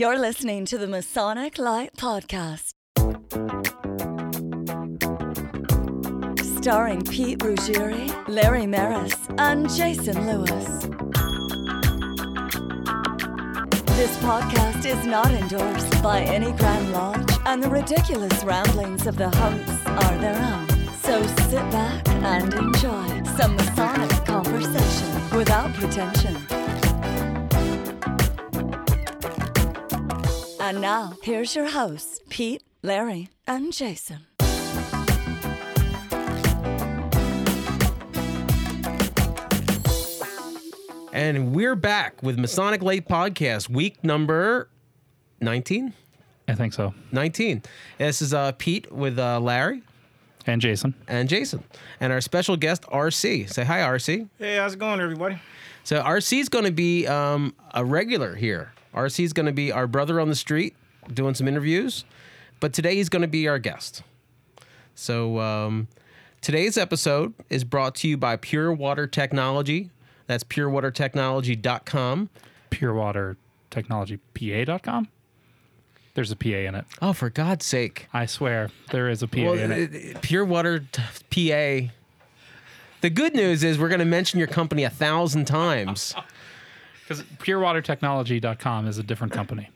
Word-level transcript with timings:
You're 0.00 0.18
listening 0.18 0.64
to 0.64 0.78
the 0.78 0.86
Masonic 0.86 1.58
Light 1.58 1.94
Podcast. 1.94 2.72
Starring 6.58 7.02
Pete 7.02 7.40
Ruggieri, 7.40 8.10
Larry 8.26 8.66
Maris, 8.66 9.14
and 9.36 9.68
Jason 9.68 10.26
Lewis. 10.26 10.86
This 13.98 14.16
podcast 14.24 14.86
is 14.86 15.04
not 15.04 15.30
endorsed 15.32 16.02
by 16.02 16.22
any 16.22 16.52
Grand 16.52 16.92
Lodge, 16.92 17.38
and 17.44 17.62
the 17.62 17.68
ridiculous 17.68 18.42
ramblings 18.42 19.06
of 19.06 19.18
the 19.18 19.28
hosts 19.28 19.86
are 19.86 20.16
their 20.16 20.42
own. 20.54 20.94
So 21.02 21.22
sit 21.50 21.70
back 21.70 22.08
and 22.08 22.54
enjoy 22.54 23.22
some 23.36 23.54
Masonic 23.54 24.24
conversation 24.24 25.36
without 25.36 25.74
pretension. 25.74 26.59
And 30.70 30.80
now, 30.80 31.14
here's 31.24 31.56
your 31.56 31.68
hosts, 31.68 32.20
Pete, 32.28 32.62
Larry, 32.80 33.28
and 33.44 33.72
Jason. 33.72 34.26
And 41.12 41.52
we're 41.52 41.74
back 41.74 42.22
with 42.22 42.38
Masonic 42.38 42.82
Light 42.82 43.08
Podcast, 43.08 43.68
week 43.68 44.04
number 44.04 44.68
19? 45.40 45.92
I 46.46 46.54
think 46.54 46.72
so. 46.72 46.94
19. 47.10 47.62
This 47.98 48.22
is 48.22 48.32
uh, 48.32 48.52
Pete 48.52 48.92
with 48.92 49.18
uh, 49.18 49.40
Larry 49.40 49.82
And 50.46 50.60
Jason. 50.60 50.94
and 51.08 51.28
Jason. 51.28 51.64
And 52.00 52.12
our 52.12 52.20
special 52.20 52.56
guest, 52.56 52.82
RC. 52.82 53.52
Say 53.52 53.64
hi, 53.64 53.80
RC. 53.80 54.28
Hey, 54.38 54.56
how's 54.56 54.74
it 54.74 54.78
going, 54.78 55.00
everybody? 55.00 55.40
So 55.82 56.00
RC 56.00 56.40
is 56.40 56.48
going 56.48 56.64
to 56.66 56.70
be 56.72 57.08
um, 57.08 57.54
a 57.74 57.84
regular 57.84 58.36
here. 58.36 58.72
RC 58.94 59.24
is 59.24 59.32
going 59.32 59.46
to 59.46 59.52
be 59.52 59.72
our 59.72 59.86
brother 59.86 60.20
on 60.20 60.28
the 60.28 60.36
street 60.36 60.74
doing 61.12 61.34
some 61.34 61.48
interviews, 61.48 62.04
but 62.60 62.72
today 62.72 62.94
he's 62.96 63.08
going 63.08 63.22
to 63.22 63.28
be 63.28 63.48
our 63.48 63.58
guest. 63.58 64.02
So 64.94 65.38
um, 65.40 65.88
today's 66.40 66.76
episode 66.76 67.32
is 67.48 67.64
brought 67.64 67.94
to 67.96 68.08
you 68.08 68.16
by 68.16 68.36
Pure 68.36 68.72
Water 68.74 69.06
Technology. 69.06 69.90
That's 70.26 70.44
purewatertechnology.com. 70.44 72.28
PureWaterTechnologyPA.com. 72.70 75.08
There's 76.14 76.30
a 76.32 76.36
PA 76.36 76.48
in 76.48 76.74
it. 76.74 76.84
Oh, 77.00 77.12
for 77.12 77.30
God's 77.30 77.64
sake. 77.64 78.08
I 78.12 78.26
swear 78.26 78.68
there 78.90 79.08
is 79.08 79.22
a 79.22 79.28
PA 79.28 79.42
Well, 79.42 79.52
in 79.54 79.70
it. 79.72 79.94
it- 79.94 80.20
Pure 80.22 80.44
Water 80.46 80.80
t- 80.80 81.02
PA. 81.30 81.88
The 83.00 83.10
good 83.10 83.34
news 83.34 83.64
is 83.64 83.78
we're 83.78 83.88
going 83.88 84.00
to 84.00 84.04
mention 84.04 84.38
your 84.38 84.48
company 84.48 84.84
a 84.84 84.90
thousand 84.90 85.46
times. 85.46 86.14
Because 87.10 87.24
PureWaterTechnology.com 87.38 88.86
is 88.86 88.98
a 88.98 89.02
different 89.02 89.32
company. 89.32 89.68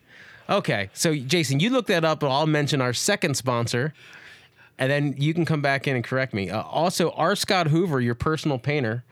Okay, 0.49 0.89
so 0.93 1.13
Jason, 1.13 1.59
you 1.59 1.69
look 1.69 1.87
that 1.87 2.05
up, 2.05 2.23
and 2.23 2.31
I'll 2.31 2.47
mention 2.47 2.79
our 2.79 2.93
second 2.93 3.35
sponsor, 3.35 3.93
and 4.79 4.89
then 4.89 5.15
you 5.17 5.33
can 5.33 5.43
come 5.43 5.61
back 5.61 5.85
in 5.85 5.97
and 5.97 6.05
correct 6.05 6.33
me. 6.33 6.49
Uh, 6.49 6.61
also, 6.61 7.09
R. 7.11 7.35
Scott 7.35 7.67
Hoover, 7.67 7.99
your 7.99 8.15
personal 8.15 8.57
painter. 8.57 9.03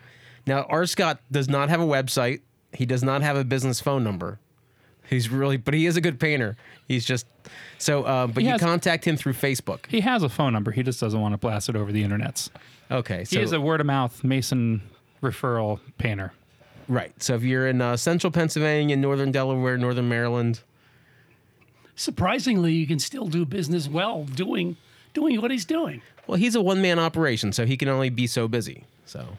Now, 0.48 0.64
R. 0.70 0.86
Scott 0.86 1.20
does 1.34 1.50
not 1.50 1.68
have 1.68 1.82
a 1.82 1.86
website. 1.86 2.40
He 2.72 2.86
does 2.86 3.04
not 3.04 3.22
have 3.24 3.36
a 3.36 3.44
business 3.44 3.82
phone 3.82 4.06
number. 4.06 4.40
He's 5.10 5.30
really, 5.30 5.58
but 5.58 5.74
he 5.74 5.86
is 5.86 5.98
a 5.98 6.02
good 6.02 6.18
painter. 6.18 6.56
He's 6.88 7.04
just 7.04 7.26
so. 7.78 8.04
Uh, 8.04 8.28
but 8.28 8.42
He 8.42 8.48
you 8.48 8.54
has- 8.54 8.62
contact 8.62 9.04
him 9.04 9.18
through 9.18 9.34
Facebook. 9.34 9.86
He 9.90 10.00
has 10.00 10.24
a 10.24 10.30
phone 10.30 10.54
number. 10.54 10.72
He 10.72 10.82
just 10.82 11.02
doesn't 11.02 11.20
want 11.20 11.34
to 11.34 11.38
blast 11.38 11.68
it 11.68 11.76
over 11.76 11.92
the 11.92 12.04
internets. 12.06 12.50
Okay, 12.90 13.20
He 13.20 13.26
so 13.26 13.40
is 13.42 13.52
a 13.52 13.60
word 13.60 13.82
of 13.82 13.86
mouth 13.86 14.24
Mason 14.24 14.82
referral 15.22 15.82
painter. 15.98 16.32
Right. 16.88 17.12
So 17.22 17.36
if 17.36 17.44
you're 17.44 17.67
in 17.67 17.81
uh, 17.81 17.98
Central 17.98 18.31
Pennsylvania, 18.31 18.95
Northern 18.95 19.31
Delaware, 19.31 19.78
Northern 19.78 20.09
Maryland, 20.09 20.62
surprisingly, 21.95 22.73
you 22.73 22.88
can 22.88 23.00
still 23.00 23.28
do 23.28 23.45
business 23.45 23.88
well 23.88 24.23
doing 24.23 24.78
doing 25.14 25.42
what 25.42 25.52
he's 25.52 25.66
doing. 25.66 26.02
well, 26.25 26.38
he's 26.38 26.56
a 26.56 26.62
one 26.62 26.81
man 26.81 27.00
operation, 27.00 27.52
so 27.52 27.66
he 27.66 27.78
can 27.78 27.88
only 27.88 28.09
be 28.09 28.28
so 28.28 28.48
busy. 28.48 28.86
So. 29.06 29.38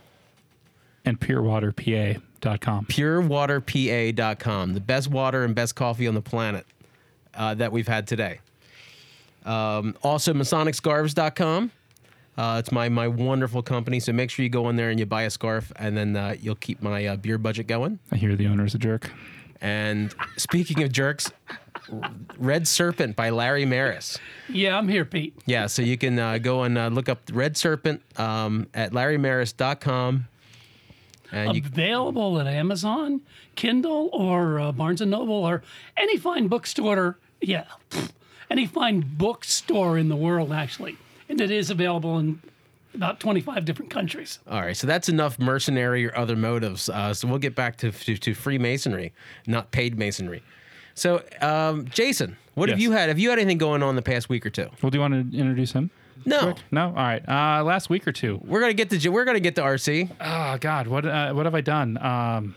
And 1.07 1.21
PureWaterPA.com. 1.21 2.87
purewaterpa.com, 2.87 4.75
the 4.75 4.81
best 4.81 5.09
water 5.09 5.45
and 5.45 5.55
best 5.55 5.75
coffee 5.75 6.07
on 6.07 6.15
the 6.15 6.23
planet 6.23 6.65
uh, 7.35 7.55
that 7.55 7.73
we've 7.73 7.89
had 7.89 8.07
today. 8.07 8.41
Um, 9.45 9.95
also, 10.03 10.33
MasonicScarves.com. 10.33 11.71
Uh, 12.37 12.57
it's 12.59 12.73
my 12.73 12.89
my 12.89 13.07
wonderful 13.09 13.63
company. 13.63 14.01
So 14.01 14.13
make 14.13 14.31
sure 14.31 14.43
you 14.43 14.49
go 14.49 14.69
in 14.69 14.77
there 14.77 14.91
and 14.91 14.99
you 14.99 15.07
buy 15.07 15.23
a 15.23 15.31
scarf, 15.31 15.73
and 15.77 15.97
then 15.97 16.17
uh, 16.17 16.35
you'll 16.41 16.57
keep 16.57 16.83
my 16.83 17.07
uh, 17.07 17.17
beer 17.17 17.39
budget 17.39 17.67
going. 17.67 17.99
I 18.11 18.17
hear 18.17 18.35
the 18.37 18.47
owner's 18.47 18.75
a 18.75 18.79
jerk. 18.79 19.11
And 19.61 20.15
speaking 20.37 20.83
of 20.83 20.93
jerks, 20.93 21.31
Red 22.39 22.67
Serpent 22.67 23.17
by 23.17 23.31
Larry 23.31 23.65
Maris. 23.65 24.19
Yeah, 24.49 24.77
I'm 24.77 24.89
here, 24.89 25.05
Pete. 25.05 25.35
Yeah, 25.47 25.67
so 25.67 25.83
you 25.83 25.97
can 25.97 26.19
uh, 26.19 26.39
go 26.39 26.63
and 26.65 26.77
uh, 26.77 26.89
look 26.89 27.09
up 27.09 27.21
Red 27.33 27.57
Serpent 27.57 28.03
um, 28.19 28.67
at 28.75 28.93
LarryMaris.com. 28.93 30.27
And 31.33 31.57
you, 31.57 31.63
Available 31.65 32.39
at 32.41 32.47
Amazon, 32.47 33.23
Kindle, 33.57 34.11
or 34.13 34.61
uh, 34.61 34.73
Barnes 34.73 35.01
and 35.01 35.11
Noble, 35.11 35.35
or 35.35 35.63
any 35.97 36.17
fine 36.17 36.49
bookstore. 36.49 37.19
Yeah, 37.41 37.65
any 38.51 38.67
fine 38.67 39.01
bookstore 39.17 39.99
in 39.99 40.09
the 40.09 40.17
world, 40.17 40.53
actually, 40.53 40.97
and 41.29 41.41
it 41.41 41.51
is 41.51 41.71
available 41.71 42.19
in 42.19 42.41
about 42.95 43.19
25 43.21 43.65
different 43.65 43.91
countries. 43.91 44.39
All 44.49 44.61
right, 44.61 44.77
so 44.77 44.87
that's 44.87 45.09
enough 45.09 45.39
mercenary 45.39 46.07
or 46.07 46.17
other 46.17 46.37
motives. 46.37 46.89
Uh, 46.89 47.13
so 47.15 47.27
we'll 47.29 47.39
get 47.39 47.55
back 47.55 47.77
to, 47.79 47.91
to 47.91 48.17
to 48.17 48.35
Freemasonry, 48.35 49.13
not 49.47 49.71
paid 49.73 49.99
masonry. 49.99 50.43
So, 50.95 51.23
um, 51.41 51.87
Jason, 51.89 52.37
what 52.55 52.69
have 52.69 52.79
you 52.79 52.93
had? 52.93 53.09
Have 53.09 53.19
you 53.19 53.31
had 53.31 53.39
anything 53.41 53.59
going 53.59 53.83
on 53.83 53.97
the 53.97 54.03
past 54.03 54.29
week 54.29 54.47
or 54.47 54.51
two? 54.51 54.69
Well, 54.81 54.91
do 54.91 54.97
you 54.97 55.01
want 55.01 55.33
to 55.33 55.37
introduce 55.39 55.73
him? 55.73 55.91
No, 56.27 56.55
No? 56.71 56.87
All 56.87 56.93
right. 56.95 57.23
Uh, 57.29 57.63
last 57.65 57.91
week 57.91 58.07
or 58.07 58.13
two. 58.13 58.41
we're 58.45 58.61
gonna 58.61 58.73
get 58.73 58.89
to 58.91 58.99
J- 58.99 59.09
we're 59.11 59.25
gonna 59.27 59.41
get 59.41 59.57
to 59.57 59.63
RC. 59.63 60.11
Oh 60.21 60.57
God, 60.59 60.87
what 60.87 61.05
uh, 61.05 61.33
what 61.35 61.45
have 61.47 61.55
I 61.55 61.61
done? 61.61 61.99
Um, 61.99 62.55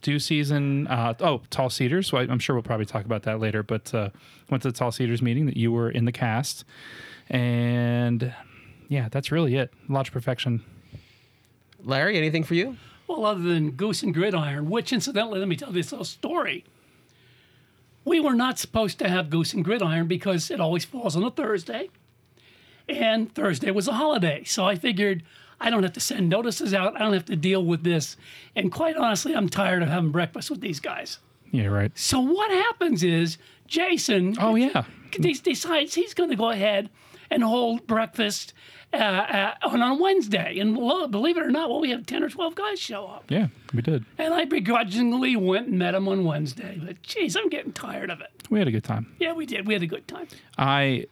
dew 0.00 0.18
season. 0.20 0.86
Uh, 0.86 1.12
oh, 1.20 1.42
Tall 1.50 1.68
Cedars. 1.68 2.06
So 2.06 2.16
I, 2.18 2.22
I'm 2.22 2.38
sure 2.38 2.54
we'll 2.54 2.62
probably 2.62 2.86
talk 2.86 3.04
about 3.04 3.24
that 3.24 3.40
later. 3.40 3.62
But 3.64 3.92
uh, 3.92 4.10
went 4.48 4.62
to 4.62 4.70
the 4.70 4.78
Tall 4.78 4.92
Cedars 4.92 5.20
meeting 5.20 5.44
that 5.46 5.56
you 5.56 5.72
were 5.72 5.90
in 5.90 6.04
the 6.06 6.12
cast, 6.12 6.64
and 7.30 8.34
yeah, 8.88 9.08
that's 9.10 9.32
really 9.32 9.56
it. 9.56 9.72
Lodge 9.88 10.12
Perfection. 10.12 10.62
Larry, 11.82 12.16
anything 12.16 12.44
for 12.44 12.54
you? 12.54 12.76
Well, 13.08 13.24
other 13.26 13.40
than 13.42 13.72
Goose 13.72 14.02
and 14.02 14.12
Gridiron, 14.12 14.68
which 14.70 14.92
incidentally, 14.92 15.38
let 15.38 15.48
me 15.48 15.56
tell 15.56 15.68
you 15.68 15.74
this 15.74 15.92
little 15.92 16.04
story. 16.04 16.64
We 18.04 18.20
were 18.20 18.34
not 18.34 18.58
supposed 18.58 18.98
to 19.00 19.08
have 19.08 19.30
Goose 19.30 19.52
and 19.54 19.64
Gridiron 19.64 20.06
because 20.06 20.50
it 20.50 20.60
always 20.60 20.84
falls 20.84 21.16
on 21.16 21.24
a 21.24 21.30
Thursday. 21.30 21.90
And 22.88 23.32
Thursday 23.34 23.70
was 23.72 23.88
a 23.88 23.92
holiday. 23.94 24.44
So 24.44 24.64
I 24.64 24.76
figured 24.76 25.24
I 25.60 25.70
don't 25.70 25.82
have 25.82 25.92
to 25.94 26.00
send 26.00 26.28
notices 26.28 26.72
out. 26.72 26.94
I 26.96 27.00
don't 27.00 27.12
have 27.14 27.24
to 27.26 27.36
deal 27.36 27.64
with 27.64 27.82
this. 27.82 28.16
And 28.54 28.70
quite 28.70 28.96
honestly, 28.96 29.34
I'm 29.34 29.48
tired 29.48 29.82
of 29.82 29.88
having 29.88 30.10
breakfast 30.12 30.50
with 30.50 30.60
these 30.60 30.78
guys. 30.78 31.18
Yeah, 31.50 31.66
right. 31.66 31.90
So 31.96 32.20
what 32.20 32.50
happens 32.50 33.02
is 33.02 33.38
Jason 33.66 34.36
Oh 34.40 34.54
yeah. 34.54 34.84
de- 35.10 35.34
decides 35.34 35.94
he's 35.94 36.14
going 36.14 36.30
to 36.30 36.36
go 36.36 36.50
ahead 36.50 36.90
and 37.36 37.44
hold 37.44 37.86
breakfast 37.86 38.54
uh, 38.94 38.96
uh, 38.96 39.54
on 39.62 39.82
on 39.82 40.00
Wednesday. 40.00 40.58
And 40.58 40.76
lo- 40.76 41.06
believe 41.06 41.36
it 41.36 41.42
or 41.42 41.50
not, 41.50 41.68
well, 41.68 41.80
we 41.80 41.90
have 41.90 42.06
10 42.06 42.22
or 42.22 42.30
12 42.30 42.54
guys 42.54 42.80
show 42.80 43.06
up. 43.06 43.24
Yeah, 43.28 43.48
we 43.74 43.82
did. 43.82 44.06
And 44.16 44.32
I 44.32 44.46
begrudgingly 44.46 45.36
went 45.36 45.68
and 45.68 45.78
met 45.78 45.92
them 45.92 46.08
on 46.08 46.24
Wednesday. 46.24 46.80
But 46.82 47.02
geez, 47.02 47.36
I'm 47.36 47.50
getting 47.50 47.72
tired 47.72 48.10
of 48.10 48.20
it. 48.22 48.30
We 48.48 48.58
had 48.58 48.68
a 48.68 48.72
good 48.72 48.84
time. 48.84 49.14
Yeah, 49.20 49.34
we 49.34 49.44
did. 49.44 49.66
We 49.66 49.74
had 49.74 49.82
a 49.82 49.86
good 49.86 50.08
time. 50.08 50.28
I 50.56 51.06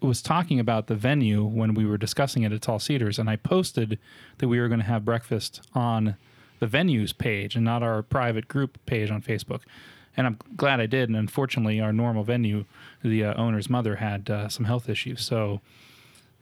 was 0.00 0.22
talking 0.22 0.58
about 0.58 0.88
the 0.88 0.96
venue 0.96 1.44
when 1.44 1.74
we 1.74 1.86
were 1.86 1.98
discussing 1.98 2.42
it 2.42 2.50
at 2.52 2.62
Tall 2.62 2.80
Cedars, 2.80 3.18
and 3.18 3.30
I 3.30 3.36
posted 3.36 3.98
that 4.38 4.48
we 4.48 4.58
were 4.58 4.66
going 4.68 4.80
to 4.80 4.86
have 4.86 5.04
breakfast 5.04 5.62
on 5.72 6.16
the 6.58 6.66
venues 6.66 7.16
page 7.16 7.54
and 7.54 7.64
not 7.64 7.82
our 7.84 8.02
private 8.02 8.48
group 8.48 8.78
page 8.86 9.10
on 9.10 9.22
Facebook. 9.22 9.60
And 10.16 10.26
I'm 10.26 10.38
glad 10.56 10.80
I 10.80 10.86
did. 10.86 11.08
And 11.08 11.16
unfortunately, 11.16 11.80
our 11.80 11.92
normal 11.92 12.24
venue, 12.24 12.64
the 13.02 13.24
uh, 13.24 13.34
owner's 13.34 13.70
mother, 13.70 13.96
had 13.96 14.28
uh, 14.28 14.48
some 14.48 14.64
health 14.64 14.88
issues. 14.88 15.24
So, 15.24 15.60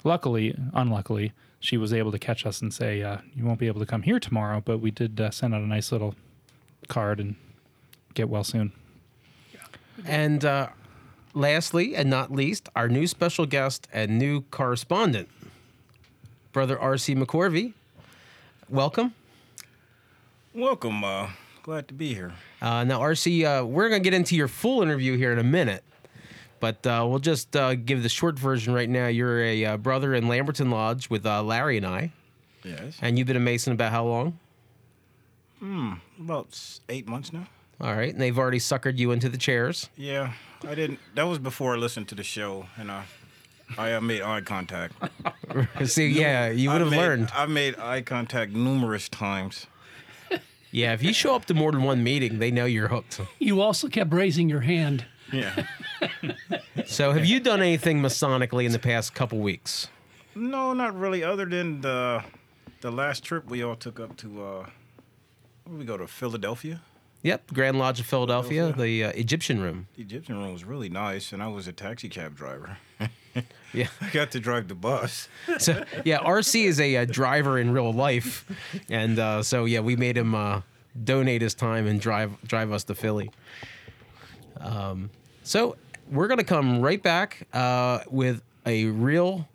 luckily, 0.05 0.57
unluckily, 0.73 1.33
she 1.61 1.77
was 1.77 1.93
able 1.93 2.11
to 2.13 2.19
catch 2.19 2.47
us 2.47 2.63
and 2.63 2.73
say, 2.73 3.03
uh, 3.03 3.19
"You 3.35 3.45
won't 3.45 3.59
be 3.59 3.67
able 3.67 3.81
to 3.81 3.87
come 3.87 4.03
here 4.03 4.19
tomorrow," 4.21 4.63
but 4.65 4.79
we 4.79 4.91
did 4.91 5.21
uh, 5.21 5.31
send 5.31 5.55
out 5.55 5.61
a 5.61 5.67
nice 5.67 5.93
little 5.93 6.15
card 6.89 7.21
and 7.21 7.37
get 8.15 8.29
well 8.29 8.45
soon. 8.45 8.73
And 10.05 10.45
uh, 10.45 10.69
lastly, 11.35 11.95
and 11.97 12.09
not 12.09 12.31
least, 12.31 12.69
our 12.77 12.89
new 12.89 13.07
special 13.07 13.47
guest 13.47 13.89
and 13.93 14.19
new 14.19 14.43
correspondent, 14.43 15.29
Brother 16.53 16.77
RC 16.77 17.23
McCorvey. 17.23 17.75
Welcome. 18.69 19.15
Welcome. 20.55 21.05
Glad 21.69 21.87
to 21.89 21.93
be 21.93 22.15
here. 22.15 22.33
Uh, 22.63 22.83
now, 22.83 22.99
RC, 22.99 23.45
uh, 23.45 23.63
we're 23.67 23.91
going 23.91 24.03
to 24.03 24.05
get 24.11 24.15
into 24.15 24.35
your 24.35 24.49
full 24.49 24.81
interview 24.81 25.19
here 25.19 25.35
in 25.35 25.39
a 25.39 25.45
minute, 25.45 25.85
but 26.61 26.87
uh, 26.87 27.05
we'll 27.07 27.19
just 27.19 27.55
uh, 27.55 27.75
give 27.75 28.03
the 28.03 28.09
short 28.09 28.39
version 28.39 28.73
right 28.73 28.89
now. 28.89 29.09
You're 29.09 29.43
a 29.45 29.65
uh, 29.67 29.77
brother 29.77 30.15
in 30.15 30.29
Lamberton 30.29 30.71
Lodge 30.71 31.11
with 31.11 31.27
uh, 31.27 31.43
Larry 31.43 31.77
and 31.77 31.85
I, 31.85 32.11
Yes. 32.65 32.97
and 33.03 33.19
you've 33.19 33.27
been 33.27 33.37
a 33.37 33.41
Mason 33.41 33.75
about 33.75 33.93
how 33.93 34.07
long? 34.07 34.39
Hmm, 35.59 35.93
about 36.19 36.59
eight 36.89 37.07
months 37.07 37.35
now. 37.35 37.47
All 37.83 37.95
right, 37.95 38.15
and 38.15 38.19
they've 38.23 38.39
already 38.39 38.61
suckered 38.61 38.97
you 38.97 39.11
into 39.11 39.29
the 39.29 39.37
chairs. 39.37 39.91
Yeah, 39.95 40.33
I 40.67 40.75
didn't. 40.75 41.01
That 41.17 41.25
was 41.25 41.39
before 41.39 41.75
I 41.75 41.77
listened 41.77 42.09
to 42.09 42.15
the 42.15 42.25
show, 42.25 42.65
and 42.79 42.91
I, 42.91 43.05
I 43.77 43.93
uh, 43.93 44.01
made 44.01 44.23
eye 44.23 44.41
contact. 44.41 44.95
See, 45.85 46.09
yeah, 46.09 46.49
you 46.49 46.71
would 46.71 46.81
have 46.81 46.93
learned. 46.93 47.29
I've 47.37 47.51
made 47.51 47.79
eye 47.79 48.01
contact 48.01 48.53
numerous 48.53 49.11
times. 49.11 49.67
Yeah, 50.71 50.93
if 50.93 51.03
you 51.03 51.13
show 51.13 51.35
up 51.35 51.47
to 51.47 51.55
more 51.55 51.73
than 51.73 51.83
one 51.83 52.03
meeting, 52.03 52.39
they 52.39 52.51
know 52.51 52.65
you're 52.67 52.89
hooked. 52.89 53.21
You 53.39 53.61
also 53.61 53.89
kept 53.89 54.13
raising 54.13 54.49
your 54.49 54.61
hand. 54.61 55.05
Yeah. 55.33 55.65
So, 56.87 57.13
have 57.13 57.27
you 57.27 57.39
done 57.39 57.61
anything 57.61 58.01
Masonically 58.01 58.65
in 58.65 58.73
the 58.73 58.79
past 58.79 59.15
couple 59.15 59.39
weeks? 59.41 59.89
no, 60.35 60.73
not 60.73 60.99
really. 60.99 61.23
Other 61.23 61.45
than 61.45 61.83
the, 61.83 62.23
the 62.81 62.91
last 62.91 63.25
trip 63.25 63.47
we 63.51 63.63
all 63.63 63.77
took 63.77 64.01
up 64.01 64.17
to, 64.19 64.43
uh, 64.43 64.67
where 65.65 65.79
we 65.79 65.85
go 65.85 65.99
to 65.99 66.07
Philadelphia. 66.07 66.81
Yep, 67.23 67.53
Grand 67.53 67.79
Lodge 67.79 68.01
of 68.01 68.07
Philadelphia, 68.07 68.73
the 68.73 69.05
uh, 69.05 69.11
Egyptian 69.11 69.61
room. 69.61 69.89
The 69.97 70.03
Egyptian 70.03 70.39
room 70.39 70.53
was 70.53 70.65
really 70.65 70.89
nice, 70.89 71.33
and 71.33 71.43
I 71.43 71.49
was 71.49 71.67
a 71.69 71.73
taxi 71.73 72.09
cab 72.09 72.35
driver. 72.37 72.79
Yeah. 73.75 73.89
I 74.01 74.09
got 74.11 74.31
to 74.31 74.41
drive 74.41 74.67
the 74.69 74.75
bus. 74.75 75.29
So, 75.59 75.85
yeah, 76.05 76.19
RC 76.21 76.65
is 76.65 76.81
a, 76.81 76.97
uh 76.97 77.05
driver 77.05 77.59
in 77.59 77.71
real 77.71 77.93
life, 77.93 78.47
and 78.89 79.19
uh, 79.19 79.43
so 79.43 79.67
yeah, 79.67 79.81
we 79.81 79.95
made 79.95 80.17
him 80.17 80.35
uh, 80.35 80.63
donate 81.05 81.43
his 81.43 81.55
time 81.55 81.87
and 81.87 82.01
drive 82.01 82.33
drive 82.47 82.73
us 82.73 82.85
to 82.85 82.95
Philly. 82.95 83.31
Um, 84.61 85.11
so 85.43 85.77
we're 86.11 86.29
gonna 86.29 86.45
come 86.45 86.81
right 86.81 87.03
back 87.03 87.47
uh, 87.53 88.01
with 88.11 88.43
a 88.65 88.87
real, 88.87 89.47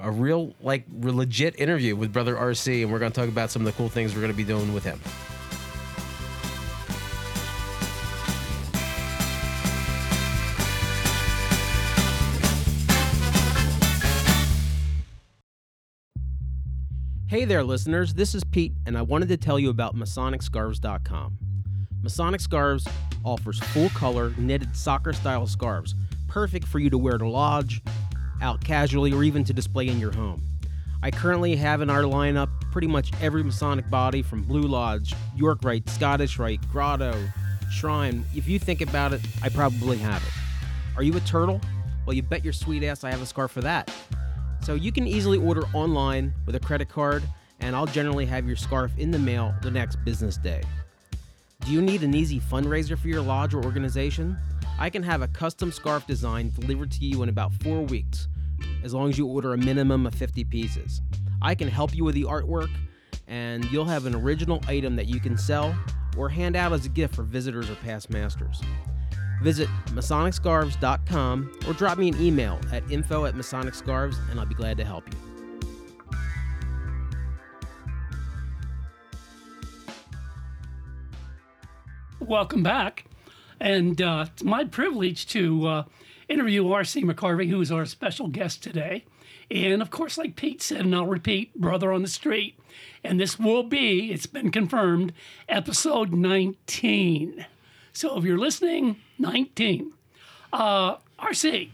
a 0.00 0.10
real 0.10 0.54
like 0.62 0.84
legit 1.00 1.58
interview 1.60 1.94
with 1.94 2.12
Brother 2.12 2.34
RC, 2.36 2.82
and 2.82 2.90
we're 2.92 2.98
gonna 2.98 3.10
talk 3.10 3.28
about 3.28 3.50
some 3.50 3.62
of 3.62 3.66
the 3.66 3.72
cool 3.72 3.88
things 3.90 4.14
we're 4.14 4.22
gonna 4.22 4.32
be 4.32 4.44
doing 4.44 4.72
with 4.72 4.84
him. 4.84 4.98
Hey 17.32 17.46
there, 17.46 17.64
listeners. 17.64 18.12
This 18.12 18.34
is 18.34 18.44
Pete, 18.44 18.74
and 18.84 18.98
I 18.98 19.00
wanted 19.00 19.30
to 19.30 19.38
tell 19.38 19.58
you 19.58 19.70
about 19.70 19.96
MasonicScarves.com. 19.96 21.38
Masonic 22.02 22.42
Scarves 22.42 22.86
offers 23.24 23.58
full 23.58 23.88
color 23.88 24.34
knitted 24.36 24.76
soccer 24.76 25.14
style 25.14 25.46
scarves, 25.46 25.94
perfect 26.28 26.68
for 26.68 26.78
you 26.78 26.90
to 26.90 26.98
wear 26.98 27.16
to 27.16 27.26
lodge, 27.26 27.80
out 28.42 28.62
casually, 28.62 29.14
or 29.14 29.24
even 29.24 29.44
to 29.44 29.54
display 29.54 29.88
in 29.88 29.98
your 29.98 30.12
home. 30.12 30.42
I 31.02 31.10
currently 31.10 31.56
have 31.56 31.80
in 31.80 31.88
our 31.88 32.02
lineup 32.02 32.50
pretty 32.70 32.86
much 32.86 33.10
every 33.22 33.42
Masonic 33.42 33.88
body 33.88 34.20
from 34.20 34.42
Blue 34.42 34.68
Lodge, 34.68 35.14
York 35.34 35.60
Rite, 35.64 35.88
Scottish 35.88 36.38
Rite, 36.38 36.60
Grotto, 36.70 37.18
Shrine. 37.70 38.26
If 38.36 38.46
you 38.46 38.58
think 38.58 38.82
about 38.82 39.14
it, 39.14 39.22
I 39.42 39.48
probably 39.48 39.96
have 39.96 40.22
it. 40.22 40.32
Are 40.98 41.02
you 41.02 41.16
a 41.16 41.20
turtle? 41.20 41.62
Well, 42.04 42.14
you 42.14 42.20
bet 42.20 42.44
your 42.44 42.52
sweet 42.52 42.84
ass 42.84 43.04
I 43.04 43.10
have 43.10 43.22
a 43.22 43.26
scarf 43.26 43.52
for 43.52 43.62
that. 43.62 43.90
So 44.62 44.74
you 44.74 44.92
can 44.92 45.08
easily 45.08 45.38
order 45.38 45.62
online 45.74 46.32
with 46.46 46.54
a 46.54 46.60
credit 46.60 46.88
card, 46.88 47.24
and 47.58 47.74
I'll 47.74 47.86
generally 47.86 48.24
have 48.26 48.46
your 48.46 48.54
scarf 48.54 48.92
in 48.96 49.10
the 49.10 49.18
mail 49.18 49.52
the 49.60 49.72
next 49.72 49.96
business 50.04 50.36
day. 50.36 50.62
Do 51.64 51.72
you 51.72 51.82
need 51.82 52.04
an 52.04 52.14
easy 52.14 52.38
fundraiser 52.38 52.96
for 52.96 53.08
your 53.08 53.22
lodge 53.22 53.54
or 53.54 53.64
organization? 53.64 54.38
I 54.78 54.88
can 54.88 55.02
have 55.02 55.20
a 55.20 55.28
custom 55.28 55.72
scarf 55.72 56.06
design 56.06 56.52
delivered 56.58 56.92
to 56.92 57.04
you 57.04 57.24
in 57.24 57.28
about 57.28 57.52
four 57.54 57.82
weeks, 57.82 58.28
as 58.84 58.94
long 58.94 59.10
as 59.10 59.18
you 59.18 59.26
order 59.26 59.52
a 59.52 59.58
minimum 59.58 60.06
of 60.06 60.14
50 60.14 60.44
pieces. 60.44 61.02
I 61.40 61.56
can 61.56 61.66
help 61.66 61.94
you 61.94 62.04
with 62.04 62.14
the 62.14 62.24
artwork, 62.24 62.70
and 63.26 63.64
you'll 63.72 63.84
have 63.84 64.06
an 64.06 64.14
original 64.14 64.60
item 64.68 64.94
that 64.94 65.06
you 65.06 65.18
can 65.18 65.36
sell 65.36 65.74
or 66.16 66.28
hand 66.28 66.54
out 66.54 66.72
as 66.72 66.86
a 66.86 66.88
gift 66.88 67.16
for 67.16 67.24
visitors 67.24 67.68
or 67.68 67.74
past 67.76 68.10
masters. 68.10 68.60
Visit 69.42 69.68
MasonicScarves.com 69.86 71.52
or 71.66 71.72
drop 71.74 71.98
me 71.98 72.08
an 72.08 72.20
email 72.22 72.60
at 72.72 72.88
info 72.90 73.24
at 73.24 73.34
MasonicScarves 73.34 74.16
and 74.30 74.38
I'll 74.38 74.46
be 74.46 74.54
glad 74.54 74.76
to 74.78 74.84
help 74.84 75.04
you. 75.12 75.18
Welcome 82.20 82.62
back. 82.62 83.04
And 83.58 84.00
uh, 84.00 84.26
it's 84.32 84.44
my 84.44 84.64
privilege 84.64 85.26
to 85.28 85.66
uh, 85.66 85.84
interview 86.28 86.70
R.C. 86.70 87.02
McCarvey, 87.02 87.48
who 87.48 87.60
is 87.60 87.72
our 87.72 87.84
special 87.84 88.28
guest 88.28 88.62
today. 88.62 89.04
And 89.50 89.82
of 89.82 89.90
course, 89.90 90.16
like 90.16 90.36
Pete 90.36 90.62
said, 90.62 90.80
and 90.80 90.94
I'll 90.94 91.06
repeat, 91.06 91.54
Brother 91.54 91.92
on 91.92 92.02
the 92.02 92.08
Street. 92.08 92.58
And 93.04 93.20
this 93.20 93.38
will 93.38 93.64
be, 93.64 94.12
it's 94.12 94.26
been 94.26 94.50
confirmed, 94.50 95.12
episode 95.48 96.12
19. 96.12 97.44
So 97.92 98.16
if 98.16 98.24
you're 98.24 98.38
listening, 98.38 98.96
19. 99.22 99.92
Uh, 100.52 100.96
RC, 101.18 101.70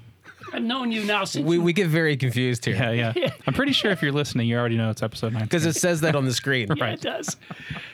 I've 0.52 0.62
known 0.62 0.92
you 0.92 1.04
now 1.04 1.24
since 1.24 1.44
We, 1.44 1.58
we 1.58 1.72
get 1.72 1.88
very 1.88 2.16
confused 2.16 2.64
here 2.64 2.76
Yeah, 2.76 3.12
yeah. 3.16 3.30
I'm 3.46 3.54
pretty 3.54 3.72
sure 3.72 3.90
if 3.90 4.02
you're 4.02 4.12
listening, 4.12 4.46
you 4.46 4.56
already 4.56 4.76
know 4.76 4.90
it's 4.90 5.02
episode 5.02 5.32
19. 5.32 5.46
because 5.46 5.66
it 5.66 5.74
says 5.74 6.00
that 6.02 6.14
on 6.14 6.24
the 6.24 6.32
screen. 6.32 6.68
Yeah, 6.76 6.90
it 6.90 7.00
does. 7.00 7.36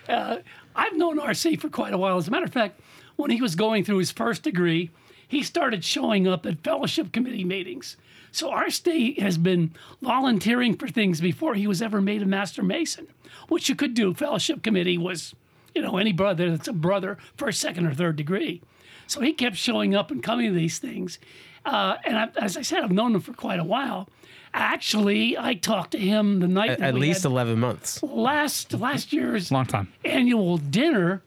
Uh, 0.09 0.39
I've 0.77 0.97
known 0.97 1.19
RC 1.19 1.61
for 1.61 1.69
quite 1.71 1.95
a 1.95 1.99
while. 1.99 2.19
As 2.19 2.29
a 2.29 2.31
matter 2.31 2.45
of 2.45 2.53
fact, 2.53 2.81
when 3.17 3.31
he 3.31 3.41
was 3.41 3.55
going 3.55 3.85
through 3.85 3.99
his 3.99 4.11
first 4.11 4.43
degree, 4.43 4.91
he 5.29 5.43
started 5.43 5.85
showing 5.85 6.29
up 6.29 6.45
at 6.45 6.62
fellowship 6.62 7.12
committee 7.12 7.45
meetings. 7.45 7.97
So 8.33 8.51
RC 8.51 9.21
has 9.21 9.39
been 9.39 9.73
volunteering 10.03 10.77
for 10.77 10.89
things 10.89 11.21
before 11.21 11.55
he 11.55 11.69
was 11.69 11.81
ever 11.81 12.01
made 12.01 12.21
a 12.21 12.27
master 12.27 12.62
mason, 12.62 13.06
which 13.49 13.69
you 13.69 13.77
could 13.77 13.95
do. 13.95 14.12
Fellowship 14.12 14.62
committee 14.65 14.99
was, 14.99 15.35
you 15.75 15.81
know, 15.83 15.97
any 15.99 16.12
brother 16.12 16.51
that's 16.51 16.67
a 16.69 16.73
brother 16.73 17.17
first, 17.37 17.61
second, 17.61 17.87
or 17.87 17.95
third 17.95 18.17
degree. 18.17 18.61
So 19.06 19.21
he 19.21 19.33
kept 19.33 19.56
showing 19.56 19.95
up 19.95 20.11
and 20.11 20.23
coming 20.23 20.49
to 20.53 20.55
these 20.59 20.79
things. 20.79 21.19
Uh, 21.65 21.97
and 22.05 22.17
I, 22.19 22.29
as 22.41 22.56
I 22.56 22.62
said, 22.62 22.83
I've 22.85 22.93
known 22.93 23.15
him 23.15 23.21
for 23.21 23.33
quite 23.33 23.59
a 23.59 23.65
while. 23.65 24.09
Actually, 24.53 25.37
I 25.37 25.55
talked 25.55 25.91
to 25.93 25.99
him 25.99 26.41
the 26.41 26.47
night 26.49 26.71
At, 26.71 26.79
that 26.79 26.89
at 26.89 26.95
we 26.95 27.01
least 27.01 27.25
had 27.25 27.31
11 27.33 27.59
months. 27.59 28.03
last 28.03 28.73
last 28.73 29.12
year's 29.12 29.51
Long 29.51 29.67
time. 29.67 29.93
annual 30.05 30.59
dinner, 30.59 31.23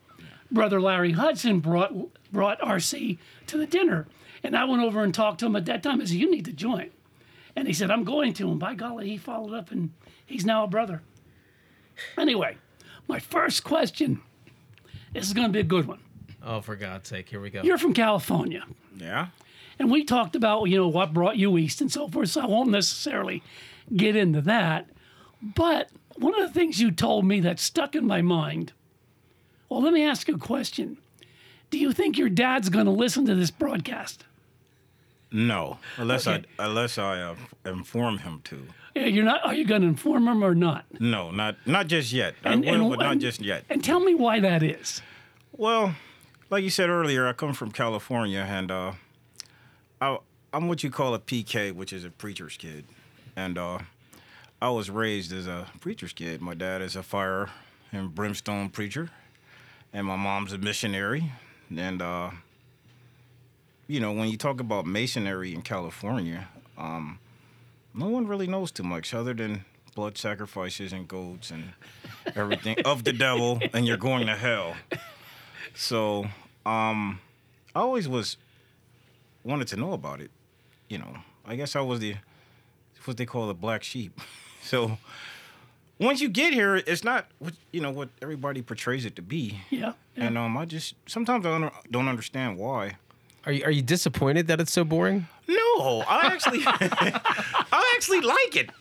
Brother 0.52 0.80
Larry 0.80 1.12
Hudson 1.12 1.60
brought 1.60 1.94
brought 2.32 2.60
RC 2.62 3.18
to 3.48 3.58
the 3.58 3.66
dinner, 3.68 4.08
and 4.44 4.56
I 4.56 4.64
went 4.66 4.82
over 4.82 5.04
and 5.04 5.14
talked 5.14 5.40
to 5.42 5.46
him 5.46 5.56
at 5.58 5.66
that 5.66 5.84
time. 5.84 6.00
I 6.02 6.06
said, 6.06 6.16
"You 6.18 6.32
need 6.32 6.46
to 6.46 6.54
join," 6.54 6.90
and 7.56 7.68
he 7.68 7.74
said, 7.74 7.92
"I'm 7.92 8.06
going 8.06 8.34
to." 8.36 8.50
And 8.50 8.60
by 8.60 8.76
golly, 8.76 9.10
he 9.10 9.18
followed 9.18 9.54
up, 9.54 9.72
and 9.72 9.92
he's 10.26 10.46
now 10.46 10.64
a 10.64 10.68
brother. 10.68 11.02
Anyway, 12.18 12.58
my 13.10 13.20
first 13.20 13.64
question. 13.66 14.22
This 15.14 15.26
is 15.28 15.34
going 15.34 15.48
to 15.48 15.54
be 15.54 15.60
a 15.60 15.64
good 15.64 15.86
one. 15.86 16.00
Oh, 16.50 16.62
for 16.62 16.76
God's 16.78 17.10
sake, 17.10 17.28
here 17.28 17.42
we 17.42 17.50
go. 17.50 17.62
You're 17.62 17.78
from 17.78 17.94
California, 17.94 18.64
Yeah. 18.98 19.28
and 19.78 19.92
we 19.92 20.06
talked 20.06 20.34
about 20.36 20.64
you 20.66 20.78
know 20.78 20.88
what 20.88 21.14
brought 21.14 21.36
you 21.38 21.58
east 21.58 21.82
and 21.82 21.92
so 21.92 22.08
forth. 22.08 22.30
So 22.30 22.42
I 22.42 22.46
won't 22.46 22.70
necessarily 22.70 23.44
get 23.96 24.16
into 24.16 24.40
that. 24.42 24.88
But 25.42 25.90
one 26.16 26.34
of 26.40 26.48
the 26.48 26.54
things 26.58 26.80
you 26.80 26.90
told 26.92 27.26
me 27.26 27.42
that 27.42 27.60
stuck 27.60 27.96
in 27.96 28.08
my 28.08 28.22
mind. 28.22 28.72
Well, 29.70 29.82
let 29.82 29.92
me 29.92 30.06
ask 30.06 30.30
you 30.30 30.36
a 30.36 30.40
question. 30.40 30.98
Do 31.70 31.78
you 31.78 31.92
think 31.92 32.18
your 32.18 32.30
dad's 32.30 32.70
going 32.70 32.86
to 32.86 32.92
listen 32.92 33.26
to 33.26 33.36
this 33.36 33.52
broadcast? 33.52 34.24
No, 35.30 35.80
unless 35.98 36.26
Okay. 36.26 36.46
I 36.58 36.66
unless 36.66 36.98
I 36.98 37.20
uh, 37.22 37.36
inform 37.66 38.20
him 38.20 38.40
to. 38.46 38.66
Yeah, 38.96 39.08
You're 39.08 39.26
not. 39.26 39.46
Are 39.46 39.54
you 39.54 39.66
going 39.66 39.82
to 39.82 39.88
inform 39.88 40.26
him 40.30 40.42
or 40.42 40.56
not? 40.56 40.86
No, 41.02 41.30
not 41.32 41.58
not 41.68 41.88
just 41.88 42.14
yet. 42.14 42.36
And- 42.46 42.66
I 42.66 42.72
will, 42.72 42.82
and- 42.82 42.90
but 42.92 43.00
not 43.04 43.12
and- 43.12 43.22
just 43.22 43.42
yet. 43.42 43.66
And 43.70 43.84
tell 43.84 44.00
me 44.00 44.16
why 44.16 44.40
that 44.40 44.64
is. 44.64 45.02
Well, 45.52 45.96
like 46.50 46.64
you 46.64 46.70
said 46.70 46.90
earlier, 46.90 47.28
I 47.28 47.34
come 47.34 47.54
from 47.54 47.72
California, 47.72 48.46
and 48.48 48.72
uh, 48.72 48.94
I, 50.00 50.18
I'm 50.54 50.68
what 50.68 50.84
you 50.84 50.90
call 50.90 51.14
a 51.14 51.20
PK, 51.20 51.74
which 51.74 51.92
is 51.92 52.06
a 52.06 52.10
preacher's 52.10 52.56
kid, 52.58 52.86
and 53.36 53.58
uh, 53.58 53.80
I 54.62 54.70
was 54.70 54.90
raised 54.90 55.34
as 55.34 55.48
a 55.48 55.68
preacher's 55.82 56.14
kid. 56.14 56.42
My 56.42 56.54
dad 56.54 56.82
is 56.82 56.96
a 56.96 57.04
fire 57.04 57.50
and 57.92 58.14
brimstone 58.14 58.70
preacher, 58.70 59.10
and 59.92 60.08
my 60.08 60.16
mom's 60.16 60.54
a 60.54 60.58
missionary, 60.58 61.32
and 61.76 62.02
uh, 62.02 62.32
you 63.88 64.00
know 64.00 64.14
when 64.14 64.30
you 64.30 64.38
talk 64.38 64.62
about 64.62 64.86
masonry 64.86 65.54
in 65.54 65.62
California, 65.62 66.48
um, 66.78 67.20
no 67.94 68.08
one 68.08 68.26
really 68.26 68.48
knows 68.48 68.72
too 68.72 68.84
much 68.84 69.14
other 69.14 69.34
than 69.34 69.66
blood 69.96 70.18
sacrifices 70.18 70.94
and 70.94 71.08
goats 71.08 71.50
and 71.52 71.74
everything 72.36 72.78
of 72.86 73.04
the 73.04 73.12
devil, 73.12 73.60
and 73.74 73.86
you're 73.86 73.98
going 73.98 74.28
to 74.28 74.36
hell. 74.36 74.76
So, 75.76 76.26
um, 76.66 77.20
I 77.76 77.80
always 77.80 78.08
was 78.08 78.38
wanted 79.44 79.68
to 79.70 79.76
know 79.78 79.94
about 79.94 80.22
it. 80.22 80.32
You 80.90 81.00
know, 81.00 81.18
I 81.46 81.56
guess 81.56 81.76
I 81.76 81.82
was 81.82 82.00
the 82.00 82.16
what 83.06 83.18
they 83.18 83.26
call 83.26 83.48
the 83.48 83.54
black 83.54 83.84
sheep. 83.84 84.20
So, 84.64 84.98
once 85.98 86.20
you 86.20 86.28
get 86.28 86.54
here, 86.54 86.76
it's 86.76 87.02
not 87.02 87.28
what 87.40 87.54
you 87.72 87.80
know 87.80 87.92
what 87.92 88.10
everybody 88.22 88.62
portrays 88.62 89.06
it 89.06 89.16
to 89.16 89.22
be. 89.22 89.62
Yeah. 89.70 89.94
yeah. 90.18 90.26
And 90.26 90.38
um, 90.38 90.58
I 90.58 90.66
just 90.66 90.96
sometimes 91.06 91.46
I 91.46 91.58
don't, 91.58 91.74
don't 91.90 92.10
understand 92.10 92.58
why. 92.58 92.98
Are 93.46 93.54
you, 93.54 93.64
are 93.64 93.72
you 93.72 93.82
disappointed 93.82 94.48
that 94.48 94.60
it's 94.60 94.74
so 94.74 94.84
boring? 94.84 95.26
No, 95.48 96.04
I 96.06 96.30
actually, 96.34 96.60
I 96.66 97.94
actually 97.96 98.20
like 98.20 98.58
it. 98.58 98.72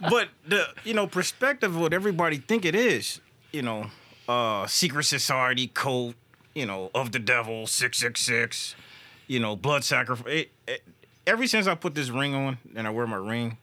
But 0.00 0.30
the 0.48 0.66
you 0.82 0.94
know 0.94 1.06
perspective 1.06 1.76
of 1.76 1.80
what 1.80 1.92
everybody 1.92 2.38
think 2.38 2.64
it 2.64 2.74
is, 2.74 3.20
you 3.52 3.62
know, 3.62 3.86
uh, 4.28 4.66
secret 4.66 5.04
society 5.04 5.68
cult, 5.72 6.14
you 6.54 6.66
know, 6.66 6.90
of 6.94 7.12
the 7.12 7.18
devil, 7.18 7.66
six 7.66 7.98
six 7.98 8.20
six, 8.20 8.74
you 9.26 9.40
know, 9.40 9.56
blood 9.56 9.82
sacrifice. 9.84 10.46
Ever 11.26 11.46
since 11.46 11.66
I 11.66 11.74
put 11.74 11.94
this 11.94 12.08
ring 12.10 12.34
on 12.34 12.58
and 12.76 12.86
I 12.86 12.90
wear 12.90 13.06
my 13.06 13.16
ring, 13.16 13.58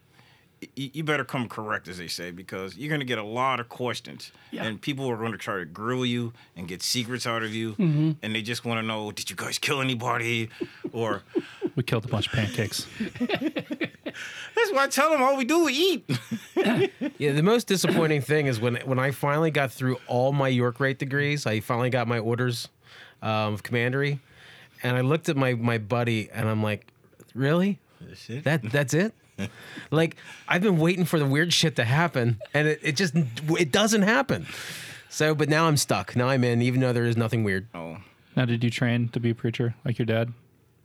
y- 0.62 0.90
you 0.92 1.02
better 1.02 1.24
come 1.24 1.48
correct, 1.48 1.88
as 1.88 1.98
they 1.98 2.06
say, 2.06 2.30
because 2.30 2.76
you're 2.76 2.88
going 2.88 3.00
to 3.00 3.04
get 3.06 3.18
a 3.18 3.24
lot 3.24 3.58
of 3.60 3.68
questions, 3.68 4.30
Yeah. 4.52 4.64
and 4.64 4.80
people 4.80 5.08
are 5.10 5.16
going 5.16 5.32
to 5.32 5.38
try 5.38 5.58
to 5.58 5.64
grill 5.64 6.06
you 6.06 6.32
and 6.56 6.68
get 6.68 6.80
secrets 6.82 7.26
out 7.26 7.42
of 7.42 7.52
you, 7.54 7.72
Mm-hmm. 7.72 8.12
and 8.22 8.34
they 8.34 8.42
just 8.42 8.64
want 8.64 8.78
to 8.80 8.86
know, 8.86 9.10
did 9.10 9.30
you 9.30 9.36
guys 9.36 9.58
kill 9.58 9.80
anybody, 9.80 10.48
or 10.92 11.22
We 11.74 11.82
killed 11.82 12.04
a 12.04 12.08
bunch 12.08 12.28
of 12.28 12.32
pancakes. 12.34 12.86
that's 14.54 14.72
why 14.72 14.84
I 14.84 14.88
tell 14.88 15.10
them 15.10 15.22
all 15.22 15.36
we 15.36 15.44
do 15.44 15.66
is 15.68 15.76
eat. 15.78 16.10
Yeah, 17.18 17.32
the 17.32 17.42
most 17.42 17.66
disappointing 17.66 18.20
thing 18.20 18.46
is 18.46 18.60
when 18.60 18.76
when 18.76 18.98
I 18.98 19.10
finally 19.10 19.50
got 19.50 19.70
through 19.70 19.98
all 20.06 20.32
my 20.32 20.48
York 20.48 20.80
Rite 20.80 20.98
degrees, 20.98 21.46
I 21.46 21.60
finally 21.60 21.90
got 21.90 22.08
my 22.08 22.18
orders 22.18 22.68
um, 23.22 23.54
of 23.54 23.62
commandery, 23.62 24.20
and 24.82 24.96
I 24.96 25.00
looked 25.00 25.28
at 25.28 25.36
my 25.36 25.54
my 25.54 25.78
buddy 25.78 26.28
and 26.30 26.48
I'm 26.48 26.62
like, 26.62 26.86
really? 27.34 27.78
That's 28.00 28.28
it. 28.28 28.44
That 28.44 28.62
that's 28.62 28.94
it? 28.94 29.14
like 29.90 30.16
I've 30.48 30.62
been 30.62 30.78
waiting 30.78 31.04
for 31.04 31.18
the 31.18 31.26
weird 31.26 31.52
shit 31.52 31.76
to 31.76 31.84
happen, 31.84 32.38
and 32.52 32.68
it, 32.68 32.80
it 32.82 32.96
just 32.96 33.14
it 33.58 33.70
doesn't 33.72 34.02
happen. 34.02 34.46
So, 35.08 35.34
but 35.34 35.48
now 35.48 35.66
I'm 35.66 35.76
stuck. 35.76 36.16
Now 36.16 36.28
I'm 36.28 36.44
in, 36.44 36.60
even 36.60 36.80
though 36.80 36.92
there 36.92 37.04
is 37.04 37.16
nothing 37.16 37.44
weird. 37.44 37.68
Oh. 37.74 37.98
Now, 38.36 38.44
did 38.44 38.62
you 38.62 38.70
train 38.70 39.08
to 39.08 39.20
be 39.20 39.30
a 39.30 39.34
preacher 39.34 39.74
like 39.84 39.98
your 39.98 40.04
dad? 40.04 40.32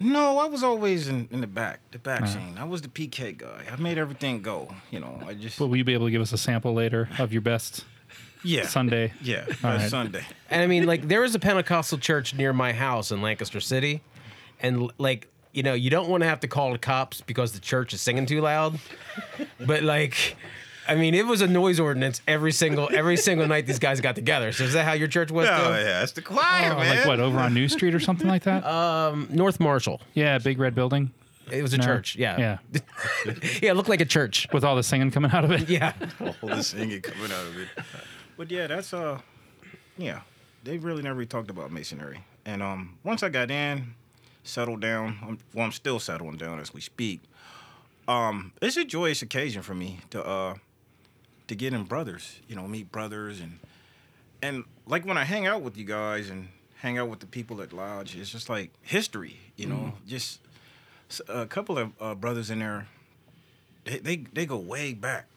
No, 0.01 0.39
I 0.39 0.47
was 0.47 0.63
always 0.63 1.07
in, 1.07 1.27
in 1.31 1.41
the 1.41 1.47
back, 1.47 1.79
the 1.91 1.99
back 1.99 2.27
scene. 2.27 2.57
I 2.57 2.63
was 2.63 2.81
the 2.81 2.87
PK 2.87 3.37
guy. 3.37 3.65
I 3.71 3.75
made 3.75 3.97
everything 3.97 4.41
go. 4.41 4.73
You 4.89 4.99
know, 4.99 5.21
I 5.25 5.33
just 5.33 5.59
But 5.59 5.67
will 5.67 5.77
you 5.77 5.83
be 5.83 5.93
able 5.93 6.07
to 6.07 6.11
give 6.11 6.21
us 6.21 6.33
a 6.33 6.37
sample 6.37 6.73
later 6.73 7.07
of 7.19 7.31
your 7.31 7.41
best 7.41 7.85
yeah 8.43 8.65
Sunday? 8.67 9.13
Yeah, 9.21 9.45
All 9.63 9.71
right. 9.71 9.89
Sunday. 9.89 10.23
And 10.49 10.61
I 10.61 10.67
mean, 10.67 10.85
like, 10.85 11.07
there 11.07 11.21
was 11.21 11.35
a 11.35 11.39
Pentecostal 11.39 11.99
church 11.99 12.33
near 12.33 12.51
my 12.53 12.73
house 12.73 13.11
in 13.11 13.21
Lancaster 13.21 13.59
City, 13.59 14.01
and 14.59 14.91
like, 14.97 15.27
you 15.51 15.63
know, 15.63 15.73
you 15.73 15.89
don't 15.89 16.09
want 16.09 16.23
to 16.23 16.27
have 16.27 16.39
to 16.41 16.47
call 16.47 16.71
the 16.71 16.79
cops 16.79 17.21
because 17.21 17.51
the 17.51 17.59
church 17.59 17.93
is 17.93 18.01
singing 18.01 18.25
too 18.25 18.41
loud, 18.41 18.79
but 19.59 19.83
like. 19.83 20.35
I 20.91 20.95
mean, 20.95 21.13
it 21.15 21.25
was 21.25 21.41
a 21.41 21.47
noise 21.47 21.79
ordinance 21.79 22.21
every 22.27 22.51
single 22.51 22.89
every 22.93 23.17
single 23.17 23.47
night 23.47 23.65
these 23.65 23.79
guys 23.79 24.01
got 24.01 24.15
together. 24.15 24.51
So 24.51 24.63
is 24.65 24.73
that 24.73 24.85
how 24.85 24.93
your 24.93 25.07
church 25.07 25.31
was? 25.31 25.47
Oh 25.49 25.57
too? 25.57 25.73
yeah, 25.83 26.03
it's 26.03 26.11
the 26.11 26.21
choir, 26.21 26.71
Oh, 26.73 26.77
man. 26.79 26.97
like 26.97 27.05
what, 27.07 27.19
over 27.19 27.39
on 27.39 27.53
New 27.53 27.67
Street 27.69 27.95
or 27.95 27.99
something 27.99 28.27
like 28.27 28.43
that? 28.43 28.63
North 29.29 29.59
Marshall. 29.59 30.01
yeah, 30.13 30.37
big 30.37 30.59
red 30.59 30.75
building. 30.75 31.11
It 31.51 31.61
was 31.61 31.73
a 31.73 31.77
No? 31.77 31.83
church. 31.83 32.15
Yeah. 32.15 32.37
Yeah. 32.37 32.81
Yeah, 33.61 33.71
it 33.71 33.75
looked 33.75 33.89
like 33.89 33.99
a 34.01 34.05
church. 34.05 34.47
With 34.53 34.63
all 34.63 34.75
the 34.75 34.83
singing 34.83 35.11
coming 35.11 35.31
out 35.31 35.43
of 35.43 35.51
it. 35.51 35.67
Yeah. 35.69 35.93
all 36.41 36.49
the 36.49 36.63
singing 36.63 37.01
coming 37.01 37.31
out 37.31 37.45
of 37.45 37.57
it. 37.59 37.67
But 38.37 38.49
yeah, 38.51 38.67
that's 38.67 38.93
uh, 38.93 39.19
yeah, 39.97 40.21
they 40.63 40.77
really 40.77 41.01
never 41.03 41.23
talked 41.25 41.49
about 41.49 41.71
masonry. 41.71 42.23
And 42.45 42.61
um, 42.63 42.97
once 43.03 43.21
I 43.23 43.29
got 43.29 43.51
in, 43.51 43.93
settled 44.43 44.81
down. 44.81 45.17
I'm, 45.21 45.37
well, 45.53 45.65
I'm 45.65 45.71
still 45.71 45.99
settling 45.99 46.37
down 46.37 46.59
as 46.59 46.73
we 46.73 46.81
speak. 46.81 47.19
Um, 48.07 48.53
it's 48.61 48.77
a 48.77 48.83
joyous 48.85 49.21
occasion 49.21 49.61
for 49.61 49.75
me 49.75 49.99
to 50.09 50.25
uh, 50.25 50.55
to 51.51 51.55
get 51.55 51.73
in 51.73 51.83
brothers. 51.83 52.39
You 52.47 52.55
know, 52.55 52.65
meet 52.67 52.91
brothers 52.91 53.41
and 53.41 53.59
and 54.41 54.63
like 54.87 55.05
when 55.05 55.17
I 55.17 55.25
hang 55.25 55.45
out 55.45 55.61
with 55.61 55.77
you 55.77 55.85
guys 55.85 56.29
and 56.29 56.47
hang 56.77 56.97
out 56.97 57.09
with 57.09 57.19
the 57.19 57.27
people 57.27 57.61
at 57.61 57.73
lodge, 57.73 58.15
it's 58.15 58.31
just 58.31 58.49
like 58.49 58.71
history. 58.81 59.37
You 59.57 59.67
know, 59.67 59.93
just 60.07 60.39
a 61.27 61.45
couple 61.45 61.77
of 61.77 61.91
uh, 61.99 62.15
brothers 62.15 62.49
in 62.49 62.59
there. 62.59 62.87
They, 63.83 63.97
they 63.99 64.15
they 64.33 64.45
go 64.45 64.57
way 64.57 64.93
back 64.93 65.27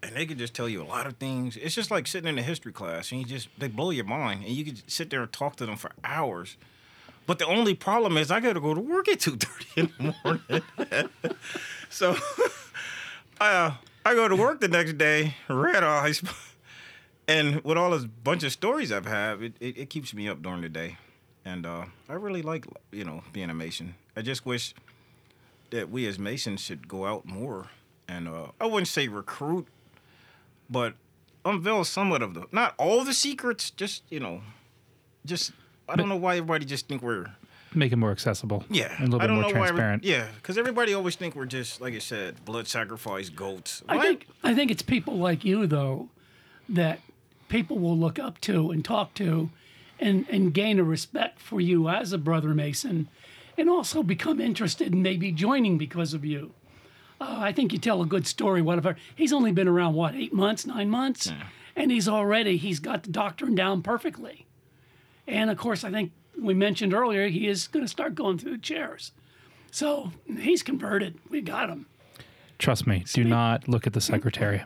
and 0.00 0.14
they 0.14 0.26
can 0.26 0.38
just 0.38 0.54
tell 0.54 0.68
you 0.68 0.80
a 0.80 0.84
lot 0.84 1.06
of 1.06 1.16
things. 1.16 1.56
It's 1.56 1.74
just 1.74 1.90
like 1.90 2.06
sitting 2.06 2.28
in 2.28 2.38
a 2.38 2.42
history 2.42 2.72
class, 2.72 3.10
and 3.10 3.20
you 3.20 3.26
just 3.26 3.48
they 3.58 3.66
blow 3.66 3.90
your 3.90 4.04
mind, 4.04 4.44
and 4.44 4.52
you 4.52 4.64
could 4.64 4.88
sit 4.90 5.10
there 5.10 5.22
and 5.22 5.32
talk 5.32 5.56
to 5.56 5.66
them 5.66 5.76
for 5.76 5.90
hours. 6.04 6.56
But 7.26 7.40
the 7.40 7.46
only 7.46 7.74
problem 7.74 8.16
is 8.16 8.30
I 8.30 8.38
got 8.38 8.52
to 8.52 8.60
go 8.60 8.74
to 8.74 8.80
work 8.80 9.08
at 9.08 9.18
two 9.18 9.36
thirty 9.36 9.66
in 9.76 9.92
the 9.98 10.14
morning. 10.22 11.18
so 11.90 12.16
I 13.40 13.50
uh, 13.66 13.74
I 14.04 14.14
go 14.14 14.28
to 14.28 14.36
work 14.36 14.60
the 14.60 14.68
next 14.68 14.98
day, 14.98 15.34
red 15.48 15.82
eyes, 15.82 16.22
and 17.28 17.62
with 17.64 17.78
all 17.78 17.90
this 17.90 18.04
bunch 18.04 18.42
of 18.42 18.52
stories 18.52 18.92
I've 18.92 19.06
had, 19.06 19.42
it, 19.42 19.52
it, 19.60 19.78
it 19.78 19.90
keeps 19.90 20.12
me 20.12 20.28
up 20.28 20.42
during 20.42 20.60
the 20.60 20.68
day, 20.68 20.98
and 21.44 21.64
uh, 21.64 21.86
I 22.08 22.14
really 22.14 22.42
like 22.42 22.66
you 22.92 23.04
know 23.04 23.22
being 23.32 23.50
a 23.50 23.54
mason. 23.54 23.94
I 24.16 24.22
just 24.22 24.44
wish 24.44 24.74
that 25.70 25.90
we 25.90 26.06
as 26.06 26.18
masons 26.18 26.60
should 26.60 26.86
go 26.86 27.06
out 27.06 27.24
more 27.24 27.70
and 28.08 28.28
uh, 28.28 28.48
I 28.60 28.66
wouldn't 28.66 28.88
say 28.88 29.08
recruit, 29.08 29.66
but 30.68 30.94
unveil 31.44 31.84
somewhat 31.84 32.22
of 32.22 32.34
the 32.34 32.46
not 32.52 32.74
all 32.78 33.04
the 33.04 33.14
secrets. 33.14 33.70
Just 33.70 34.02
you 34.10 34.20
know, 34.20 34.42
just 35.24 35.52
I 35.88 35.96
don't 35.96 36.08
know 36.08 36.16
why 36.16 36.36
everybody 36.36 36.64
just 36.64 36.88
think 36.88 37.02
we're 37.02 37.30
Make 37.74 37.92
it 37.92 37.96
more 37.96 38.10
accessible. 38.12 38.64
yeah. 38.70 38.94
And 38.98 39.08
a 39.08 39.10
little 39.16 39.20
I 39.22 39.26
bit 39.26 39.32
more 39.32 39.42
know 39.42 39.46
why. 39.48 39.52
every- 39.52 39.60
transparent. 39.68 40.04
yeah, 40.04 40.28
because 40.36 40.56
everybody 40.58 40.94
always 40.94 41.16
think 41.16 41.34
we're 41.34 41.46
just 41.46 41.80
like 41.80 41.94
I 41.94 41.98
said, 41.98 42.44
blood 42.44 42.66
sacrifice 42.68 43.28
goats. 43.28 43.82
I 43.88 43.98
think 44.00 44.26
I 44.42 44.54
think 44.54 44.70
it's 44.70 44.82
people 44.82 45.16
like 45.16 45.44
you 45.44 45.66
though 45.66 46.08
that 46.68 47.00
people 47.48 47.78
will 47.78 47.96
look 47.98 48.18
up 48.18 48.40
to 48.42 48.70
and 48.70 48.84
talk 48.84 49.14
to 49.14 49.50
and 50.00 50.26
and 50.30 50.52
gain 50.54 50.78
a 50.78 50.84
respect 50.84 51.40
for 51.40 51.60
you 51.60 51.88
as 51.88 52.12
a 52.12 52.18
brother 52.18 52.54
Mason 52.54 53.08
and 53.56 53.68
also 53.70 54.02
become 54.02 54.40
interested 54.40 54.92
in 54.92 55.02
maybe 55.02 55.30
joining 55.30 55.78
because 55.78 56.14
of 56.14 56.24
you. 56.24 56.52
Uh, 57.20 57.36
I 57.38 57.52
think 57.52 57.72
you 57.72 57.78
tell 57.78 58.02
a 58.02 58.06
good 58.06 58.26
story. 58.26 58.60
Whatever. 58.60 58.96
He's 59.14 59.32
only 59.32 59.52
been 59.52 59.68
around 59.68 59.94
what 59.94 60.14
eight 60.16 60.32
months, 60.32 60.66
nine 60.66 60.90
months, 60.90 61.32
and 61.76 61.90
he's 61.92 62.08
already 62.08 62.56
he's 62.56 62.80
got 62.80 63.04
the 63.04 63.10
doctrine 63.10 63.54
down 63.54 63.82
perfectly. 63.82 64.46
And 65.26 65.48
of 65.50 65.56
course, 65.56 65.84
I 65.84 65.90
think 65.92 66.10
we 66.40 66.54
mentioned 66.54 66.92
earlier 66.94 67.28
he 67.28 67.46
is 67.48 67.66
going 67.68 67.84
to 67.84 67.88
start 67.90 68.14
going 68.14 68.38
through 68.38 68.52
the 68.52 68.58
chairs. 68.58 69.12
So 69.70 70.12
he's 70.38 70.62
converted. 70.62 71.18
We 71.30 71.40
got 71.40 71.68
him. 71.70 71.86
Trust 72.58 72.86
me, 72.86 73.04
do 73.12 73.24
not 73.24 73.68
look 73.68 73.86
at 73.86 73.92
the 73.92 74.00
secretary. 74.00 74.62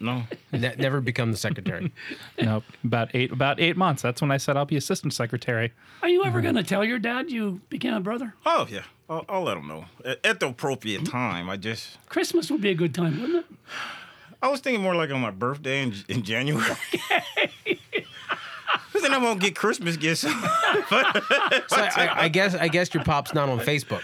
no. 0.00 0.24
Ne- 0.52 0.74
never 0.78 1.00
become 1.00 1.30
the 1.32 1.36
secretary. 1.38 1.92
nope. 2.42 2.64
About 2.84 3.10
eight 3.14 3.32
about 3.32 3.60
eight 3.60 3.76
months. 3.76 4.02
That's 4.02 4.20
when 4.22 4.30
I 4.30 4.36
said 4.38 4.56
I'll 4.56 4.64
be 4.66 4.76
assistant 4.76 5.12
secretary. 5.14 5.72
Are 6.02 6.08
you 6.08 6.20
Mm-hmm. 6.20 6.28
ever 6.28 6.40
going 6.42 6.54
to 6.56 6.62
tell 6.62 6.84
your 6.84 6.98
dad 6.98 7.30
you 7.30 7.60
became 7.70 7.94
a 7.94 8.00
brother? 8.00 8.34
Oh 8.46 8.66
yeah, 8.70 8.82
I'll, 9.10 9.24
I'll 9.28 9.42
let 9.42 9.56
him 9.56 9.66
know 9.68 9.84
at, 10.04 10.24
at 10.24 10.40
the 10.40 10.48
appropriate 10.48 11.04
time. 11.06 11.48
I 11.50 11.56
just 11.56 11.98
Christmas 12.08 12.50
would 12.50 12.60
be 12.60 12.70
a 12.70 12.74
good 12.74 12.94
time, 12.94 13.20
wouldn't 13.20 13.38
it? 13.40 13.56
I 14.42 14.48
was 14.48 14.60
thinking 14.60 14.82
more 14.82 14.94
like 14.94 15.10
on 15.10 15.20
my 15.20 15.30
birthday 15.32 15.82
in, 15.82 15.94
in 16.08 16.22
January. 16.22 16.64
Because 18.98 19.10
then 19.10 19.22
I 19.22 19.24
won't 19.24 19.40
get 19.40 19.54
Christmas 19.54 19.96
gifts. 19.96 20.24
So 20.88 21.76
I, 21.76 22.24
I 22.24 22.28
guess 22.28 22.54
I 22.54 22.68
guess 22.68 22.92
your 22.94 23.04
pop's 23.04 23.34
not 23.34 23.48
on 23.48 23.60
Facebook. 23.60 24.00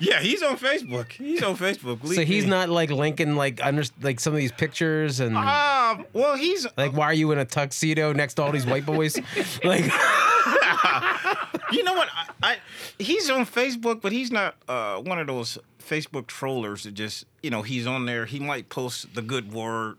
yeah, 0.00 0.20
he's 0.20 0.42
on 0.42 0.56
Facebook. 0.58 1.12
He's 1.12 1.42
on 1.42 1.56
Facebook. 1.56 2.04
So 2.14 2.22
he's 2.24 2.44
me. 2.44 2.50
not 2.50 2.68
like 2.68 2.90
linking 2.90 3.36
like 3.36 3.64
under 3.64 3.84
like 4.02 4.18
some 4.18 4.32
of 4.32 4.38
these 4.38 4.50
pictures 4.52 5.20
and 5.20 5.36
Um, 5.36 6.04
well, 6.12 6.36
he's 6.36 6.66
like 6.76 6.92
why 6.92 7.04
are 7.04 7.14
you 7.14 7.30
in 7.32 7.38
a 7.38 7.44
tuxedo 7.44 8.12
next 8.12 8.34
to 8.34 8.42
all 8.42 8.50
these 8.52 8.66
white 8.66 8.84
boys? 8.84 9.16
like 9.64 9.84
You 11.72 11.82
know 11.84 11.94
what? 11.94 12.08
I, 12.12 12.28
I 12.42 12.56
he's 12.98 13.30
on 13.30 13.46
Facebook, 13.46 14.00
but 14.00 14.12
he's 14.12 14.30
not 14.32 14.56
uh, 14.68 14.96
one 14.98 15.18
of 15.18 15.26
those 15.28 15.58
Facebook 15.80 16.26
trollers 16.26 16.82
that 16.84 16.94
just 16.94 17.24
you 17.42 17.50
know 17.50 17.62
he's 17.62 17.86
on 17.86 18.06
there. 18.06 18.26
He 18.26 18.40
might 18.40 18.68
post 18.68 19.14
the 19.14 19.22
good 19.22 19.52
word. 19.52 19.96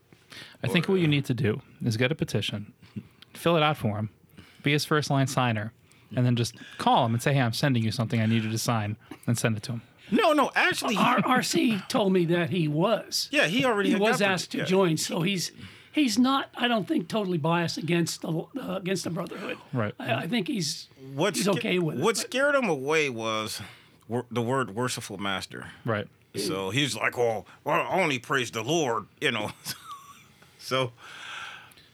I 0.64 0.68
think 0.68 0.88
what 0.90 1.00
you 1.00 1.08
need 1.08 1.26
to 1.26 1.34
do 1.34 1.62
is 1.86 1.96
get 1.98 2.12
a 2.12 2.16
petition, 2.16 2.74
fill 3.34 3.56
it 3.56 3.64
out 3.64 3.78
for 3.78 3.98
him, 3.98 4.10
be 4.68 4.74
his 4.74 4.86
first 4.86 5.10
line 5.10 5.28
signer, 5.28 5.72
and 6.16 6.26
then 6.26 6.36
just 6.36 6.56
call 6.78 7.06
him 7.06 7.14
and 7.14 7.22
say, 7.24 7.34
"Hey, 7.34 7.42
I'm 7.42 7.54
sending 7.54 7.84
you 7.84 7.92
something. 7.92 8.22
I 8.22 8.26
need 8.26 8.44
you 8.44 8.52
to 8.52 8.58
sign," 8.58 8.96
and 9.26 9.38
send 9.38 9.58
it 9.58 9.64
to 9.64 9.72
him. 9.74 9.82
No, 10.10 10.32
no, 10.32 10.52
actually, 10.56 10.96
he, 10.96 11.02
R- 11.02 11.22
RC 11.22 11.88
told 11.90 12.14
me 12.14 12.24
that 12.26 12.50
he 12.50 12.68
was. 12.70 13.28
yeah, 13.32 13.48
he 13.48 13.66
already 13.66 13.90
He 13.90 13.94
had 13.94 14.02
was 14.02 14.20
got- 14.20 14.32
asked 14.32 14.52
to 14.52 14.60
yeah. 14.60 14.64
join, 14.66 14.96
so 14.98 15.22
he's 15.22 15.52
he's 15.92 16.18
not. 16.18 16.50
I 16.56 16.68
don't 16.70 16.88
think 16.88 17.08
totally 17.10 17.38
biased 17.38 17.78
against 17.78 18.22
the 18.22 18.32
uh, 18.32 18.78
against 18.82 19.04
the 19.04 19.10
Brotherhood. 19.10 19.58
Right. 19.74 19.94
I, 20.00 20.14
I 20.24 20.28
think 20.28 20.48
he's 20.48 20.88
What 21.14 21.36
he's 21.36 21.44
sca- 21.46 21.52
okay 21.58 21.80
with 21.80 21.98
it. 21.98 22.02
What 22.04 22.16
but- 22.16 22.22
scared 22.22 22.56
him 22.56 22.70
away 22.70 23.10
was 23.10 23.62
wor- 24.08 24.26
the 24.32 24.42
word 24.42 24.74
"worshipful 24.76 25.18
master." 25.18 25.68
Right. 25.86 26.08
So 26.36 26.70
he's 26.70 26.96
like, 26.96 27.18
"Oh, 27.18 27.46
well, 27.66 27.82
I 27.82 28.00
only 28.02 28.20
praise 28.20 28.50
the 28.52 28.62
Lord," 28.64 29.08
you 29.20 29.32
know. 29.32 29.52
so 30.60 30.92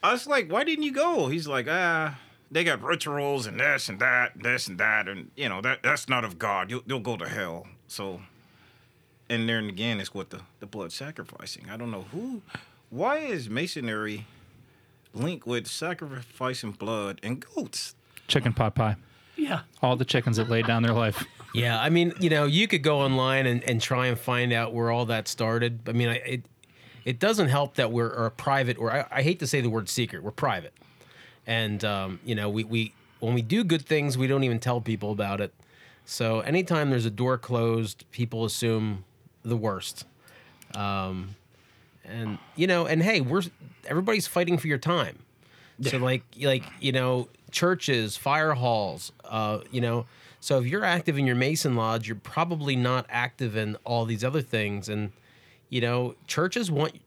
I 0.04 0.12
was 0.12 0.28
like, 0.28 0.52
"Why 0.52 0.64
didn't 0.64 0.84
you 0.84 0.92
go?" 0.92 1.28
He's 1.30 1.48
like, 1.48 1.66
"Ah, 1.70 2.20
they 2.52 2.64
got 2.64 2.82
rituals 2.82 3.46
and 3.48 3.60
this 3.60 3.90
and 3.90 4.00
that, 4.00 4.36
and 4.36 4.44
this 4.44 4.68
and 4.68 4.78
that, 4.80 5.08
and 5.08 5.32
you 5.36 5.50
know 5.50 5.62
that 5.62 5.84
that's 5.84 6.08
not 6.08 6.24
of 6.24 6.38
God. 6.40 6.70
You'll 6.70 6.84
you'll 6.86 7.00
go 7.00 7.18
to 7.18 7.28
hell." 7.28 7.68
So, 7.88 8.22
and 9.30 9.48
then 9.50 9.70
again, 9.70 10.00
it's 10.00 10.14
with 10.14 10.30
the 10.30 10.42
the 10.60 10.66
blood 10.66 10.92
sacrificing. 10.92 11.70
I 11.70 11.78
don't 11.78 11.92
know 11.92 12.06
who, 12.12 12.42
why 12.90 13.18
is 13.18 13.50
masonry 13.50 14.26
linked 15.14 15.46
with 15.48 15.68
sacrificing 15.68 16.72
blood 16.72 17.20
and 17.24 17.46
goats? 17.56 17.96
Chicken 18.28 18.54
pot 18.54 18.76
pie. 18.76 18.96
yeah. 19.36 19.62
All 19.82 19.96
the 19.96 20.06
chickens 20.06 20.38
that 20.38 20.50
laid 20.50 20.66
down 20.66 20.84
their 20.84 20.94
life. 20.94 21.26
Yeah, 21.56 21.80
I 21.80 21.92
mean, 21.92 22.14
you 22.20 22.32
know, 22.32 22.46
you 22.46 22.68
could 22.68 22.82
go 22.82 23.02
online 23.02 23.46
and, 23.46 23.64
and 23.66 23.80
try 23.80 24.08
and 24.08 24.18
find 24.18 24.52
out 24.52 24.74
where 24.74 24.90
all 24.90 25.06
that 25.06 25.28
started. 25.28 25.82
I 25.88 25.92
mean, 25.92 26.10
I, 26.10 26.16
it 26.16 26.46
it 27.06 27.20
doesn't 27.20 27.50
help 27.50 27.76
that 27.76 27.92
we're 27.92 28.08
a 28.10 28.32
private, 28.32 28.80
or 28.80 28.92
I, 28.92 29.06
I 29.12 29.22
hate 29.22 29.38
to 29.38 29.46
say 29.46 29.62
the 29.62 29.70
word 29.70 29.88
secret. 29.88 30.24
We're 30.24 30.32
private, 30.32 30.74
and 31.48 31.84
um, 31.84 32.20
you 32.26 32.36
know, 32.36 32.50
we 32.50 32.64
we 32.64 32.94
when 33.20 33.34
we 33.34 33.42
do 33.42 33.64
good 33.64 33.86
things, 33.86 34.18
we 34.18 34.28
don't 34.28 34.44
even 34.44 34.60
tell 34.60 34.82
people 34.82 35.12
about 35.12 35.42
it. 35.42 35.54
So 36.06 36.42
anytime 36.42 36.90
there's 36.90 37.06
a 37.06 37.10
door 37.12 37.38
closed, 37.38 38.04
people 38.12 38.44
assume 38.46 39.06
the 39.44 39.56
worst. 39.56 40.06
Um, 40.76 41.36
and 42.06 42.38
you 42.56 42.68
know, 42.68 42.86
and 42.86 43.02
hey, 43.02 43.22
we're 43.22 43.44
everybody's 43.86 44.28
fighting 44.28 44.58
for 44.58 44.68
your 44.68 44.78
time. 44.78 45.20
So 45.82 45.98
like 45.98 46.24
like 46.42 46.64
you 46.80 46.92
know, 46.92 47.28
churches, 47.52 48.16
fire 48.18 48.54
halls, 48.54 49.12
uh, 49.26 49.60
you 49.72 49.82
know. 49.82 50.06
So 50.40 50.60
if 50.60 50.66
you're 50.66 50.84
active 50.84 51.18
in 51.18 51.26
your 51.26 51.38
Mason 51.38 51.76
lodge, 51.76 52.08
you're 52.08 52.18
probably 52.18 52.76
not 52.76 53.06
active 53.10 53.56
in 53.56 53.78
all 53.86 54.04
these 54.06 54.24
other 54.26 54.42
things. 54.42 54.90
And 54.90 55.12
you 55.70 55.80
know, 55.82 56.16
churches 56.28 56.70
want 56.70 57.00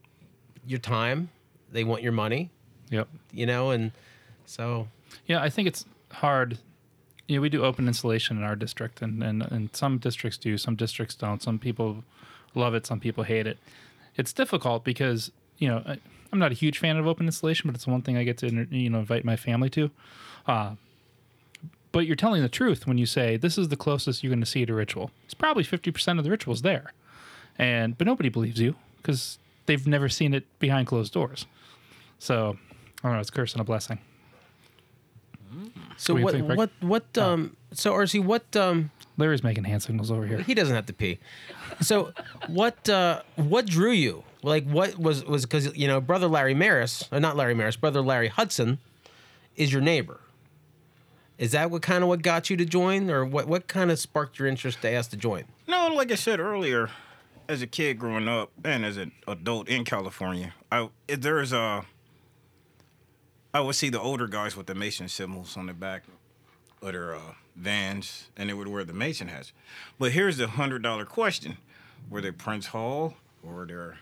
your 0.66 0.78
time, 0.80 1.28
they 1.70 1.84
want 1.84 2.02
your 2.02 2.12
money, 2.12 2.50
Yep. 2.90 3.08
you 3.32 3.46
know, 3.46 3.70
and 3.70 3.92
so 4.46 4.88
Yeah, 5.26 5.42
I 5.42 5.50
think 5.50 5.68
it's 5.68 5.84
hard. 6.10 6.58
You 7.28 7.36
know, 7.36 7.42
we 7.42 7.48
do 7.48 7.64
open 7.64 7.88
installation 7.88 8.36
in 8.36 8.44
our 8.44 8.56
district, 8.56 9.02
and, 9.02 9.22
and, 9.22 9.42
and 9.42 9.74
some 9.74 9.98
districts 9.98 10.38
do, 10.38 10.56
some 10.56 10.76
districts 10.76 11.14
don't. 11.16 11.42
Some 11.42 11.58
people 11.58 12.04
love 12.54 12.74
it, 12.74 12.86
some 12.86 13.00
people 13.00 13.24
hate 13.24 13.46
it. 13.46 13.58
It's 14.16 14.32
difficult 14.32 14.84
because, 14.84 15.32
you 15.58 15.68
know, 15.68 15.82
I, 15.84 15.98
I'm 16.32 16.38
not 16.38 16.52
a 16.52 16.54
huge 16.54 16.78
fan 16.78 16.96
of 16.96 17.06
open 17.06 17.26
installation, 17.26 17.68
but 17.68 17.74
it's 17.74 17.86
one 17.86 18.02
thing 18.02 18.16
I 18.16 18.24
get 18.24 18.38
to, 18.38 18.66
you 18.70 18.90
know, 18.90 19.00
invite 19.00 19.24
my 19.24 19.36
family 19.36 19.70
to. 19.70 19.90
Uh, 20.46 20.74
but 21.92 22.06
you're 22.06 22.16
telling 22.16 22.42
the 22.42 22.48
truth 22.48 22.86
when 22.86 22.98
you 22.98 23.06
say 23.06 23.36
this 23.36 23.56
is 23.56 23.68
the 23.68 23.76
closest 23.76 24.22
you're 24.22 24.30
going 24.30 24.40
to 24.40 24.46
see 24.46 24.66
to 24.66 24.74
ritual. 24.74 25.10
It's 25.24 25.34
probably 25.34 25.64
50% 25.64 26.18
of 26.18 26.24
the 26.24 26.30
rituals 26.30 26.62
there. 26.62 26.92
And, 27.58 27.96
but 27.96 28.06
nobody 28.06 28.28
believes 28.28 28.60
you 28.60 28.76
because 28.98 29.38
they've 29.66 29.86
never 29.86 30.08
seen 30.08 30.34
it 30.34 30.44
behind 30.58 30.86
closed 30.86 31.12
doors. 31.12 31.46
So, 32.18 32.58
I 33.02 33.08
don't 33.08 33.12
know, 33.14 33.20
it's 33.20 33.30
a 33.30 33.32
curse 33.32 33.52
and 33.52 33.60
a 33.60 33.64
blessing. 33.64 33.98
So 35.96 36.14
What 36.14 36.22
what 36.22 36.32
think, 36.34 36.48
what 36.48 36.70
what 36.80 37.18
um 37.18 37.56
so 37.72 37.92
RC 37.92 38.22
what 38.24 38.54
um 38.56 38.90
Larry's 39.16 39.42
making 39.42 39.64
hand 39.64 39.82
signals 39.82 40.10
over 40.10 40.26
here. 40.26 40.38
he 40.40 40.54
doesn't 40.54 40.74
have 40.74 40.86
to 40.86 40.92
pee. 40.92 41.18
So 41.80 42.12
what 42.48 42.88
uh 42.88 43.22
what 43.36 43.66
drew 43.66 43.92
you? 43.92 44.24
Like 44.42 44.64
what 44.68 44.98
was 44.98 45.24
was 45.24 45.44
because 45.44 45.74
you 45.76 45.86
know 45.88 46.00
brother 46.00 46.28
Larry 46.28 46.54
Maris, 46.54 47.08
or 47.10 47.20
not 47.20 47.36
Larry 47.36 47.54
Maris, 47.54 47.76
brother 47.76 48.00
Larry 48.00 48.28
Hudson 48.28 48.78
is 49.56 49.72
your 49.72 49.82
neighbor. 49.82 50.20
Is 51.38 51.52
that 51.52 51.70
what 51.70 51.82
kind 51.82 52.02
of 52.02 52.08
what 52.08 52.22
got 52.22 52.48
you 52.48 52.56
to 52.56 52.64
join, 52.64 53.10
or 53.10 53.24
what 53.24 53.46
what 53.46 53.66
kind 53.68 53.90
of 53.90 53.98
sparked 53.98 54.38
your 54.38 54.48
interest 54.48 54.80
to 54.82 54.90
ask 54.90 55.10
to 55.10 55.16
join? 55.16 55.44
No, 55.66 55.88
like 55.88 56.10
I 56.10 56.14
said 56.14 56.40
earlier, 56.40 56.90
as 57.48 57.60
a 57.60 57.66
kid 57.66 57.98
growing 57.98 58.26
up 58.28 58.50
and 58.64 58.84
as 58.86 58.96
an 58.96 59.12
adult 59.28 59.68
in 59.68 59.84
California, 59.84 60.54
I 60.72 60.88
there's 61.08 61.52
a 61.52 61.84
I 63.56 63.60
would 63.60 63.74
see 63.74 63.88
the 63.88 63.98
older 63.98 64.26
guys 64.26 64.54
with 64.54 64.66
the 64.66 64.74
Mason 64.74 65.08
symbols 65.08 65.56
on 65.56 65.64
the 65.64 65.72
back 65.72 66.02
of 66.82 66.92
their 66.92 67.14
uh, 67.14 67.20
vans, 67.56 68.28
and 68.36 68.50
they 68.50 68.52
would 68.52 68.68
wear 68.68 68.84
the 68.84 68.92
Mason 68.92 69.28
hats. 69.28 69.54
But 69.98 70.12
here's 70.12 70.36
the 70.36 70.46
hundred 70.46 70.82
dollar 70.82 71.06
question: 71.06 71.56
Were 72.10 72.20
they 72.20 72.32
Prince 72.32 72.66
Hall 72.66 73.14
or 73.42 73.64
they're 73.64 73.96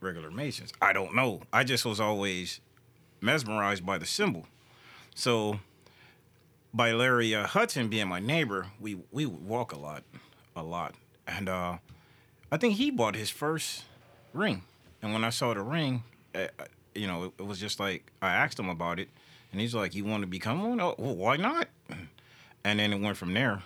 regular 0.00 0.32
Masons? 0.32 0.72
I 0.82 0.92
don't 0.92 1.14
know. 1.14 1.42
I 1.52 1.62
just 1.62 1.84
was 1.84 2.00
always 2.00 2.60
mesmerized 3.20 3.86
by 3.86 3.98
the 3.98 4.04
symbol. 4.04 4.46
So 5.14 5.60
by 6.74 6.90
Larry 6.90 7.36
uh, 7.36 7.46
Hudson 7.46 7.86
being 7.86 8.08
my 8.08 8.18
neighbor, 8.18 8.66
we 8.80 8.98
we 9.12 9.26
would 9.26 9.46
walk 9.46 9.72
a 9.72 9.78
lot, 9.78 10.02
a 10.56 10.62
lot, 10.64 10.96
and 11.24 11.48
uh, 11.48 11.78
I 12.50 12.56
think 12.56 12.74
he 12.74 12.90
bought 12.90 13.14
his 13.14 13.30
first 13.30 13.84
ring. 14.34 14.64
And 15.00 15.12
when 15.12 15.22
I 15.22 15.30
saw 15.30 15.54
the 15.54 15.62
ring, 15.62 16.02
uh, 16.34 16.48
you 16.98 17.06
know, 17.06 17.24
it, 17.24 17.32
it 17.38 17.46
was 17.46 17.58
just 17.58 17.80
like 17.80 18.12
I 18.20 18.34
asked 18.34 18.58
him 18.58 18.68
about 18.68 18.98
it, 18.98 19.08
and 19.52 19.60
he's 19.60 19.74
like, 19.74 19.94
"You 19.94 20.04
want 20.04 20.22
to 20.22 20.26
become 20.26 20.68
one? 20.68 20.80
Oh, 20.80 20.94
well, 20.98 21.16
why 21.16 21.36
not?" 21.36 21.68
And 22.64 22.78
then 22.78 22.92
it 22.92 23.00
went 23.00 23.16
from 23.16 23.32
there. 23.34 23.62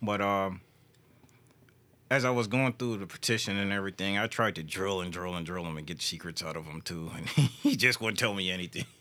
But 0.00 0.20
um, 0.20 0.60
as 2.10 2.26
I 2.26 2.30
was 2.30 2.46
going 2.46 2.74
through 2.74 2.98
the 2.98 3.06
petition 3.06 3.56
and 3.56 3.72
everything, 3.72 4.18
I 4.18 4.26
tried 4.26 4.54
to 4.56 4.62
drill 4.62 5.00
and 5.00 5.10
drill 5.10 5.34
and 5.34 5.46
drill 5.46 5.64
him 5.64 5.78
and 5.78 5.86
get 5.86 6.02
secrets 6.02 6.42
out 6.42 6.56
of 6.56 6.66
him 6.66 6.82
too, 6.82 7.10
and 7.16 7.26
he 7.28 7.74
just 7.74 8.00
wouldn't 8.00 8.18
tell 8.18 8.34
me 8.34 8.50
anything. 8.50 8.84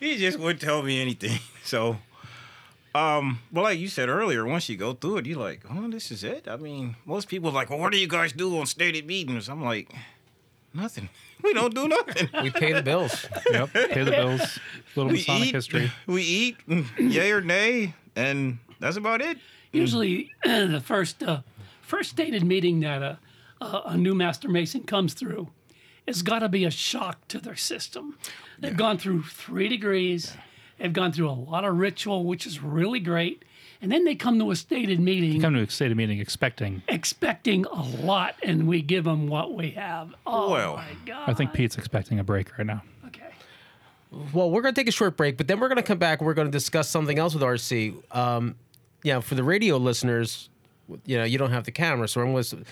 He 0.00 0.16
just 0.16 0.36
wouldn't 0.36 0.60
tell 0.60 0.82
me 0.82 1.00
anything. 1.00 1.38
So. 1.64 1.98
Um, 2.94 3.38
well, 3.52 3.64
like 3.64 3.78
you 3.78 3.88
said 3.88 4.08
earlier, 4.10 4.44
once 4.44 4.68
you 4.68 4.76
go 4.76 4.92
through 4.92 5.18
it, 5.18 5.26
you're 5.26 5.38
like, 5.38 5.62
oh, 5.70 5.88
this 5.88 6.10
is 6.10 6.24
it. 6.24 6.46
I 6.46 6.56
mean, 6.56 6.96
most 7.06 7.28
people 7.28 7.48
are 7.48 7.52
like, 7.52 7.70
well, 7.70 7.78
what 7.78 7.92
do 7.92 7.98
you 7.98 8.08
guys 8.08 8.32
do 8.32 8.58
on 8.58 8.66
stated 8.66 9.06
meetings? 9.06 9.48
I'm 9.48 9.64
like, 9.64 9.94
nothing. 10.74 11.08
We 11.44 11.54
don't 11.54 11.74
do 11.74 11.88
nothing. 11.88 12.28
We 12.42 12.50
pay 12.50 12.72
the 12.72 12.82
bills. 12.82 13.26
Yep. 13.50 13.72
Pay 13.72 14.04
the 14.04 14.10
bills. 14.12 14.58
Little 14.94 15.10
we 15.10 15.18
Masonic 15.18 15.48
eat, 15.48 15.54
history. 15.54 15.92
we 16.06 16.22
eat, 16.22 16.56
mm, 16.68 16.86
yay 16.98 17.32
or 17.32 17.40
nay, 17.40 17.94
and 18.14 18.58
that's 18.78 18.96
about 18.96 19.20
it. 19.20 19.38
Usually, 19.72 20.30
the 20.44 20.80
first 20.84 21.22
uh, 21.22 21.40
first 21.80 22.10
stated 22.10 22.44
meeting 22.44 22.80
that 22.80 23.02
a, 23.02 23.18
a, 23.60 23.82
a 23.86 23.96
new 23.96 24.14
master 24.14 24.48
mason 24.48 24.84
comes 24.84 25.14
through, 25.14 25.48
it's 26.06 26.22
got 26.22 26.40
to 26.40 26.48
be 26.48 26.64
a 26.64 26.70
shock 26.70 27.26
to 27.28 27.38
their 27.38 27.56
system. 27.56 28.16
They've 28.58 28.76
gone 28.76 28.98
through 28.98 29.22
three 29.24 29.68
degrees, 29.68 30.34
they've 30.78 30.92
gone 30.92 31.12
through 31.12 31.30
a 31.30 31.32
lot 31.32 31.64
of 31.64 31.76
ritual, 31.76 32.24
which 32.24 32.46
is 32.46 32.62
really 32.62 33.00
great, 33.00 33.44
and 33.82 33.92
then 33.92 34.04
they 34.04 34.14
come 34.14 34.38
to 34.38 34.50
a 34.50 34.56
stated 34.56 34.98
meeting 35.00 35.32
They 35.34 35.38
Come 35.38 35.54
to 35.54 35.60
a 35.62 35.68
stated 35.68 35.96
meeting 35.96 36.18
expecting. 36.20 36.82
expecting 36.88 37.66
a 37.66 37.82
lot, 37.82 38.36
and 38.42 38.66
we 38.66 38.80
give 38.80 39.04
them 39.04 39.26
what 39.26 39.52
we 39.54 39.70
have. 39.72 40.14
Oh 40.26 40.50
Well, 40.52 40.76
my 40.76 40.86
god! 41.04 41.28
I 41.28 41.34
think 41.34 41.52
Pete's 41.52 41.76
expecting 41.76 42.18
a 42.18 42.24
break 42.24 42.56
right 42.56 42.66
now. 42.66 42.82
Okay. 43.08 43.26
Well, 44.32 44.50
we're 44.50 44.62
going 44.62 44.74
to 44.74 44.80
take 44.80 44.88
a 44.88 44.92
short 44.92 45.16
break, 45.16 45.36
but 45.36 45.48
then 45.48 45.58
we're 45.60 45.68
going 45.68 45.76
to 45.76 45.82
come 45.82 45.98
back. 45.98 46.20
We're 46.22 46.34
going 46.34 46.46
to 46.48 46.52
discuss 46.52 46.88
something 46.88 47.18
else 47.18 47.34
with 47.34 47.42
RC. 47.42 48.02
Um, 48.16 48.54
yeah, 49.02 49.20
for 49.20 49.34
the 49.34 49.42
radio 49.44 49.76
listeners, 49.78 50.48
you 51.06 51.16
know, 51.18 51.24
you 51.24 51.38
don't 51.38 51.50
have 51.50 51.64
the 51.64 51.72
camera, 51.72 52.06
so 52.08 52.20
I'm 52.20 52.32
going 52.32 52.44
to 52.44 52.64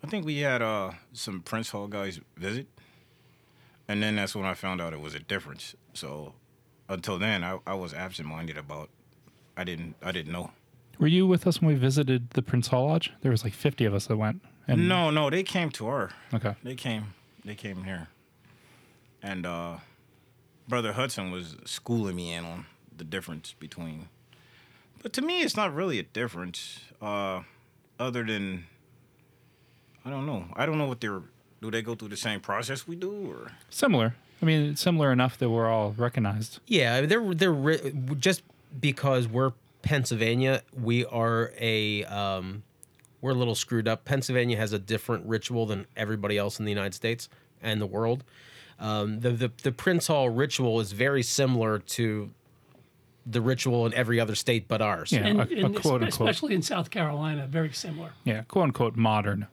I 0.03 0.07
think 0.07 0.25
we 0.25 0.39
had 0.39 0.61
uh 0.61 0.91
some 1.13 1.41
Prince 1.41 1.71
Hall 1.71 1.87
guys 1.87 2.19
visit. 2.35 2.67
And 3.87 4.03
then 4.03 4.15
that's 4.17 4.35
when 4.35 4.45
I 4.45 4.53
found 4.53 4.81
out 4.81 4.93
it 4.93 5.01
was 5.01 5.15
a 5.15 5.19
difference. 5.19 5.75
So 5.93 6.33
until 6.89 7.17
then 7.17 7.43
I, 7.43 7.59
I 7.65 7.73
was 7.73 7.93
absent 7.93 8.27
minded 8.27 8.57
about 8.57 8.89
I 9.55 9.63
didn't 9.63 9.95
I 10.03 10.11
didn't 10.11 10.31
know. 10.31 10.51
Were 10.99 11.07
you 11.07 11.27
with 11.27 11.45
us 11.45 11.61
when 11.61 11.73
we 11.73 11.75
visited 11.75 12.31
the 12.31 12.41
Prince 12.41 12.67
Hall 12.67 12.87
Lodge? 12.87 13.13
There 13.21 13.31
was 13.31 13.43
like 13.43 13.53
50 13.53 13.85
of 13.85 13.93
us 13.93 14.07
that 14.07 14.17
went. 14.17 14.41
And 14.67 14.87
No, 14.89 15.09
no, 15.11 15.29
they 15.29 15.43
came 15.43 15.69
to 15.71 15.87
our 15.87 16.11
Okay. 16.33 16.55
They 16.63 16.75
came. 16.75 17.13
They 17.45 17.55
came 17.55 17.85
here, 17.85 18.09
and 19.23 19.45
uh, 19.45 19.77
brother 20.67 20.91
Hudson 20.91 21.31
was 21.31 21.55
schooling 21.63 22.17
me 22.17 22.33
in 22.33 22.43
on 22.43 22.65
the 22.97 23.05
difference 23.05 23.53
between. 23.57 24.09
But 25.01 25.13
to 25.13 25.21
me, 25.21 25.43
it's 25.43 25.55
not 25.55 25.73
really 25.73 25.97
a 25.97 26.03
difference, 26.03 26.81
uh, 27.01 27.43
other 27.97 28.25
than 28.25 28.65
I 30.03 30.09
don't 30.09 30.25
know. 30.25 30.45
I 30.57 30.65
don't 30.65 30.77
know 30.77 30.87
what 30.87 30.99
they're. 30.99 31.21
Do 31.61 31.71
they 31.71 31.81
go 31.81 31.95
through 31.95 32.09
the 32.09 32.17
same 32.17 32.39
process 32.39 32.87
we 32.87 32.95
do, 32.95 33.31
or 33.31 33.51
Similar. 33.69 34.15
I 34.41 34.45
mean, 34.45 34.75
similar 34.75 35.11
enough 35.11 35.37
that 35.39 35.49
we're 35.49 35.67
all 35.67 35.91
recognized. 35.97 36.59
Yeah, 36.67 37.01
they're 37.01 37.33
they're 37.33 37.51
ri- 37.51 37.93
just 38.19 38.43
because 38.79 39.27
we're 39.27 39.53
Pennsylvania, 39.81 40.61
we 40.79 41.05
are 41.05 41.51
a 41.59 42.03
um, 42.05 42.63
we're 43.21 43.31
a 43.31 43.35
little 43.35 43.55
screwed 43.55 43.87
up. 43.87 44.05
Pennsylvania 44.05 44.57
has 44.57 44.73
a 44.73 44.79
different 44.79 45.25
ritual 45.25 45.65
than 45.65 45.87
everybody 45.95 46.37
else 46.37 46.59
in 46.59 46.65
the 46.65 46.71
United 46.71 46.93
States 46.93 47.29
and 47.63 47.81
the 47.81 47.87
world. 47.87 48.23
Um, 48.79 49.21
the, 49.21 49.31
the 49.31 49.51
the 49.63 49.71
Prince 49.71 50.05
Hall 50.07 50.29
ritual 50.29 50.79
is 50.79 50.91
very 50.91 51.23
similar 51.23 51.79
to 51.79 52.29
the 53.25 53.41
ritual 53.41 53.85
in 53.87 53.93
every 53.95 54.19
other 54.19 54.35
state 54.35 54.67
but 54.67 54.81
ours. 54.81 55.11
Yeah. 55.11 55.25
and, 55.25 55.41
a- 55.41 55.43
a 55.49 55.65
and 55.65 55.75
quote, 55.75 56.03
unquote. 56.03 56.29
especially 56.29 56.53
in 56.53 56.61
South 56.61 56.91
Carolina, 56.91 57.47
very 57.47 57.73
similar. 57.73 58.11
Yeah, 58.23 58.43
quote 58.43 58.65
unquote 58.65 58.95
modern 58.95 59.47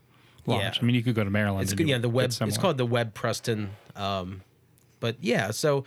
lodge. 0.46 0.62
Yeah. 0.62 0.72
I 0.80 0.85
mean, 0.85 0.94
you 0.94 1.02
could 1.02 1.14
go 1.14 1.24
to 1.24 1.30
Maryland. 1.30 1.64
It's 1.64 1.72
good. 1.72 1.88
Yeah, 1.88 1.98
the 1.98 2.09
web. 2.09 2.33
It's, 2.40 2.59
called 2.59 2.78
the 2.78 2.87
Webb 2.87 3.14
Preston. 3.14 3.70
Um, 3.96 4.42
but 5.00 5.16
yeah, 5.20 5.50
so 5.50 5.85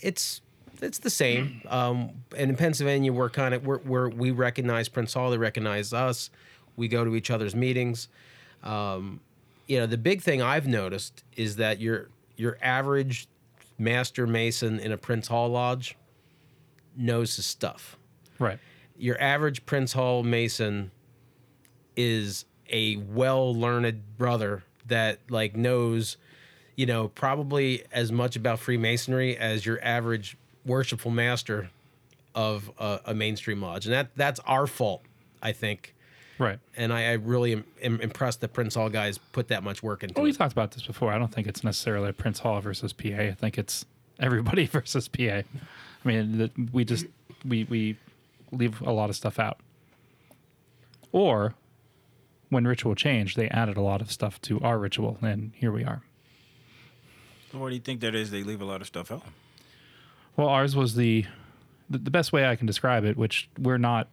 it's 0.00 0.40
it's 0.80 0.98
the 0.98 1.10
same. 1.10 1.62
Um, 1.70 2.22
and 2.36 2.50
in 2.50 2.56
Pennsylvania, 2.56 3.12
we're 3.12 3.30
kind 3.30 3.54
of 3.54 3.66
we're, 3.66 3.78
we're 3.78 4.08
we 4.08 4.30
recognize 4.30 4.88
Prince 4.88 5.14
Hall. 5.14 5.30
They 5.30 5.38
recognize 5.38 5.92
us. 5.92 6.30
We 6.76 6.88
go 6.88 7.04
to 7.04 7.16
each 7.16 7.30
other's 7.30 7.56
meetings. 7.56 8.08
Um, 8.62 9.20
you 9.66 9.78
know, 9.78 9.86
the 9.86 9.98
big 9.98 10.22
thing 10.22 10.42
I've 10.42 10.66
noticed 10.66 11.24
is 11.36 11.56
that 11.56 11.80
your 11.80 12.08
your 12.36 12.56
average 12.62 13.28
master 13.78 14.26
mason 14.26 14.78
in 14.78 14.92
a 14.92 14.96
Prince 14.96 15.28
Hall 15.28 15.48
lodge 15.48 15.96
knows 16.96 17.36
his 17.36 17.46
stuff 17.46 17.96
right. 18.38 18.58
your 18.96 19.20
average 19.20 19.66
Prince 19.66 19.92
Hall 19.92 20.22
Mason 20.22 20.90
is 21.96 22.44
a 22.70 22.96
well 22.96 23.54
learned 23.54 24.02
brother 24.18 24.62
that 24.86 25.18
like 25.30 25.56
knows, 25.56 26.16
you 26.76 26.86
know, 26.86 27.08
probably 27.08 27.84
as 27.92 28.12
much 28.12 28.36
about 28.36 28.58
Freemasonry 28.58 29.36
as 29.36 29.64
your 29.66 29.82
average 29.82 30.36
worshipful 30.64 31.10
master 31.10 31.70
of 32.34 32.70
a, 32.78 33.00
a 33.06 33.14
mainstream 33.14 33.62
lodge, 33.62 33.86
and 33.86 33.94
that 33.94 34.08
that's 34.16 34.40
our 34.40 34.66
fault, 34.66 35.02
I 35.42 35.52
think. 35.52 35.94
Right. 36.38 36.58
And 36.76 36.92
I, 36.92 37.04
I 37.04 37.12
really 37.12 37.52
am, 37.52 37.64
am 37.82 37.98
impressed 38.02 38.42
that 38.42 38.52
Prince 38.52 38.74
Hall 38.74 38.90
guys 38.90 39.16
put 39.16 39.48
that 39.48 39.62
much 39.62 39.82
work 39.82 40.02
into 40.02 40.12
Well, 40.14 40.24
we 40.24 40.30
it. 40.30 40.36
talked 40.36 40.52
about 40.52 40.72
this 40.72 40.82
before. 40.82 41.10
I 41.10 41.16
don't 41.16 41.32
think 41.32 41.46
it's 41.46 41.64
necessarily 41.64 42.12
Prince 42.12 42.40
Hall 42.40 42.60
versus 42.60 42.92
PA. 42.92 43.08
I 43.08 43.32
think 43.32 43.56
it's 43.56 43.86
everybody 44.20 44.66
versus 44.72 45.08
PA. 45.08 45.22
I 45.22 45.44
mean, 46.04 46.36
the, 46.38 46.50
we 46.72 46.84
just 46.84 47.06
we 47.46 47.64
we 47.64 47.96
leave 48.52 48.82
a 48.82 48.92
lot 48.92 49.08
of 49.08 49.16
stuff 49.16 49.38
out. 49.38 49.58
Or 51.12 51.54
when 52.48 52.66
ritual 52.66 52.94
changed, 52.94 53.36
they 53.36 53.48
added 53.48 53.76
a 53.76 53.80
lot 53.80 54.00
of 54.00 54.10
stuff 54.10 54.40
to 54.42 54.60
our 54.60 54.78
ritual, 54.78 55.18
and 55.22 55.52
here 55.54 55.72
we 55.72 55.84
are. 55.84 56.02
what 57.52 57.70
do 57.70 57.74
you 57.74 57.80
think 57.80 58.00
that 58.00 58.14
is? 58.14 58.30
They 58.30 58.42
leave 58.42 58.60
a 58.60 58.64
lot 58.64 58.80
of 58.80 58.86
stuff 58.86 59.10
out. 59.10 59.22
Well, 60.36 60.48
ours 60.48 60.76
was 60.76 60.94
the 60.94 61.24
the 61.88 62.10
best 62.10 62.32
way 62.32 62.46
I 62.46 62.56
can 62.56 62.66
describe 62.66 63.04
it, 63.04 63.16
which 63.16 63.48
we're 63.58 63.78
not 63.78 64.08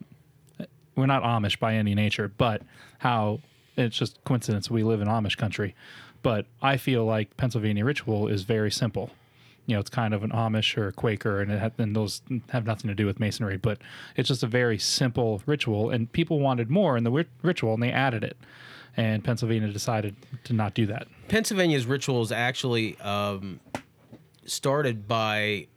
we're 0.96 1.08
not 1.08 1.24
Amish 1.24 1.60
by 1.60 1.76
any 1.76 1.96
nature, 1.96 2.32
but 2.38 2.62
how 3.00 3.40
it's 3.76 3.98
just 3.98 4.24
coincidence 4.24 4.70
we 4.70 4.84
live 4.84 5.02
in 5.02 5.08
Amish 5.08 5.38
country. 5.38 5.76
But 6.22 6.46
I 6.62 6.78
feel 6.78 7.04
like 7.04 7.36
Pennsylvania 7.36 7.84
ritual 7.84 8.28
is 8.28 8.44
very 8.44 8.72
simple. 8.72 9.12
You 9.66 9.76
know, 9.76 9.80
it's 9.80 9.90
kind 9.90 10.14
of 10.14 10.24
an 10.24 10.32
Amish 10.32 10.78
or 10.78 10.90
a 10.90 10.92
Quaker, 10.92 11.40
and 11.42 11.52
it 11.52 11.60
ha- 11.60 11.72
and 11.78 11.96
those 11.96 12.22
have 12.50 12.66
nothing 12.66 12.90
to 12.90 12.96
do 12.96 13.06
with 13.06 13.20
masonry. 13.20 13.58
But 13.58 13.80
it's 14.18 14.28
just 14.28 14.44
a 14.44 14.48
very 14.48 14.78
simple 14.78 15.42
ritual, 15.46 15.90
and 15.90 16.12
people 16.12 16.40
wanted 16.40 16.70
more 16.70 16.98
in 16.98 17.04
the 17.04 17.26
ritual, 17.42 17.74
and 17.74 17.82
they 17.82 17.92
added 17.92 18.24
it. 18.24 18.38
And 18.96 19.24
Pennsylvania 19.24 19.70
decided 19.70 20.16
to 20.44 20.54
not 20.54 20.74
do 20.76 20.86
that. 20.88 21.08
Pennsylvania's 21.28 21.86
ritual 21.86 22.22
is 22.22 22.32
actually 22.32 23.00
um, 23.00 23.60
started 24.46 25.08
by 25.08 25.68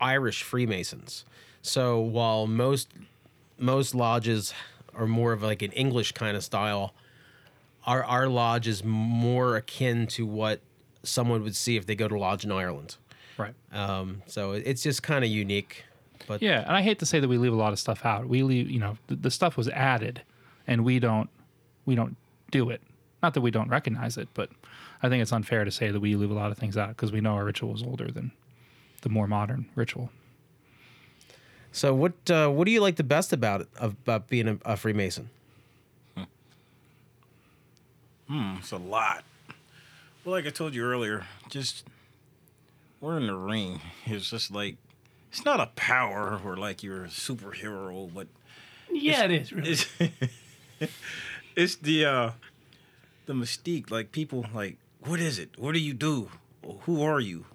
Irish 0.00 0.42
Freemasons. 0.42 1.24
So 1.62 1.98
while 2.00 2.46
most 2.46 2.88
most 3.58 3.94
lodges 3.94 4.54
are 4.94 5.06
more 5.06 5.32
of 5.32 5.42
like 5.42 5.62
an 5.62 5.72
English 5.72 6.12
kind 6.12 6.36
of 6.36 6.42
style, 6.42 6.94
our 7.86 8.04
our 8.04 8.28
lodge 8.28 8.66
is 8.66 8.82
more 8.84 9.56
akin 9.56 10.06
to 10.08 10.26
what 10.26 10.60
someone 11.02 11.42
would 11.42 11.56
see 11.56 11.76
if 11.76 11.86
they 11.86 11.94
go 11.94 12.08
to 12.08 12.18
lodge 12.18 12.44
in 12.44 12.52
Ireland. 12.52 12.96
Right. 13.38 13.54
Um, 13.72 14.22
so 14.26 14.52
it's 14.52 14.82
just 14.82 15.02
kind 15.02 15.24
of 15.24 15.30
unique. 15.30 15.84
But 16.26 16.42
Yeah, 16.42 16.60
and 16.60 16.76
I 16.76 16.82
hate 16.82 16.98
to 16.98 17.06
say 17.06 17.20
that 17.20 17.28
we 17.28 17.38
leave 17.38 17.52
a 17.52 17.56
lot 17.56 17.72
of 17.72 17.78
stuff 17.78 18.04
out. 18.04 18.28
We 18.28 18.42
leave, 18.42 18.70
you 18.70 18.78
know, 18.78 18.98
the, 19.06 19.16
the 19.16 19.30
stuff 19.30 19.56
was 19.56 19.68
added, 19.68 20.22
and 20.66 20.84
we 20.84 20.98
don't, 20.98 21.30
we 21.86 21.94
don't 21.94 22.16
do 22.50 22.70
it. 22.70 22.82
Not 23.22 23.34
that 23.34 23.40
we 23.40 23.50
don't 23.50 23.68
recognize 23.68 24.16
it, 24.16 24.28
but 24.34 24.50
I 25.02 25.08
think 25.08 25.22
it's 25.22 25.32
unfair 25.32 25.64
to 25.64 25.70
say 25.70 25.90
that 25.90 26.00
we 26.00 26.14
leave 26.16 26.30
a 26.30 26.34
lot 26.34 26.50
of 26.50 26.58
things 26.58 26.76
out 26.76 26.88
because 26.90 27.12
we 27.12 27.20
know 27.20 27.34
our 27.34 27.44
ritual 27.44 27.74
is 27.74 27.82
older 27.82 28.10
than 28.10 28.32
the 29.02 29.08
more 29.08 29.26
modern 29.26 29.66
ritual. 29.74 30.10
so 31.72 31.94
what 31.94 32.12
uh, 32.30 32.48
what 32.48 32.66
do 32.66 32.70
you 32.70 32.80
like 32.80 32.96
the 32.96 33.04
best 33.04 33.32
about 33.32 33.62
it 33.62 33.68
about 33.78 34.28
being 34.28 34.48
a, 34.48 34.58
a 34.64 34.76
Freemason? 34.76 35.30
It's 38.58 38.72
a 38.72 38.76
lot. 38.76 39.24
Well, 40.24 40.34
like 40.34 40.46
I 40.46 40.50
told 40.50 40.74
you 40.74 40.84
earlier, 40.84 41.26
just 41.48 41.86
we're 43.00 43.16
in 43.16 43.26
the 43.26 43.34
ring. 43.36 43.80
It's 44.06 44.30
just 44.30 44.50
like 44.50 44.76
it's 45.30 45.44
not 45.44 45.60
a 45.60 45.66
power 45.76 46.40
or 46.44 46.56
like 46.56 46.82
you're 46.82 47.04
a 47.04 47.08
superhero, 47.08 48.12
but 48.12 48.26
Yeah, 48.92 49.24
it 49.24 49.30
is 49.30 49.52
really. 49.52 49.70
it's 49.70 49.86
it's 51.56 51.76
the 51.76 52.04
uh 52.04 52.30
the 53.26 53.32
mystique. 53.32 53.90
Like 53.90 54.12
people 54.12 54.44
like, 54.54 54.76
what 55.00 55.20
is 55.20 55.38
it? 55.38 55.58
What 55.58 55.72
do 55.72 55.80
you 55.80 55.94
do? 55.94 56.28
Who 56.82 57.02
are 57.02 57.20
you? 57.20 57.46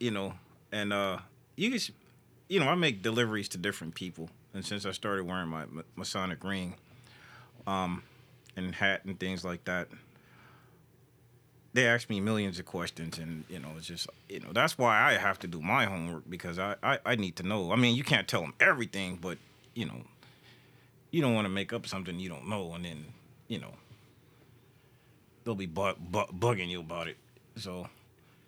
You 0.00 0.10
know, 0.10 0.34
and 0.72 0.92
uh 0.92 1.18
you 1.56 1.70
just 1.70 1.90
you 2.48 2.60
know, 2.60 2.68
I 2.68 2.74
make 2.74 3.02
deliveries 3.02 3.48
to 3.50 3.58
different 3.58 3.94
people, 3.94 4.28
and 4.52 4.64
since 4.64 4.84
I 4.86 4.92
started 4.92 5.24
wearing 5.26 5.48
my 5.48 5.64
Ma- 5.66 5.82
Masonic 5.96 6.44
ring, 6.44 6.74
um, 7.66 8.02
and 8.54 8.74
hat 8.74 9.04
and 9.06 9.18
things 9.18 9.44
like 9.46 9.64
that, 9.64 9.88
they 11.74 11.86
ask 11.86 12.08
me 12.08 12.20
millions 12.20 12.58
of 12.58 12.64
questions, 12.64 13.18
and 13.18 13.44
you 13.48 13.58
know, 13.58 13.68
it's 13.76 13.86
just 13.86 14.08
you 14.28 14.40
know 14.40 14.52
that's 14.52 14.78
why 14.78 15.02
I 15.02 15.14
have 15.14 15.38
to 15.40 15.46
do 15.46 15.60
my 15.60 15.84
homework 15.84 16.22
because 16.30 16.58
I 16.58 16.76
I, 16.82 16.98
I 17.04 17.16
need 17.16 17.36
to 17.36 17.42
know. 17.42 17.72
I 17.72 17.76
mean, 17.76 17.96
you 17.96 18.04
can't 18.04 18.26
tell 18.26 18.40
them 18.40 18.54
everything, 18.60 19.18
but 19.20 19.38
you 19.74 19.84
know, 19.84 20.02
you 21.10 21.20
don't 21.20 21.34
want 21.34 21.44
to 21.46 21.50
make 21.50 21.72
up 21.72 21.86
something 21.86 22.18
you 22.18 22.28
don't 22.28 22.48
know, 22.48 22.72
and 22.74 22.84
then 22.84 23.04
you 23.48 23.58
know 23.58 23.74
they'll 25.44 25.54
be 25.54 25.66
bu- 25.66 25.96
bu- 25.98 26.32
bugging 26.32 26.68
you 26.68 26.80
about 26.80 27.08
it. 27.08 27.16
So 27.56 27.88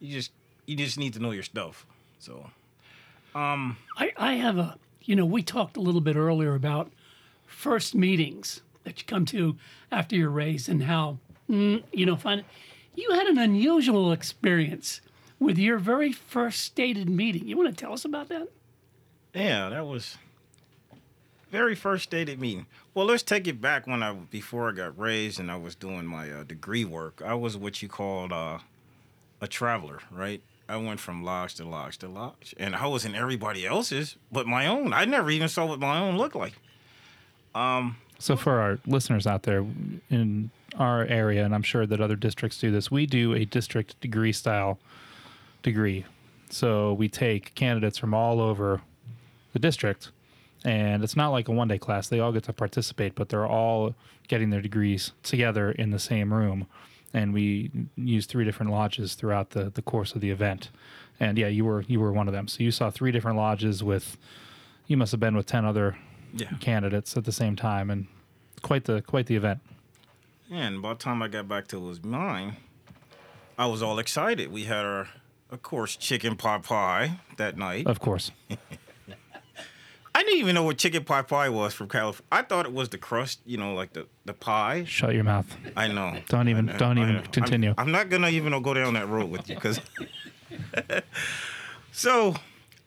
you 0.00 0.12
just 0.12 0.30
you 0.66 0.76
just 0.76 0.96
need 0.96 1.12
to 1.14 1.20
know 1.20 1.32
your 1.32 1.42
stuff. 1.42 1.84
So 2.20 2.50
I, 3.98 4.12
I 4.16 4.32
have 4.34 4.56
a, 4.56 4.76
you 5.02 5.14
know, 5.16 5.26
we 5.26 5.42
talked 5.42 5.76
a 5.76 5.80
little 5.80 6.00
bit 6.00 6.16
earlier 6.16 6.54
about 6.54 6.90
first 7.46 7.94
meetings 7.94 8.62
that 8.84 8.98
you 9.00 9.04
come 9.04 9.24
to 9.26 9.56
after 9.90 10.16
you're 10.16 10.30
raised 10.30 10.68
and 10.68 10.84
how, 10.84 11.18
mm, 11.50 11.82
you 11.92 12.06
know, 12.06 12.16
find 12.16 12.44
you 12.96 13.10
had 13.12 13.26
an 13.26 13.38
unusual 13.38 14.10
experience 14.12 15.00
with 15.38 15.58
your 15.58 15.78
very 15.78 16.12
first 16.12 16.60
stated 16.60 17.08
meeting. 17.08 17.46
You 17.46 17.56
want 17.56 17.68
to 17.68 17.74
tell 17.84 17.92
us 17.92 18.04
about 18.04 18.28
that? 18.30 18.48
Yeah, 19.34 19.68
that 19.68 19.86
was 19.86 20.16
very 21.50 21.74
first 21.74 22.04
stated 22.04 22.40
meeting. 22.40 22.66
Well, 22.94 23.06
let's 23.06 23.22
take 23.22 23.46
it 23.46 23.60
back 23.60 23.86
when 23.86 24.02
I 24.02 24.12
before 24.14 24.68
I 24.70 24.72
got 24.72 24.98
raised 24.98 25.38
and 25.38 25.50
I 25.50 25.56
was 25.56 25.74
doing 25.74 26.06
my 26.06 26.30
uh, 26.30 26.42
degree 26.44 26.84
work. 26.84 27.22
I 27.24 27.34
was 27.34 27.56
what 27.56 27.82
you 27.82 27.88
called 27.88 28.32
uh, 28.32 28.58
a 29.40 29.46
traveler, 29.46 30.00
right? 30.10 30.40
I 30.68 30.76
went 30.78 30.98
from 30.98 31.22
lodge 31.22 31.54
to 31.56 31.64
lodge 31.64 31.98
to 31.98 32.08
lodge, 32.08 32.54
and 32.58 32.74
I 32.74 32.86
was 32.88 33.04
in 33.04 33.14
everybody 33.14 33.64
else's, 33.66 34.16
but 34.32 34.46
my 34.48 34.66
own. 34.66 34.92
I 34.92 35.04
never 35.04 35.30
even 35.30 35.48
saw 35.48 35.64
what 35.66 35.78
my 35.78 35.98
own 35.98 36.16
looked 36.16 36.34
like. 36.34 36.54
Um, 37.54 37.96
So 38.18 38.36
for 38.36 38.58
our 38.60 38.78
listeners 38.86 39.26
out 39.26 39.44
there 39.44 39.64
in 40.10 40.50
our 40.78 41.04
area, 41.06 41.44
and 41.44 41.54
I'm 41.54 41.62
sure 41.62 41.86
that 41.86 42.00
other 42.00 42.16
districts 42.16 42.58
do 42.60 42.70
this, 42.70 42.90
we 42.90 43.06
do 43.06 43.32
a 43.34 43.44
district 43.44 44.00
degree 44.00 44.32
style 44.32 44.78
degree. 45.62 46.04
So 46.50 46.92
we 46.92 47.08
take 47.08 47.54
candidates 47.54 47.98
from 47.98 48.14
all 48.14 48.40
over 48.40 48.80
the 49.52 49.58
district, 49.58 50.10
and 50.64 51.02
it's 51.02 51.16
not 51.16 51.30
like 51.30 51.48
a 51.48 51.52
one 51.52 51.68
day 51.68 51.78
class. 51.78 52.08
They 52.08 52.20
all 52.20 52.32
get 52.32 52.44
to 52.44 52.52
participate, 52.52 53.14
but 53.14 53.28
they're 53.28 53.46
all 53.46 53.94
getting 54.28 54.50
their 54.50 54.60
degrees 54.60 55.12
together 55.22 55.70
in 55.72 55.90
the 55.90 55.98
same 55.98 56.32
room. 56.32 56.66
And 57.14 57.32
we 57.32 57.70
use 57.96 58.26
three 58.26 58.44
different 58.44 58.70
lodges 58.72 59.14
throughout 59.14 59.50
the, 59.50 59.70
the 59.70 59.82
course 59.82 60.14
of 60.14 60.20
the 60.20 60.30
event. 60.30 60.70
And 61.18 61.38
yeah, 61.38 61.46
you 61.48 61.64
were 61.64 61.82
you 61.82 61.98
were 62.00 62.12
one 62.12 62.28
of 62.28 62.34
them. 62.34 62.46
So 62.48 62.62
you 62.62 62.70
saw 62.70 62.90
three 62.90 63.10
different 63.12 63.38
lodges 63.38 63.82
with 63.82 64.16
you 64.86 64.96
must 64.96 65.12
have 65.12 65.20
been 65.20 65.34
with 65.36 65.46
ten 65.46 65.64
other 65.64 65.96
Yeah. 66.34 66.50
candidates 66.60 67.16
at 67.16 67.24
the 67.24 67.32
same 67.32 67.56
time, 67.56 67.88
and 67.90 68.06
quite 68.62 68.84
the 68.84 69.00
quite 69.02 69.26
the 69.26 69.36
event. 69.36 69.60
And 70.50 70.80
by 70.80 70.90
the 70.90 70.98
time 70.98 71.22
I 71.22 71.28
got 71.28 71.48
back 71.48 71.68
to 71.68 71.76
it 71.76 71.80
was 71.80 72.04
mine, 72.04 72.56
I 73.58 73.66
was 73.66 73.82
all 73.82 73.98
excited. 73.98 74.52
We 74.52 74.64
had 74.64 74.84
our, 74.84 75.08
of 75.50 75.62
course, 75.62 75.96
chicken 75.96 76.36
pot 76.36 76.62
pie 76.62 77.18
that 77.36 77.56
night. 77.56 77.86
Of 77.86 78.00
course, 78.00 78.30
I 80.14 80.22
didn't 80.22 80.38
even 80.38 80.54
know 80.54 80.62
what 80.62 80.78
chicken 80.78 81.04
pot 81.04 81.28
pie 81.28 81.48
was 81.50 81.74
from 81.74 81.88
California. 81.88 82.24
I 82.32 82.42
thought 82.42 82.64
it 82.64 82.72
was 82.72 82.88
the 82.88 82.96
crust, 82.98 83.40
you 83.44 83.58
know, 83.58 83.74
like 83.74 83.92
the, 83.92 84.06
the 84.24 84.32
pie. 84.32 84.84
Shut 84.84 85.14
your 85.14 85.24
mouth. 85.24 85.54
I 85.76 85.88
know. 85.88 86.18
Don't 86.28 86.48
even- 86.48 86.66
know, 86.66 86.76
don't 86.78 86.96
even 86.98 87.14
know. 87.14 87.20
I'm- 87.20 87.30
continue. 87.32 87.74
I'm, 87.76 87.90
not 87.92 88.08
gonna 88.08 88.28
even 88.30 88.62
go 88.62 88.72
down 88.72 88.94
that 88.94 89.08
road 89.08 89.30
with 89.30 89.48
you 89.48 89.56
because. 89.56 89.80
so, 91.92 92.34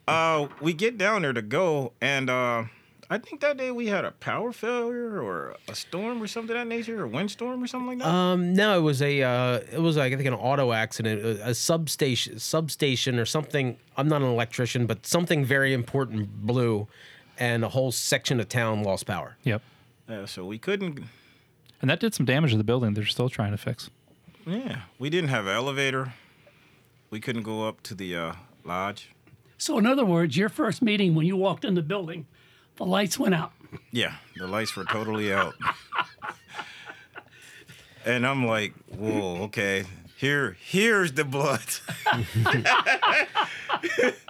uh, 0.08 0.48
we 0.60 0.72
get 0.72 0.98
down 0.98 1.22
there 1.22 1.32
to 1.32 1.42
go, 1.42 1.92
and 2.00 2.28
uh, 2.30 2.64
I 3.12 3.18
think 3.18 3.40
that 3.40 3.56
day 3.56 3.72
we 3.72 3.88
had 3.88 4.04
a 4.04 4.12
power 4.12 4.52
failure 4.52 5.20
or 5.20 5.56
a 5.66 5.74
storm 5.74 6.22
or 6.22 6.28
something 6.28 6.56
of 6.56 6.60
that 6.60 6.68
nature, 6.68 7.02
or 7.02 7.08
windstorm 7.08 7.60
or 7.60 7.66
something 7.66 7.88
like 7.88 7.98
that. 7.98 8.06
Um, 8.06 8.54
no, 8.54 8.78
it 8.78 8.82
was 8.82 9.02
a 9.02 9.20
uh, 9.22 9.60
it 9.72 9.80
was 9.80 9.96
like 9.96 10.12
I 10.12 10.16
think 10.16 10.28
an 10.28 10.34
auto 10.34 10.70
accident, 10.72 11.24
a, 11.24 11.48
a 11.48 11.54
substation, 11.54 12.38
substation 12.38 13.18
or 13.18 13.24
something. 13.24 13.76
I'm 13.96 14.06
not 14.06 14.22
an 14.22 14.28
electrician, 14.28 14.86
but 14.86 15.04
something 15.06 15.44
very 15.44 15.74
important 15.74 16.46
blew, 16.46 16.86
and 17.36 17.64
a 17.64 17.68
whole 17.68 17.90
section 17.90 18.38
of 18.38 18.48
town 18.48 18.84
lost 18.84 19.06
power. 19.06 19.36
Yep. 19.42 19.60
yeah, 20.08 20.24
so 20.26 20.44
we 20.44 20.58
couldn't. 20.58 21.00
And 21.80 21.90
that 21.90 21.98
did 21.98 22.14
some 22.14 22.26
damage 22.26 22.52
to 22.52 22.58
the 22.58 22.64
building. 22.64 22.94
They're 22.94 23.04
still 23.06 23.28
trying 23.28 23.50
to 23.50 23.58
fix. 23.58 23.90
Yeah, 24.46 24.82
we 25.00 25.10
didn't 25.10 25.30
have 25.30 25.46
an 25.46 25.56
elevator. 25.56 26.12
We 27.10 27.18
couldn't 27.18 27.42
go 27.42 27.66
up 27.66 27.82
to 27.84 27.94
the 27.96 28.14
uh, 28.14 28.32
lodge. 28.64 29.10
So, 29.58 29.78
in 29.78 29.86
other 29.86 30.04
words, 30.04 30.36
your 30.36 30.48
first 30.48 30.80
meeting 30.80 31.16
when 31.16 31.26
you 31.26 31.36
walked 31.36 31.64
in 31.64 31.74
the 31.74 31.82
building, 31.82 32.26
the 32.80 32.86
lights 32.86 33.18
went 33.18 33.34
out. 33.34 33.52
Yeah, 33.92 34.14
the 34.38 34.46
lights 34.46 34.74
were 34.74 34.86
totally 34.86 35.34
out. 35.34 35.54
and 38.06 38.26
I'm 38.26 38.46
like, 38.46 38.72
whoa, 38.88 39.42
okay. 39.44 39.84
Here, 40.20 40.58
here's 40.60 41.12
the 41.12 41.24
blood. 41.24 41.62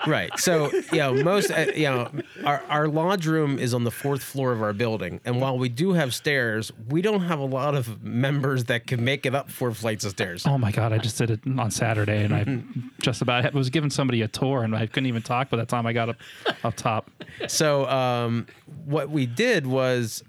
Right. 0.06 0.30
So, 0.38 0.70
you 0.92 0.98
know, 0.98 1.14
most, 1.14 1.50
uh, 1.50 1.66
you 1.74 1.84
know, 1.84 2.10
our, 2.44 2.62
our 2.68 2.88
lodge 2.88 3.26
room 3.26 3.58
is 3.58 3.74
on 3.74 3.82
the 3.82 3.90
fourth 3.90 4.22
floor 4.22 4.52
of 4.52 4.62
our 4.62 4.72
building. 4.72 5.20
And 5.24 5.40
while 5.40 5.58
we 5.58 5.68
do 5.68 5.92
have 5.92 6.14
stairs, 6.14 6.70
we 6.88 7.02
don't 7.02 7.22
have 7.22 7.40
a 7.40 7.44
lot 7.44 7.74
of 7.74 8.04
members 8.04 8.64
that 8.66 8.86
can 8.86 9.04
make 9.04 9.26
it 9.26 9.34
up 9.34 9.50
four 9.50 9.72
flights 9.72 10.04
of 10.04 10.12
stairs. 10.12 10.46
Oh 10.46 10.58
my 10.58 10.70
god! 10.70 10.92
I 10.92 10.98
just 10.98 11.18
did 11.18 11.30
it 11.30 11.40
on 11.58 11.70
Saturday, 11.72 12.22
and 12.22 12.34
I 12.34 12.62
just 13.02 13.20
about 13.20 13.44
I 13.44 13.50
was 13.50 13.68
giving 13.68 13.90
somebody 13.90 14.22
a 14.22 14.28
tour, 14.28 14.62
and 14.62 14.76
I 14.76 14.86
couldn't 14.86 15.06
even 15.06 15.22
talk 15.22 15.50
by 15.50 15.56
the 15.56 15.66
time 15.66 15.86
I 15.86 15.92
got 15.92 16.10
up 16.10 16.16
up 16.62 16.76
top. 16.76 17.10
So, 17.48 17.86
um, 17.88 18.46
what 18.84 19.10
we 19.10 19.26
did 19.26 19.66
was 19.66 20.22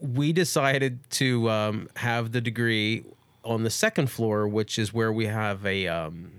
we 0.00 0.32
decided 0.32 0.98
to 1.10 1.50
um, 1.50 1.88
have 1.96 2.32
the 2.32 2.40
degree 2.40 3.04
on 3.46 3.62
the 3.62 3.70
second 3.70 4.10
floor, 4.10 4.46
which 4.46 4.78
is 4.78 4.92
where 4.92 5.12
we 5.12 5.26
have 5.26 5.64
a 5.64 5.86
um, 5.86 6.32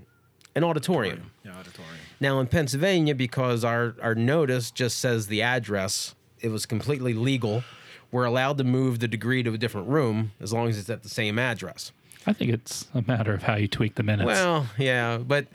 an 0.56 0.64
auditorium. 0.64 1.32
Yeah, 1.44 1.58
auditorium. 1.58 1.96
Now 2.20 2.40
in 2.40 2.48
Pennsylvania, 2.48 3.16
because 3.16 3.64
our 3.64 3.96
our 4.02 4.14
notice 4.16 4.70
just 4.72 4.98
says 4.98 5.28
the 5.28 5.42
address, 5.42 6.16
it 6.42 6.50
was 6.50 6.66
completely 6.66 7.14
legal. 7.14 7.64
We're 8.12 8.26
allowed 8.26 8.58
to 8.60 8.64
move 8.64 9.00
the 9.00 9.08
degree 9.08 9.44
to 9.44 9.54
a 9.54 9.58
different 9.58 9.88
room 9.88 10.32
as 10.40 10.54
long 10.54 10.70
as 10.70 10.78
it's 10.78 10.90
at 10.90 11.04
the 11.04 11.10
same 11.10 11.38
address. 11.40 11.92
I 12.26 12.34
think 12.34 12.52
it's 12.52 12.88
a 12.94 13.04
matter 13.08 13.34
of 13.34 13.44
how 13.44 13.56
you 13.56 13.68
tweak 13.68 13.96
the 13.96 14.04
minutes. 14.04 14.28
Well, 14.28 14.68
yeah, 14.78 15.18
but 15.18 15.48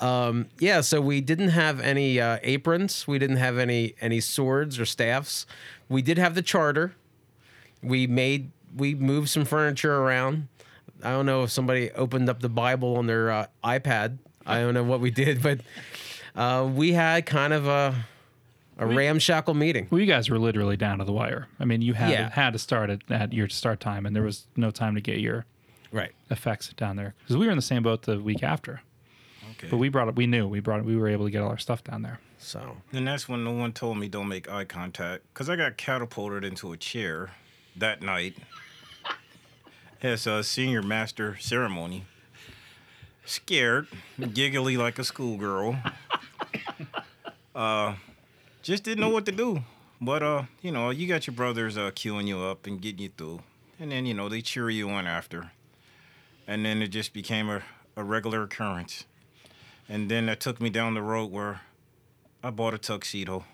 um, 0.00 0.46
yeah. 0.58 0.80
So 0.80 1.00
we 1.00 1.20
didn't 1.20 1.50
have 1.50 1.80
any 1.80 2.20
uh, 2.20 2.38
aprons. 2.42 3.06
We 3.06 3.18
didn't 3.18 3.36
have 3.36 3.58
any 3.58 3.94
any 4.00 4.20
swords 4.20 4.80
or 4.80 4.86
staffs. 4.86 5.46
We 5.88 6.00
did 6.02 6.18
have 6.18 6.34
the 6.34 6.42
charter. 6.42 6.94
We 7.82 8.06
made 8.06 8.50
we 8.74 8.94
moved 8.94 9.28
some 9.28 9.44
furniture 9.44 9.94
around. 9.94 10.48
I 11.04 11.10
don't 11.10 11.26
know 11.26 11.42
if 11.44 11.50
somebody 11.50 11.90
opened 11.92 12.28
up 12.28 12.40
the 12.40 12.48
Bible 12.48 12.96
on 12.96 13.06
their 13.06 13.30
uh, 13.30 13.46
iPad. 13.62 14.18
I 14.46 14.60
don't 14.60 14.74
know 14.74 14.82
what 14.84 15.00
we 15.00 15.10
did, 15.10 15.42
but 15.42 15.60
uh, 16.34 16.68
we 16.72 16.92
had 16.92 17.26
kind 17.26 17.52
of 17.52 17.66
a 17.66 17.94
a 18.76 18.86
ramshackle 18.86 19.54
meeting. 19.54 19.86
well, 19.88 20.00
you 20.00 20.06
guys 20.06 20.28
were 20.28 20.38
literally 20.38 20.76
down 20.76 20.98
to 20.98 21.04
the 21.04 21.12
wire. 21.12 21.46
I 21.60 21.64
mean, 21.64 21.80
you 21.80 21.94
had 21.94 22.10
Yeah. 22.10 22.30
had 22.30 22.54
to 22.54 22.58
start 22.58 22.90
at, 22.90 23.02
at 23.08 23.32
your 23.32 23.48
start 23.48 23.78
time, 23.78 24.04
and 24.04 24.16
there 24.16 24.24
was 24.24 24.46
no 24.56 24.72
time 24.72 24.96
to 24.96 25.00
get 25.00 25.18
your 25.20 25.44
Right. 25.92 26.10
effects 26.28 26.72
down 26.76 26.96
there 26.96 27.14
because 27.20 27.36
we 27.36 27.46
were 27.46 27.52
in 27.52 27.56
the 27.58 27.62
same 27.62 27.84
boat 27.84 28.02
the 28.02 28.18
week 28.20 28.42
after. 28.42 28.80
Okay. 29.52 29.68
But 29.70 29.76
we 29.76 29.88
brought 29.90 30.08
it. 30.08 30.16
We 30.16 30.26
knew 30.26 30.48
we 30.48 30.58
brought 30.58 30.80
it. 30.80 30.86
We 30.86 30.96
were 30.96 31.06
able 31.08 31.24
to 31.26 31.30
get 31.30 31.40
all 31.40 31.50
our 31.50 31.58
stuff 31.58 31.84
down 31.84 32.02
there. 32.02 32.18
So 32.38 32.78
And 32.92 33.06
that's 33.06 33.28
when 33.28 33.44
no 33.44 33.52
one 33.52 33.72
told 33.72 33.96
me 33.98 34.08
don't 34.08 34.26
make 34.26 34.50
eye 34.50 34.64
contact 34.64 35.22
because 35.32 35.48
I 35.48 35.54
got 35.54 35.76
catapulted 35.76 36.42
into 36.44 36.72
a 36.72 36.76
chair 36.76 37.30
that 37.76 38.02
night 38.02 38.36
as 40.04 40.26
a 40.26 40.44
senior 40.44 40.82
master 40.82 41.36
ceremony. 41.40 42.04
Scared, 43.24 43.86
giggly 44.34 44.76
like 44.76 44.98
a 44.98 45.04
schoolgirl. 45.04 45.78
Uh, 47.54 47.94
just 48.64 48.82
didn't 48.82 48.98
know 48.98 49.08
what 49.08 49.24
to 49.24 49.30
do. 49.30 49.62
But 50.00 50.24
uh, 50.24 50.42
you 50.60 50.72
know, 50.72 50.90
you 50.90 51.06
got 51.06 51.28
your 51.28 51.34
brothers 51.34 51.78
uh, 51.78 51.92
cueing 51.92 52.26
you 52.26 52.40
up 52.40 52.66
and 52.66 52.80
getting 52.80 52.98
you 52.98 53.10
through, 53.16 53.42
and 53.78 53.92
then 53.92 54.06
you 54.06 54.12
know 54.12 54.28
they 54.28 54.42
cheer 54.42 54.68
you 54.70 54.90
on 54.90 55.06
after, 55.06 55.52
and 56.48 56.64
then 56.64 56.82
it 56.82 56.88
just 56.88 57.12
became 57.12 57.48
a, 57.48 57.62
a 57.94 58.02
regular 58.02 58.42
occurrence. 58.42 59.04
And 59.88 60.10
then 60.10 60.26
that 60.26 60.40
took 60.40 60.60
me 60.60 60.68
down 60.68 60.94
the 60.94 61.02
road 61.02 61.30
where 61.30 61.60
I 62.42 62.50
bought 62.50 62.74
a 62.74 62.78
tuxedo. 62.78 63.44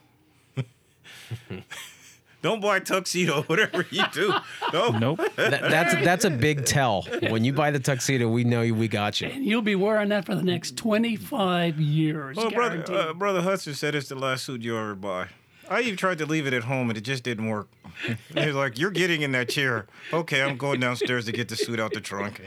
Don't 2.42 2.61
buy 2.61 2.79
a 2.79 2.81
tuxedo, 2.81 3.42
whatever 3.46 3.87
you 3.90 4.05
do. 4.12 4.33
No. 4.72 4.90
Nope. 4.90 5.20
that, 5.37 5.61
that's 5.61 5.94
that's 6.05 6.24
a 6.24 6.31
big 6.31 6.64
tell. 6.64 7.03
When 7.29 7.44
you 7.44 7.53
buy 7.53 7.70
the 7.70 7.81
tuxedo, 7.81 8.29
we 8.29 8.44
know 8.44 8.62
you, 8.62 8.74
we 8.74 8.88
got 8.88 9.20
you. 9.20 9.29
And 9.29 9.44
you'll 9.44 9.62
be 9.62 9.74
wearing 9.74 10.09
that 10.09 10.24
for 10.24 10.35
the 10.35 10.42
next 10.42 10.76
25 10.76 11.79
years. 11.81 12.37
Well, 12.37 12.50
brother, 12.50 12.85
uh, 12.88 13.12
brother 13.12 13.42
Hudson 13.42 13.74
said 13.74 13.94
it's 13.94 14.09
the 14.09 14.14
last 14.14 14.44
suit 14.44 14.62
you 14.62 14.76
ever 14.76 14.94
buy. 14.94 15.29
I 15.68 15.83
even 15.83 15.96
tried 15.96 16.18
to 16.18 16.26
leave 16.26 16.48
it 16.48 16.53
at 16.53 16.64
home 16.64 16.90
and 16.90 16.98
it 16.98 17.03
just 17.03 17.22
didn't 17.22 17.48
work. 17.48 17.68
He 18.35 18.46
was 18.46 18.55
like, 18.55 18.79
"You're 18.79 18.90
getting 18.90 19.22
in 19.22 19.33
that 19.33 19.48
chair." 19.48 19.87
Okay, 20.12 20.42
I'm 20.42 20.57
going 20.57 20.81
downstairs 20.81 21.26
to 21.26 21.33
get 21.33 21.48
the 21.48 21.57
suit 21.57 21.79
out 21.79 21.92
the 21.92 22.00
trunk. 22.00 22.40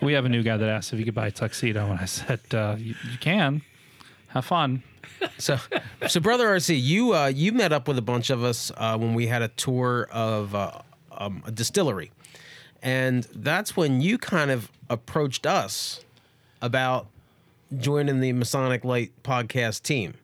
We 0.00 0.14
have 0.14 0.24
a 0.24 0.28
new 0.28 0.42
guy 0.42 0.56
that 0.56 0.68
asked 0.68 0.92
if 0.92 0.98
he 0.98 1.04
could 1.04 1.14
buy 1.14 1.26
a 1.26 1.30
tuxedo, 1.30 1.90
and 1.90 2.00
I 2.00 2.06
said, 2.06 2.40
uh, 2.52 2.76
you, 2.78 2.94
"You 3.10 3.18
can. 3.20 3.62
Have 4.28 4.46
fun." 4.46 4.82
So, 5.38 5.58
so 6.08 6.20
brother 6.20 6.46
RC, 6.46 6.80
you 6.80 7.14
uh, 7.14 7.26
you 7.26 7.52
met 7.52 7.72
up 7.72 7.88
with 7.88 7.98
a 7.98 8.02
bunch 8.02 8.30
of 8.30 8.42
us 8.42 8.72
uh, 8.76 8.96
when 8.96 9.14
we 9.14 9.26
had 9.26 9.42
a 9.42 9.48
tour 9.48 10.08
of 10.10 10.54
uh, 10.54 10.80
um, 11.12 11.42
a 11.46 11.50
distillery, 11.50 12.10
and 12.82 13.24
that's 13.34 13.76
when 13.76 14.00
you 14.00 14.18
kind 14.18 14.50
of 14.50 14.70
approached 14.88 15.46
us 15.46 16.04
about 16.62 17.06
joining 17.76 18.20
the 18.20 18.32
Masonic 18.32 18.84
Light 18.84 19.12
podcast 19.22 19.82
team, 19.82 20.14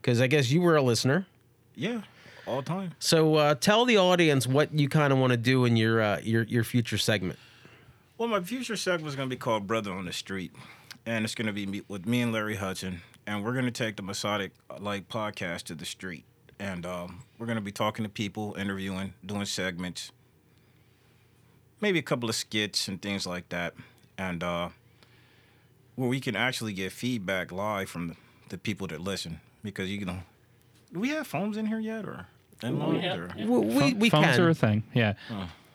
because 0.00 0.20
I 0.20 0.26
guess 0.26 0.50
you 0.50 0.60
were 0.60 0.76
a 0.76 0.82
listener. 0.82 1.26
Yeah, 1.74 2.02
all 2.46 2.62
time. 2.62 2.92
So 2.98 3.34
uh, 3.34 3.54
tell 3.54 3.84
the 3.84 3.98
audience 3.98 4.46
what 4.46 4.72
you 4.72 4.88
kind 4.88 5.12
of 5.12 5.18
want 5.18 5.32
to 5.32 5.36
do 5.36 5.64
in 5.64 5.76
your 5.76 6.00
uh, 6.00 6.20
your 6.22 6.44
your 6.44 6.64
future 6.64 6.98
segment. 6.98 7.38
Well, 8.16 8.28
my 8.28 8.40
future 8.40 8.76
segment 8.76 9.08
is 9.08 9.16
going 9.16 9.28
to 9.28 9.34
be 9.34 9.38
called 9.38 9.66
Brother 9.66 9.92
on 9.92 10.04
the 10.04 10.12
Street. 10.12 10.52
And 11.04 11.24
it's 11.24 11.34
going 11.34 11.46
to 11.46 11.52
be 11.52 11.82
with 11.88 12.06
me 12.06 12.22
and 12.22 12.32
Larry 12.32 12.56
Hudson. 12.56 13.02
And 13.26 13.42
we're 13.44 13.52
going 13.52 13.64
to 13.64 13.70
take 13.70 13.96
the 13.96 14.02
Masonic 14.02 14.52
Light 14.78 15.08
podcast 15.08 15.62
to 15.64 15.74
the 15.74 15.84
street. 15.86 16.24
And 16.58 16.84
um, 16.86 17.22
we're 17.38 17.46
going 17.46 17.56
to 17.56 17.62
be 17.62 17.72
talking 17.72 18.04
to 18.04 18.08
people, 18.08 18.54
interviewing, 18.58 19.14
doing 19.24 19.44
segments, 19.44 20.12
maybe 21.80 21.98
a 21.98 22.02
couple 22.02 22.28
of 22.28 22.34
skits 22.34 22.86
and 22.86 23.00
things 23.00 23.26
like 23.26 23.48
that. 23.48 23.74
And 24.18 24.42
uh, 24.42 24.68
where 25.96 26.08
we 26.08 26.20
can 26.20 26.36
actually 26.36 26.72
get 26.74 26.92
feedback 26.92 27.50
live 27.50 27.88
from 27.88 28.08
the, 28.08 28.16
the 28.50 28.58
people 28.58 28.86
that 28.88 29.00
listen. 29.00 29.40
Because, 29.62 29.90
you 29.90 30.04
know, 30.04 30.18
do 30.92 31.00
we 31.00 31.08
have 31.08 31.26
phones 31.26 31.56
in 31.56 31.66
here 31.66 31.80
yet? 31.80 32.04
Or, 32.04 32.26
in 32.62 32.76
Yeah. 32.78 33.16
or? 33.16 33.30
Yeah. 33.36 33.46
We 33.46 33.58
we, 33.58 33.94
we 33.94 34.10
Phones 34.10 34.36
can. 34.36 34.40
are 34.42 34.50
a 34.50 34.54
thing, 34.54 34.84
yeah. 34.92 35.14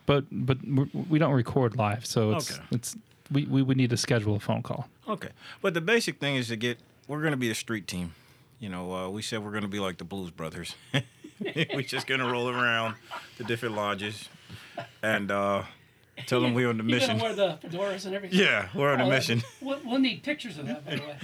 But 0.06 0.26
but 0.32 0.60
we're- 0.66 0.90
we 1.10 1.20
don't 1.20 1.34
record 1.34 1.76
live, 1.76 2.06
so 2.06 2.32
it's 2.36 2.52
Okay. 2.54 2.64
it's 2.72 2.96
we, 3.32 3.46
we 3.46 3.62
would 3.62 3.78
need 3.78 3.90
to 3.90 3.98
schedule 3.98 4.36
a 4.36 4.40
phone 4.40 4.62
call. 4.64 4.88
Okay, 5.08 5.30
but 5.62 5.74
the 5.74 5.82
basic 5.82 6.20
thing 6.20 6.36
is 6.36 6.48
to 6.48 6.56
get. 6.56 6.80
We're 7.10 7.22
going 7.22 7.32
to 7.32 7.38
be 7.38 7.50
a 7.50 7.56
street 7.56 7.88
team. 7.88 8.14
You 8.60 8.70
know, 8.70 8.94
uh, 8.94 9.10
we 9.10 9.24
said 9.24 9.44
we're 9.44 9.50
going 9.52 9.64
to 9.64 9.68
be 9.68 9.80
like 9.80 9.98
the 9.98 10.04
Blues 10.04 10.30
Brothers. 10.30 10.76
we're 11.74 11.82
just 11.82 12.06
going 12.06 12.20
to 12.20 12.28
roll 12.32 12.48
around 12.50 12.96
the 13.40 13.44
different 13.46 13.76
lodges 13.76 14.30
and 15.02 15.32
uh, 15.32 15.64
tell 16.28 16.40
them 16.40 16.54
we're 16.54 16.70
on 16.70 16.78
the 16.78 16.84
You're 16.84 17.00
mission. 17.00 17.18
gonna 17.18 17.36
wear 17.36 17.58
the 17.62 17.68
fedoras 17.68 18.06
and 18.06 18.14
everything. 18.14 18.38
Yeah, 18.38 18.68
we're 18.76 18.94
on 18.94 19.02
a 19.02 19.06
Oh, 19.06 19.10
mission. 19.10 19.42
We'll, 19.62 19.80
we'll 19.84 19.98
need 20.00 20.22
pictures 20.22 20.60
of 20.60 20.68
that, 20.68 20.86
by 20.86 20.96
the 20.98 21.02
way. 21.02 21.18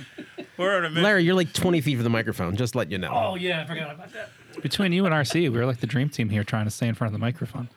We're 0.58 0.78
on 0.78 0.86
a 0.86 0.90
mission. 0.90 1.04
Larry, 1.04 1.24
you're 1.26 1.36
like 1.36 1.52
20 1.52 1.82
feet 1.82 1.96
from 1.96 2.06
the 2.06 2.10
microphone. 2.10 2.56
Just 2.56 2.76
let 2.76 2.90
you 2.90 2.98
know. 2.98 3.12
Oh 3.14 3.36
yeah, 3.36 3.62
I 3.62 3.66
forgot 3.66 3.94
about 3.94 4.14
that. 4.14 4.30
Between 4.62 4.94
you 4.94 5.06
and 5.06 5.14
RC, 5.14 5.34
we 5.34 5.50
were 5.50 5.66
like 5.66 5.82
the 5.82 5.88
dream 5.88 6.08
team 6.08 6.30
here, 6.30 6.46
trying 6.46 6.64
to 6.64 6.72
stay 6.72 6.88
in 6.88 6.96
front 6.96 7.10
of 7.10 7.12
the 7.14 7.20
microphone. 7.20 7.68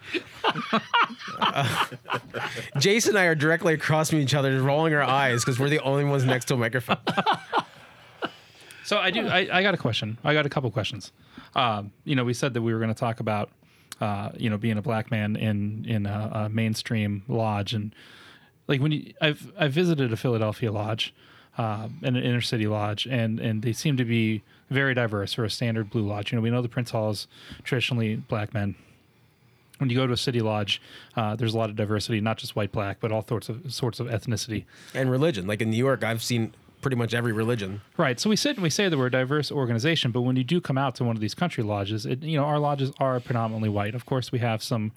Jason 2.78 3.10
and 3.10 3.18
I 3.18 3.24
are 3.24 3.34
directly 3.34 3.74
across 3.74 4.10
from 4.10 4.20
each 4.20 4.32
other, 4.32 4.62
rolling 4.62 4.94
our 4.94 5.02
eyes 5.02 5.44
because 5.44 5.58
we're 5.58 5.68
the 5.68 5.80
only 5.80 6.04
ones 6.04 6.24
next 6.24 6.44
to 6.46 6.54
a 6.54 6.56
microphone. 6.56 6.98
So 8.88 8.96
I 8.96 9.10
do. 9.10 9.26
I, 9.28 9.58
I 9.58 9.62
got 9.62 9.74
a 9.74 9.76
question. 9.76 10.16
I 10.24 10.32
got 10.32 10.46
a 10.46 10.48
couple 10.48 10.70
questions. 10.70 11.12
Um, 11.54 11.92
you 12.04 12.16
know, 12.16 12.24
we 12.24 12.32
said 12.32 12.54
that 12.54 12.62
we 12.62 12.72
were 12.72 12.78
going 12.78 12.88
to 12.88 12.98
talk 12.98 13.20
about, 13.20 13.50
uh, 14.00 14.30
you 14.34 14.48
know, 14.48 14.56
being 14.56 14.78
a 14.78 14.82
black 14.82 15.10
man 15.10 15.36
in 15.36 15.84
in 15.86 16.06
a, 16.06 16.30
a 16.32 16.48
mainstream 16.48 17.22
lodge, 17.28 17.74
and 17.74 17.94
like 18.66 18.80
when 18.80 18.92
you, 18.92 19.12
I've 19.20 19.52
I 19.58 19.68
visited 19.68 20.10
a 20.10 20.16
Philadelphia 20.16 20.72
lodge, 20.72 21.12
uh, 21.58 21.88
and 22.02 22.16
an 22.16 22.22
inner 22.22 22.40
city 22.40 22.66
lodge, 22.66 23.04
and 23.04 23.38
and 23.38 23.60
they 23.60 23.74
seem 23.74 23.98
to 23.98 24.06
be 24.06 24.42
very 24.70 24.94
diverse 24.94 25.34
for 25.34 25.44
a 25.44 25.50
standard 25.50 25.90
blue 25.90 26.06
lodge. 26.06 26.32
You 26.32 26.36
know, 26.36 26.42
we 26.42 26.48
know 26.48 26.62
the 26.62 26.68
Prince 26.70 26.90
Hall 26.92 27.10
is 27.10 27.26
traditionally 27.64 28.16
black 28.16 28.54
men. 28.54 28.74
When 29.76 29.90
you 29.90 29.96
go 29.96 30.06
to 30.06 30.14
a 30.14 30.16
city 30.16 30.40
lodge, 30.40 30.80
uh, 31.14 31.36
there's 31.36 31.52
a 31.52 31.58
lot 31.58 31.68
of 31.68 31.76
diversity, 31.76 32.22
not 32.22 32.38
just 32.38 32.56
white, 32.56 32.72
black, 32.72 33.00
but 33.00 33.12
all 33.12 33.26
sorts 33.28 33.50
of 33.50 33.70
sorts 33.70 34.00
of 34.00 34.06
ethnicity. 34.06 34.64
And 34.94 35.10
religion. 35.10 35.46
Like 35.46 35.60
in 35.60 35.68
New 35.68 35.76
York, 35.76 36.02
I've 36.02 36.22
seen 36.22 36.54
pretty 36.80 36.96
much 36.96 37.14
every 37.14 37.32
religion. 37.32 37.80
Right. 37.96 38.20
So 38.20 38.30
we 38.30 38.36
sit 38.36 38.56
and 38.56 38.62
we 38.62 38.70
say 38.70 38.88
that 38.88 38.96
we're 38.96 39.06
a 39.06 39.10
diverse 39.10 39.50
organization, 39.50 40.12
but 40.12 40.22
when 40.22 40.36
you 40.36 40.44
do 40.44 40.60
come 40.60 40.78
out 40.78 40.94
to 40.96 41.04
one 41.04 41.16
of 41.16 41.20
these 41.20 41.34
country 41.34 41.64
lodges, 41.64 42.06
it, 42.06 42.22
you 42.22 42.36
know, 42.36 42.44
our 42.44 42.58
lodges 42.58 42.92
are 42.98 43.18
predominantly 43.20 43.68
white. 43.68 43.94
Of 43.94 44.06
course, 44.06 44.30
we 44.30 44.38
have 44.38 44.62
some 44.62 44.92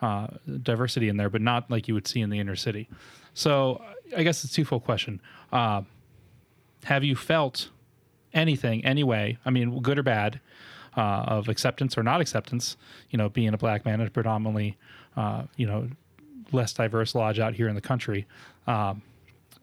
uh, 0.00 0.28
diversity 0.62 1.08
in 1.08 1.16
there, 1.16 1.30
but 1.30 1.42
not 1.42 1.70
like 1.70 1.88
you 1.88 1.94
would 1.94 2.06
see 2.06 2.20
in 2.20 2.30
the 2.30 2.38
inner 2.38 2.56
city. 2.56 2.88
So 3.34 3.82
I 4.16 4.22
guess 4.22 4.44
it's 4.44 4.52
a 4.52 4.56
twofold 4.56 4.84
question. 4.84 5.20
Uh, 5.52 5.82
have 6.84 7.04
you 7.04 7.16
felt 7.16 7.70
anything, 8.32 8.84
anyway, 8.84 9.38
I 9.44 9.50
mean, 9.50 9.80
good 9.80 9.98
or 9.98 10.02
bad, 10.02 10.40
uh, 10.96 11.24
of 11.26 11.48
acceptance 11.48 11.98
or 11.98 12.02
not 12.02 12.20
acceptance, 12.20 12.76
you 13.10 13.18
know, 13.18 13.28
being 13.28 13.52
a 13.52 13.58
black 13.58 13.84
man 13.84 14.00
in 14.00 14.06
a 14.06 14.10
predominantly, 14.10 14.78
uh, 15.16 15.44
you 15.56 15.66
know, 15.66 15.88
less 16.52 16.72
diverse 16.72 17.14
lodge 17.14 17.38
out 17.38 17.54
here 17.54 17.68
in 17.68 17.74
the 17.74 17.80
country? 17.80 18.26
Um, 18.66 19.02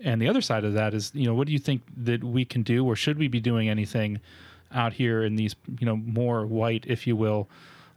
and 0.03 0.21
the 0.21 0.27
other 0.27 0.41
side 0.41 0.65
of 0.65 0.73
that 0.73 0.93
is, 0.93 1.11
you 1.13 1.25
know, 1.25 1.33
what 1.33 1.47
do 1.47 1.53
you 1.53 1.59
think 1.59 1.81
that 1.97 2.23
we 2.23 2.45
can 2.45 2.61
do, 2.63 2.85
or 2.85 2.95
should 2.95 3.17
we 3.17 3.27
be 3.27 3.39
doing 3.39 3.69
anything 3.69 4.19
out 4.71 4.93
here 4.93 5.23
in 5.23 5.35
these, 5.35 5.55
you 5.79 5.85
know, 5.85 5.95
more 5.95 6.45
white, 6.45 6.85
if 6.87 7.07
you 7.07 7.15
will, 7.15 7.47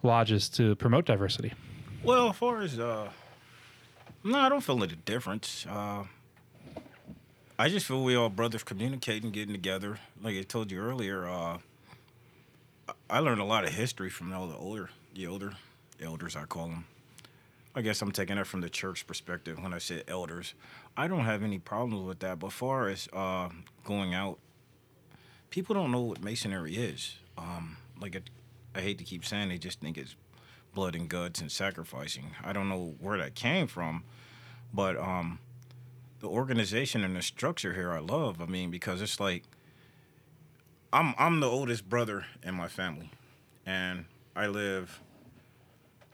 lodges 0.02 0.48
to 0.50 0.76
promote 0.76 1.04
diversity? 1.04 1.52
Well, 2.02 2.30
as 2.30 2.36
far 2.36 2.62
as 2.62 2.78
uh, 2.78 3.08
no, 4.22 4.38
I 4.38 4.48
don't 4.48 4.60
feel 4.60 4.82
any 4.82 4.94
difference. 5.04 5.66
Uh, 5.68 6.04
I 7.58 7.68
just 7.68 7.86
feel 7.86 8.02
we 8.04 8.14
all 8.14 8.28
brothers 8.28 8.62
communicating, 8.62 9.30
getting 9.30 9.54
together. 9.54 9.98
Like 10.22 10.36
I 10.36 10.42
told 10.42 10.70
you 10.70 10.80
earlier, 10.80 11.26
uh, 11.26 11.58
I 13.08 13.18
learned 13.20 13.40
a 13.40 13.44
lot 13.44 13.64
of 13.64 13.70
history 13.72 14.10
from 14.10 14.32
all 14.32 14.46
the 14.46 14.56
older, 14.56 14.90
the 15.14 15.26
older 15.26 15.54
elders, 16.00 16.36
I 16.36 16.44
call 16.44 16.68
them. 16.68 16.84
I 17.76 17.82
guess 17.82 18.00
I'm 18.00 18.10
taking 18.10 18.36
that 18.36 18.46
from 18.46 18.62
the 18.62 18.70
church 18.70 19.06
perspective 19.06 19.62
when 19.62 19.74
I 19.74 19.78
say 19.78 20.02
elders. 20.08 20.54
I 20.96 21.08
don't 21.08 21.26
have 21.26 21.42
any 21.42 21.58
problems 21.58 22.08
with 22.08 22.20
that. 22.20 22.38
But 22.38 22.52
far 22.52 22.88
as 22.88 23.06
uh, 23.12 23.50
going 23.84 24.14
out, 24.14 24.38
people 25.50 25.74
don't 25.74 25.92
know 25.92 26.00
what 26.00 26.24
masonry 26.24 26.74
is. 26.74 27.16
Um, 27.36 27.76
like 28.00 28.14
it, 28.14 28.30
I 28.74 28.80
hate 28.80 28.96
to 28.96 29.04
keep 29.04 29.26
saying, 29.26 29.50
they 29.50 29.58
just 29.58 29.80
think 29.80 29.98
it's 29.98 30.16
blood 30.74 30.94
and 30.94 31.06
guts 31.06 31.42
and 31.42 31.52
sacrificing. 31.52 32.30
I 32.42 32.54
don't 32.54 32.70
know 32.70 32.94
where 32.98 33.18
that 33.18 33.34
came 33.34 33.66
from, 33.66 34.04
but 34.72 34.96
um, 34.96 35.38
the 36.20 36.28
organization 36.28 37.04
and 37.04 37.14
the 37.14 37.20
structure 37.20 37.74
here 37.74 37.92
I 37.92 37.98
love. 37.98 38.40
I 38.40 38.46
mean, 38.46 38.70
because 38.70 39.02
it's 39.02 39.20
like 39.20 39.42
I'm 40.94 41.14
I'm 41.18 41.40
the 41.40 41.48
oldest 41.48 41.88
brother 41.90 42.24
in 42.42 42.54
my 42.54 42.68
family, 42.68 43.10
and 43.66 44.06
I 44.34 44.46
live 44.46 45.00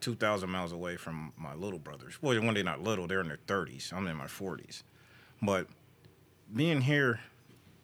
two 0.03 0.15
thousand 0.15 0.51
miles 0.51 0.73
away 0.73 0.97
from 0.97 1.33
my 1.39 1.55
little 1.55 1.79
brothers. 1.79 2.19
Well, 2.21 2.39
when 2.43 2.53
they're 2.53 2.65
not 2.65 2.83
little, 2.83 3.07
they're 3.07 3.21
in 3.21 3.29
their 3.29 3.39
thirties. 3.47 3.93
I'm 3.97 4.07
in 4.09 4.17
my 4.17 4.27
forties, 4.27 4.85
but 5.41 5.67
being 6.55 6.83
here 6.83 7.21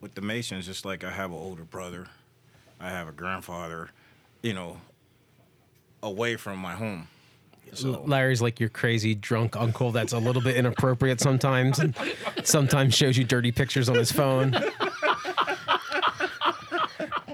with 0.01 0.13
the 0.13 0.21
Masons, 0.21 0.69
it's 0.69 0.85
like 0.85 1.03
I 1.03 1.09
have 1.09 1.31
an 1.31 1.37
older 1.37 1.63
brother, 1.63 2.05
I 2.79 2.89
have 2.89 3.07
a 3.07 3.11
grandfather, 3.11 3.89
you 4.43 4.53
know, 4.53 4.79
away 6.03 6.35
from 6.35 6.59
my 6.59 6.73
home. 6.73 7.07
So, 7.73 8.03
Larry's 8.05 8.41
like 8.41 8.59
your 8.59 8.69
crazy 8.69 9.13
drunk 9.13 9.55
uncle 9.55 9.91
that's 9.91 10.13
a 10.13 10.17
little 10.17 10.41
bit 10.41 10.55
inappropriate 10.55 11.19
sometimes 11.21 11.79
sometimes 12.43 12.95
shows 12.95 13.15
you 13.15 13.23
dirty 13.23 13.51
pictures 13.51 13.89
on 13.89 13.95
his 13.95 14.11
phone. 14.11 14.55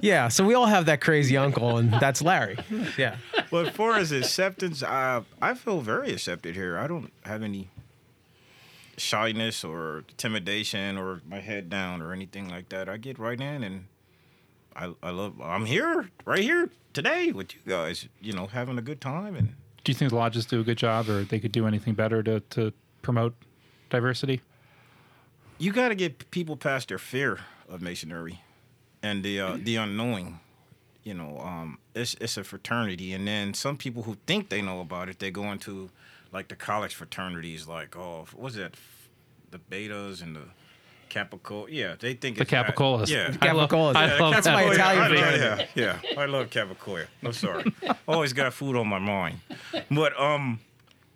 Yeah, 0.02 0.28
so 0.28 0.44
we 0.46 0.54
all 0.54 0.66
have 0.68 0.86
that 0.86 1.02
crazy 1.02 1.36
uncle, 1.38 1.78
and 1.78 1.92
that's 1.94 2.22
Larry. 2.22 2.58
Yeah. 2.98 3.16
But 3.56 3.68
as 3.68 3.74
far 3.74 3.96
as 3.96 4.12
acceptance, 4.12 4.84
I 4.84 5.24
I 5.42 5.54
feel 5.54 5.80
very 5.80 6.12
accepted 6.12 6.56
here. 6.56 6.78
I 6.78 6.88
don't 6.88 7.14
have 7.24 7.42
any 7.42 7.70
shyness 8.98 9.64
or 9.64 10.04
intimidation 10.10 10.98
or 10.98 11.22
my 11.26 11.40
head 11.40 11.70
down 11.70 12.02
or 12.02 12.12
anything 12.12 12.50
like 12.50 12.68
that. 12.70 12.90
I 12.90 12.98
get 12.98 13.18
right 13.18 13.40
in 13.40 13.64
and 13.64 13.86
I 14.76 14.94
I 15.02 15.12
love 15.12 15.40
I'm 15.42 15.66
here 15.68 16.10
right 16.26 16.44
here 16.44 16.70
today 16.92 17.32
with 17.32 17.54
you 17.56 17.62
guys, 17.66 18.10
you 18.20 18.34
know, 18.34 18.48
having 18.48 18.78
a 18.78 18.82
good 18.82 19.00
time 19.00 19.36
and 19.38 19.56
Do 19.86 19.92
you 19.94 19.98
think 19.98 20.10
the 20.10 20.18
lodges 20.18 20.46
do 20.46 20.60
a 20.60 20.64
good 20.64 20.78
job, 20.78 21.08
or 21.08 21.24
they 21.24 21.40
could 21.40 21.54
do 21.54 21.66
anything 21.66 21.94
better 21.94 22.22
to, 22.24 22.42
to 22.56 22.74
promote 23.04 23.36
diversity? 23.90 24.42
you 25.58 25.72
got 25.72 25.88
to 25.88 25.96
get 25.96 26.30
people 26.32 26.58
past 26.58 26.90
their 26.90 26.98
fear 26.98 27.40
of 27.70 27.82
masonry 27.82 28.42
and 29.02 29.24
the 29.24 29.40
uh, 29.40 29.58
the 29.58 29.78
unknowing. 29.78 30.40
You 31.06 31.14
know, 31.14 31.40
um, 31.40 31.78
it's 31.94 32.16
it's 32.20 32.36
a 32.36 32.44
fraternity, 32.44 33.14
and 33.14 33.26
then 33.28 33.54
some 33.54 33.78
people 33.78 34.04
who 34.04 34.18
think 34.26 34.50
they 34.50 34.62
know 34.62 34.82
about 34.82 35.08
it, 35.08 35.20
they 35.20 35.32
go 35.32 35.52
into 35.52 35.90
like 36.34 36.48
the 36.50 36.56
college 36.56 36.94
fraternities, 36.96 37.68
like 37.68 37.96
oh, 37.96 38.26
what's 38.34 38.56
that, 38.56 38.74
the 39.52 39.60
betas 39.60 40.22
and 40.24 40.36
the 40.36 40.42
Capicola. 41.10 41.68
Yeah, 41.70 41.96
they 42.00 42.16
think 42.16 42.38
The 42.38 42.42
it's 42.42 42.52
that. 42.52 42.76
Capicolas. 42.76 43.08
Yeah, 43.08 43.36
I 43.40 43.52
love, 43.52 43.70
Capicolas. 43.70 43.96
I 43.96 44.08
Yeah, 44.16 44.20
love 44.20 44.34
that's 44.34 44.48
my 44.48 44.64
that. 44.64 44.74
Italian 44.74 45.04
I 45.04 45.08
love- 45.08 45.12
fraternity. 45.38 45.70
yeah, 45.76 45.98
yeah, 46.16 46.22
I 46.22 46.26
love 46.26 46.50
Capicola. 46.50 47.06
No, 47.22 47.32
sorry, 47.32 47.72
always 48.08 48.34
got 48.34 48.52
food 48.54 48.76
on 48.76 48.88
my 48.88 49.00
mind. 49.00 49.40
But 49.92 50.20
um, 50.20 50.60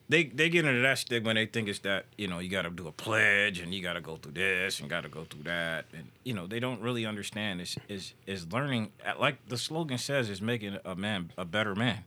they 0.09 0.23
they 0.23 0.49
get 0.49 0.65
into 0.65 0.81
that 0.81 0.97
stigma. 0.97 1.35
They 1.35 1.45
think 1.45 1.69
it's 1.69 1.79
that 1.79 2.05
you 2.17 2.27
know 2.27 2.39
you 2.39 2.49
got 2.49 2.63
to 2.63 2.71
do 2.71 2.87
a 2.87 2.91
pledge 2.91 3.59
and 3.59 3.73
you 3.73 3.81
got 3.81 3.93
to 3.93 4.01
go 4.01 4.17
through 4.17 4.33
this 4.33 4.79
and 4.79 4.89
got 4.89 5.03
to 5.03 5.09
go 5.09 5.23
through 5.23 5.43
that, 5.43 5.85
and 5.93 6.07
you 6.23 6.33
know 6.33 6.47
they 6.47 6.59
don't 6.59 6.81
really 6.81 7.05
understand. 7.05 7.61
Is 7.61 7.77
is 7.87 8.13
is 8.25 8.51
learning 8.51 8.91
like 9.19 9.37
the 9.47 9.57
slogan 9.57 9.99
says 9.99 10.29
is 10.29 10.41
making 10.41 10.77
a 10.83 10.95
man 10.95 11.31
a 11.37 11.45
better 11.45 11.75
man. 11.75 12.03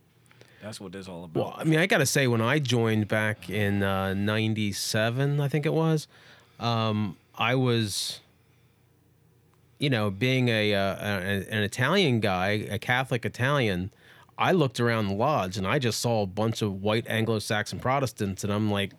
That's 0.63 0.81
what 0.81 0.93
this 0.93 1.09
all 1.09 1.25
about. 1.25 1.45
Well, 1.45 1.55
I 1.59 1.65
mean, 1.65 1.81
I 1.81 1.87
got 1.87 1.99
to 1.99 2.07
say, 2.07 2.29
when 2.29 2.41
I 2.41 2.61
joined 2.61 3.09
back 3.09 3.51
in 3.51 3.83
uh, 3.83 4.15
97, 4.15 5.41
I 5.41 5.49
think 5.49 5.67
it 5.67 5.75
was, 5.75 6.07
um, 6.61 7.17
I 7.37 7.57
was, 7.57 8.21
you 9.81 9.91
know, 9.91 10.09
being 10.09 10.49
a, 10.49 10.73
uh, 10.73 10.95
an 10.95 11.65
Italian 11.65 12.21
guy, 12.21 12.51
a 12.71 12.79
Catholic 12.79 13.25
Italian, 13.25 13.91
I 14.39 14.53
looked 14.53 14.81
around 14.81 15.09
the 15.09 15.15
lodge 15.15 15.57
and 15.57 15.67
I 15.67 15.79
just 15.79 16.01
saw 16.01 16.23
a 16.23 16.27
bunch 16.27 16.63
of 16.63 16.83
white 16.83 17.07
Anglo-Saxon 17.09 17.79
Protestants, 17.79 18.45
and 18.45 18.53
I'm 18.53 18.71
like, 18.71 18.93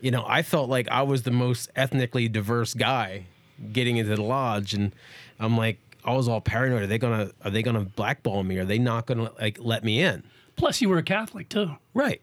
you 0.00 0.10
know, 0.10 0.24
I 0.26 0.42
felt 0.42 0.68
like 0.70 0.88
I 0.88 1.02
was 1.02 1.22
the 1.22 1.30
most 1.30 1.70
ethnically 1.76 2.28
diverse 2.28 2.74
guy 2.74 3.26
getting 3.72 3.98
into 3.98 4.16
the 4.16 4.22
lodge, 4.22 4.74
and 4.74 4.92
I'm 5.38 5.56
like, 5.56 5.78
I 6.04 6.14
was 6.14 6.28
all 6.28 6.40
paranoid. 6.40 6.82
Are 6.82 6.86
they 6.86 6.98
gonna 6.98 7.30
Are 7.44 7.50
they 7.50 7.62
gonna 7.62 7.84
blackball 7.84 8.42
me? 8.42 8.58
Are 8.58 8.64
they 8.64 8.78
not 8.78 9.06
gonna 9.06 9.30
like 9.40 9.58
let 9.60 9.84
me 9.84 10.00
in? 10.00 10.22
Plus, 10.56 10.80
you 10.80 10.88
were 10.88 10.98
a 10.98 11.02
Catholic 11.02 11.48
too. 11.48 11.76
Right. 11.94 12.22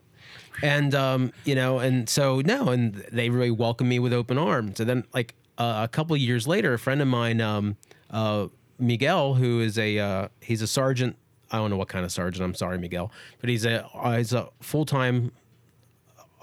And 0.64 0.96
um, 0.96 1.32
you 1.46 1.54
know, 1.56 1.80
and 1.80 2.10
so 2.10 2.42
no, 2.42 2.70
and 2.70 2.96
they 3.12 3.30
really 3.30 3.52
welcomed 3.52 3.90
me 3.90 4.00
with 4.00 4.14
open 4.14 4.38
arms. 4.38 4.80
And 4.80 4.90
then 4.90 5.04
like 5.14 5.36
uh, 5.58 5.82
a 5.84 5.88
couple 5.88 6.16
of 6.16 6.22
years 6.22 6.48
later, 6.48 6.74
a 6.74 6.80
friend 6.80 7.02
of 7.02 7.08
mine, 7.08 7.42
um, 7.42 7.78
uh, 8.10 8.48
Miguel, 8.80 9.36
who 9.36 9.60
is 9.62 9.78
a 9.78 10.00
uh, 10.00 10.28
he's 10.42 10.62
a 10.62 10.68
sergeant. 10.68 11.16
I 11.52 11.58
don't 11.58 11.70
know 11.70 11.78
what 11.78 11.88
kind 11.88 12.04
of 12.06 12.12
sergeant. 12.12 12.44
I'm 12.44 12.54
sorry, 12.56 12.78
Miguel, 12.78 13.12
but 13.40 13.50
he's 13.50 13.66
a 13.66 13.86
uh, 13.96 14.18
he's 14.18 14.34
a 14.34 14.50
full 14.62 14.86
time 14.86 15.32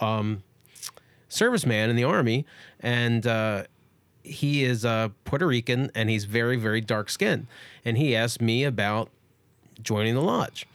um, 0.01 0.43
serviceman 1.29 1.89
in 1.89 1.97
the 1.97 2.05
army, 2.05 2.47
and 2.81 3.27
uh, 3.27 3.65
he 4.23 4.65
is 4.65 4.85
a 4.85 5.13
Puerto 5.25 5.47
Rican, 5.47 5.91
and 5.95 6.09
he's 6.11 6.25
very 6.25 6.57
very 6.57 6.81
dark 6.81 7.11
skinned. 7.11 7.47
And 7.85 7.99
he 7.99 8.17
asked 8.17 8.41
me 8.41 8.65
about 8.65 9.11
joining 9.83 10.15
the 10.15 10.23
lodge. 10.23 10.67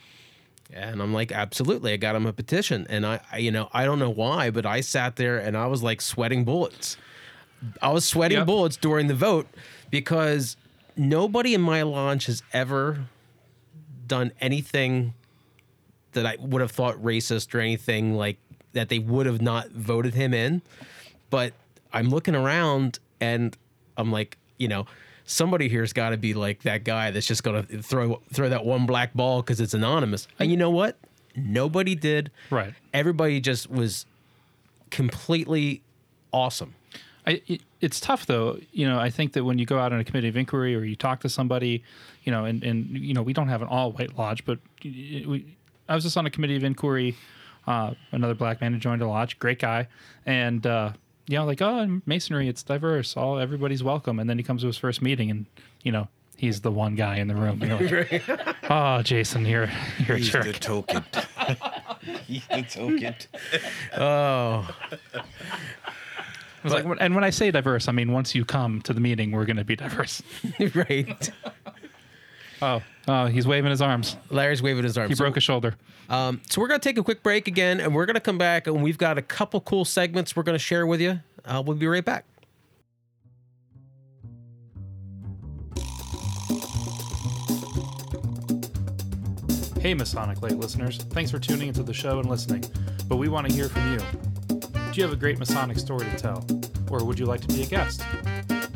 And 0.72 1.02
I'm 1.02 1.12
like, 1.16 1.32
absolutely. 1.32 1.94
I 1.94 1.98
got 1.98 2.16
him 2.16 2.28
a 2.28 2.34
petition. 2.34 2.86
And 2.92 3.04
I, 3.04 3.22
I, 3.32 3.38
you 3.40 3.50
know, 3.50 3.70
I 3.74 3.86
don't 3.86 3.98
know 3.98 4.12
why, 4.12 4.52
but 4.52 4.68
I 4.68 4.82
sat 4.82 5.16
there 5.16 5.40
and 5.40 5.58
I 5.58 5.66
was 5.66 5.82
like 5.82 6.00
sweating 6.00 6.46
bullets. 6.46 6.96
I 7.82 7.90
was 7.90 8.06
sweating 8.06 8.38
Yep. 8.38 8.46
bullets 8.46 8.78
during 8.78 9.08
the 9.08 9.16
vote 9.16 9.48
because 9.90 10.58
nobody 10.96 11.56
in 11.56 11.62
my 11.62 11.82
lodge 11.82 12.28
has 12.28 12.44
ever 12.54 13.06
done 14.10 14.34
anything 14.42 15.14
that 16.12 16.26
I 16.26 16.36
would 16.40 16.60
have 16.62 16.72
thought 16.72 17.02
racist 17.02 17.56
or 17.56 17.60
anything 17.60 18.16
like 18.16 18.38
that 18.74 18.90
they 18.90 19.00
would 19.00 19.26
have 19.26 19.42
not 19.42 19.70
voted 19.70 20.14
him 20.14 20.34
in. 20.34 20.62
But 21.30 21.54
I'm 21.94 22.10
looking 22.10 22.36
around 22.36 23.00
and 23.22 23.56
I'm 23.98 24.12
like, 24.12 24.38
you 24.58 24.68
know, 24.68 24.86
somebody 25.26 25.70
here's 25.70 25.94
got 25.94 26.10
to 26.10 26.18
be 26.18 26.34
like 26.34 26.64
that 26.64 26.84
guy 26.84 27.12
that's 27.12 27.28
just 27.28 27.44
gonna 27.44 27.64
throw 27.64 28.22
throw 28.34 28.50
that 28.50 28.66
one 28.66 28.86
black 28.86 29.14
ball 29.14 29.42
because 29.42 29.62
it's 29.62 29.74
anonymous. 29.74 30.28
And 30.40 30.52
you 30.52 30.58
know 30.58 30.72
what? 30.72 30.98
Nobody 31.36 31.96
did. 31.96 32.32
Right. 32.50 32.74
Everybody 32.94 33.40
just 33.40 33.70
was 33.70 34.06
completely 34.90 35.82
awesome. 36.34 36.76
I, 37.26 37.42
it, 37.48 37.62
it's 37.82 38.00
tough 38.00 38.26
though. 38.26 38.60
You 38.72 38.88
know, 38.88 39.00
I 39.00 39.10
think 39.10 39.34
that 39.34 39.44
when 39.44 39.58
you 39.60 39.66
go 39.66 39.80
out 39.80 39.94
on 39.94 40.00
a 40.00 40.04
committee 40.04 40.28
of 40.28 40.38
inquiry 40.38 40.76
or 40.76 40.84
you 40.84 40.96
talk 40.96 41.22
to 41.22 41.30
somebody, 41.30 41.84
you 42.24 42.32
know, 42.32 42.46
and, 42.46 42.64
and 42.64 42.90
you 42.90 43.14
know, 43.14 43.22
we 43.22 43.34
don't 43.34 43.48
have 43.48 43.62
an 43.62 43.68
all 43.68 43.92
white 43.92 44.18
lodge, 44.18 44.46
but 44.46 44.60
we, 44.84 45.56
I 45.88 45.96
was 45.96 46.04
just 46.04 46.18
on 46.18 46.26
a 46.26 46.30
committee 46.30 46.56
of 46.56 46.64
inquiry. 46.64 47.16
Uh, 47.68 47.94
another 48.12 48.34
black 48.34 48.62
man 48.62 48.74
who 48.74 48.80
joined 48.80 49.02
a 49.02 49.08
lodge, 49.08 49.38
great 49.38 49.60
guy, 49.60 49.88
and 50.26 50.66
uh, 50.66 50.92
you 51.28 51.38
know, 51.38 51.46
like 51.46 51.62
oh, 51.62 52.02
masonry, 52.06 52.48
it's 52.48 52.64
diverse. 52.64 53.16
All 53.16 53.38
everybody's 53.38 53.84
welcome. 53.84 54.20
And 54.20 54.30
then 54.30 54.38
he 54.38 54.44
comes 54.44 54.62
to 54.62 54.68
his 54.68 54.78
first 54.78 55.02
meeting, 55.02 55.30
and 55.30 55.46
you 55.84 55.92
know, 55.92 56.08
He's 56.40 56.62
the 56.62 56.72
one 56.72 56.96
guy 56.96 57.18
in 57.18 57.28
the 57.28 57.36
room. 57.36 57.62
You're 57.62 58.08
like, 58.10 58.24
oh, 58.70 59.02
Jason, 59.02 59.46
you're 59.46 59.70
you're 60.08 60.16
a 60.16 60.22
jerk. 60.22 60.46
the 60.46 60.54
token. 60.54 61.04
He's 62.26 62.48
the 62.48 62.62
token. 62.62 63.16
Oh, 63.98 64.66
I 66.64 66.68
was 66.68 66.74
like, 66.74 66.86
and 67.00 67.16
when 67.16 67.24
I 67.24 67.30
say 67.30 67.52
diverse, 67.52 67.88
I 67.88 67.92
mean 67.92 68.12
once 68.12 68.36
you 68.36 68.44
come 68.46 68.82
to 68.82 68.94
the 68.94 69.00
meeting, 69.00 69.32
we're 69.32 69.46
going 69.46 69.58
to 69.58 69.64
be 69.64 69.76
diverse. 69.76 70.22
right. 70.76 71.32
Oh, 72.62 72.82
oh, 73.08 73.26
he's 73.28 73.48
waving 73.48 73.72
his 73.72 73.82
arms. 73.82 74.18
Larry's 74.30 74.62
waving 74.62 74.84
his 74.84 74.98
arms. 74.98 75.10
He 75.10 75.16
broke 75.16 75.38
a 75.38 75.40
shoulder. 75.40 75.76
Um, 76.10 76.42
so 76.50 76.60
we're 76.60 76.68
gonna 76.68 76.80
take 76.80 76.98
a 76.98 77.04
quick 77.04 77.24
break 77.24 77.48
again, 77.48 77.80
and 77.80 77.96
we're 77.96 78.06
gonna 78.06 78.20
come 78.20 78.38
back, 78.38 78.68
and 78.68 78.84
we've 78.84 78.98
got 78.98 79.18
a 79.18 79.22
couple 79.22 79.62
cool 79.62 79.86
segments 79.86 80.36
we're 80.36 80.44
gonna 80.44 80.60
share 80.60 80.86
with 80.86 81.00
you. 81.00 81.20
Uh, 81.46 81.64
we'll 81.66 81.78
be 81.78 81.88
right 81.88 82.04
back. 82.04 82.26
Hey, 89.80 89.94
Masonic 89.94 90.42
Light 90.42 90.58
listeners. 90.58 90.98
Thanks 90.98 91.32
for 91.32 91.40
tuning 91.40 91.70
into 91.70 91.84
the 91.84 91.94
show 91.94 92.20
and 92.20 92.30
listening. 92.30 92.66
But 93.08 93.16
we 93.16 93.30
want 93.30 93.48
to 93.48 93.54
hear 93.54 93.70
from 93.70 93.94
you. 93.94 94.29
Do 94.92 95.00
you 95.00 95.04
have 95.04 95.14
a 95.14 95.20
great 95.20 95.38
Masonic 95.38 95.78
story 95.78 96.10
to 96.10 96.16
tell? 96.16 96.44
Or 96.90 97.06
would 97.06 97.20
you 97.20 97.28
like 97.28 97.42
to 97.42 97.48
be 97.48 97.62
a 97.62 97.66
guest? 97.68 98.02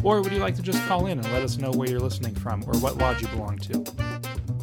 Or 0.04 0.22
would 0.22 0.32
you 0.32 0.38
like 0.38 0.56
to 0.58 0.62
just 0.62 0.80
call 0.88 1.08
in 1.08 1.18
and 1.18 1.28
let 1.34 1.42
us 1.42 1.58
know 1.58 1.72
where 1.72 1.90
you're 1.90 2.00
listening 2.00 2.36
from 2.36 2.64
or 2.68 2.78
what 2.78 3.00
lodge 3.00 3.24
you 3.24 3.28
belong 3.30 3.58
to? 3.60 3.80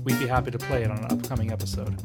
We'd 0.04 0.20
be 0.20 0.28
happy 0.28 0.52
to 0.52 0.58
play 0.58 0.84
it 0.84 0.92
on 0.92 0.98
an 0.98 1.06
upcoming 1.06 1.50
episode. 1.50 2.00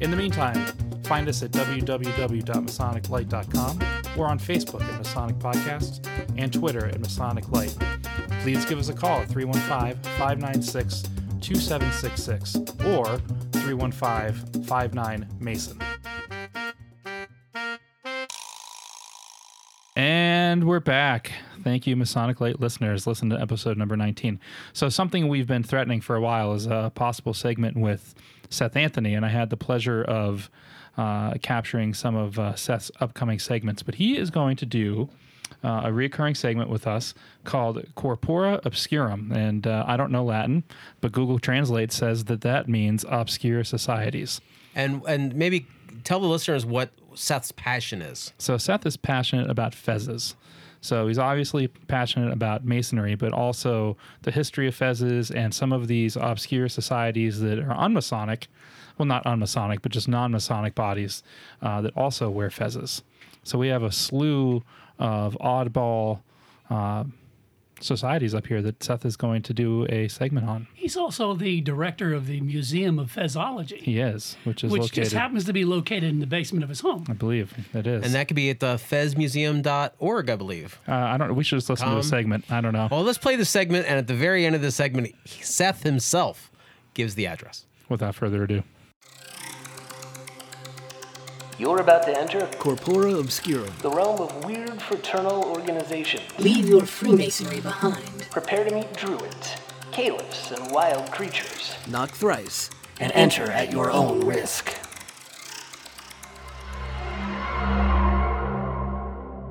In 0.00 0.12
the 0.12 0.16
meantime, 0.16 0.64
find 1.02 1.28
us 1.28 1.42
at 1.42 1.50
www.masoniclight.com 1.50 3.82
or 4.16 4.28
on 4.28 4.38
Facebook 4.38 4.82
at 4.82 4.96
Masonic 4.96 5.40
Podcasts 5.40 6.06
and 6.38 6.52
Twitter 6.52 6.86
at 6.86 7.00
Masonic 7.00 7.50
Light. 7.50 7.76
Please 8.42 8.64
give 8.64 8.78
us 8.78 8.90
a 8.90 8.94
call 8.94 9.22
at 9.22 9.28
315 9.28 10.00
596 10.18 11.02
2766 11.40 12.58
or 12.86 13.18
315 13.52 14.62
59 14.62 15.26
Mason. 15.40 15.80
And 20.54 20.68
we're 20.68 20.78
back. 20.78 21.32
Thank 21.64 21.84
you, 21.84 21.96
Masonic 21.96 22.40
Light 22.40 22.60
listeners. 22.60 23.08
Listen 23.08 23.28
to 23.30 23.40
episode 23.40 23.76
number 23.76 23.96
19. 23.96 24.38
So, 24.72 24.88
something 24.88 25.26
we've 25.26 25.48
been 25.48 25.64
threatening 25.64 26.00
for 26.00 26.14
a 26.14 26.20
while 26.20 26.52
is 26.52 26.66
a 26.66 26.92
possible 26.94 27.34
segment 27.34 27.76
with 27.76 28.14
Seth 28.50 28.76
Anthony, 28.76 29.14
and 29.14 29.26
I 29.26 29.30
had 29.30 29.50
the 29.50 29.56
pleasure 29.56 30.04
of 30.04 30.48
uh, 30.96 31.34
capturing 31.42 31.92
some 31.92 32.14
of 32.14 32.38
uh, 32.38 32.54
Seth's 32.54 32.92
upcoming 33.00 33.40
segments. 33.40 33.82
But 33.82 33.96
he 33.96 34.16
is 34.16 34.30
going 34.30 34.54
to 34.58 34.64
do 34.64 35.08
uh, 35.64 35.80
a 35.86 35.92
recurring 35.92 36.36
segment 36.36 36.70
with 36.70 36.86
us 36.86 37.14
called 37.42 37.84
Corpora 37.96 38.60
Obscurum. 38.64 39.32
And 39.32 39.66
uh, 39.66 39.82
I 39.88 39.96
don't 39.96 40.12
know 40.12 40.22
Latin, 40.22 40.62
but 41.00 41.10
Google 41.10 41.40
Translate 41.40 41.90
says 41.90 42.26
that 42.26 42.42
that 42.42 42.68
means 42.68 43.04
obscure 43.08 43.64
societies. 43.64 44.40
And 44.76 45.02
and 45.08 45.34
maybe 45.34 45.66
tell 46.04 46.20
the 46.20 46.28
listeners 46.28 46.64
what 46.64 46.90
Seth's 47.14 47.52
passion 47.52 48.02
is. 48.02 48.32
So 48.38 48.56
Seth 48.58 48.86
is 48.86 48.96
passionate 48.96 49.50
about 49.50 49.72
fezzes. 49.72 50.34
So 50.80 51.06
he's 51.08 51.18
obviously 51.18 51.68
passionate 51.68 52.32
about 52.32 52.64
masonry, 52.64 53.14
but 53.14 53.32
also 53.32 53.96
the 54.22 54.30
history 54.30 54.68
of 54.68 54.76
fezzes 54.76 55.34
and 55.34 55.54
some 55.54 55.72
of 55.72 55.88
these 55.88 56.16
obscure 56.16 56.68
societies 56.68 57.40
that 57.40 57.58
are 57.58 57.74
unmasonic. 57.74 58.48
Well, 58.98 59.06
not 59.06 59.24
unmasonic, 59.24 59.80
but 59.80 59.92
just 59.92 60.08
non-masonic 60.08 60.74
bodies 60.74 61.22
uh, 61.62 61.80
that 61.80 61.96
also 61.96 62.28
wear 62.28 62.50
fezzes. 62.50 63.02
So 63.44 63.58
we 63.58 63.68
have 63.68 63.82
a 63.82 63.90
slew 63.90 64.62
of 64.98 65.36
oddball 65.40 66.20
uh, 66.68 67.04
societies 67.84 68.34
up 68.34 68.46
here 68.46 68.62
that 68.62 68.82
Seth 68.82 69.04
is 69.04 69.16
going 69.16 69.42
to 69.42 69.52
do 69.54 69.86
a 69.90 70.08
segment 70.08 70.48
on. 70.48 70.66
He's 70.74 70.96
also 70.96 71.34
the 71.34 71.60
director 71.60 72.12
of 72.14 72.26
the 72.26 72.40
Museum 72.40 72.98
of 72.98 73.12
Fezology, 73.12 73.78
He 73.78 73.98
is, 74.00 74.36
which 74.44 74.64
is 74.64 74.72
which 74.72 74.82
located, 74.82 75.04
just 75.04 75.12
happens 75.14 75.44
to 75.44 75.52
be 75.52 75.64
located 75.64 76.04
in 76.04 76.20
the 76.20 76.26
basement 76.26 76.62
of 76.62 76.68
his 76.70 76.80
home. 76.80 77.04
I 77.08 77.12
believe 77.12 77.54
it 77.74 77.86
is. 77.86 78.04
And 78.04 78.14
that 78.14 78.28
could 78.28 78.36
be 78.36 78.50
at 78.50 78.60
the 78.60 78.76
fezmuseum.org, 78.76 80.30
I 80.30 80.36
believe. 80.36 80.78
uh, 80.88 80.92
I 80.92 81.16
don't. 81.16 81.34
We 81.34 81.44
should 81.44 81.56
just 81.56 81.70
listen 81.70 81.86
to 81.86 81.92
Com. 81.92 82.00
a 82.00 82.02
segment. 82.02 82.50
I 82.50 82.60
don't 82.60 82.72
know. 82.72 82.88
Well, 82.90 83.02
let's 83.02 83.18
play 83.18 83.36
the 83.36 83.44
segment, 83.44 83.86
and 83.86 83.98
at 83.98 84.06
the 84.06 84.14
very 84.14 84.46
end 84.46 84.54
of 84.54 84.62
the 84.62 84.70
segment, 84.70 85.14
Seth 85.26 85.82
himself 85.82 86.50
gives 86.94 87.14
the 87.14 87.26
address. 87.26 87.66
Without 87.88 88.14
further 88.14 88.44
ado. 88.44 88.62
You're 91.58 91.80
about 91.80 92.02
to 92.04 92.18
enter 92.18 92.46
Corpora 92.58 93.14
Obscurum. 93.14 93.72
the 93.80 93.90
realm 93.90 94.20
of 94.20 94.44
weird 94.44 94.80
fraternal 94.82 95.44
organization. 95.44 96.20
Leave 96.38 96.68
your 96.68 96.84
Freemasonry 96.84 97.60
behind 97.60 98.26
Prepare 98.30 98.64
to 98.68 98.74
meet 98.74 98.92
druids, 98.94 99.54
caliphs, 99.92 100.50
and 100.50 100.72
wild 100.72 101.10
creatures, 101.12 101.74
Knock 101.88 102.10
thrice. 102.10 102.70
and 102.98 103.12
enter 103.12 103.44
at 103.44 103.70
your 103.70 103.90
own 103.90 104.24
risk. 104.26 104.74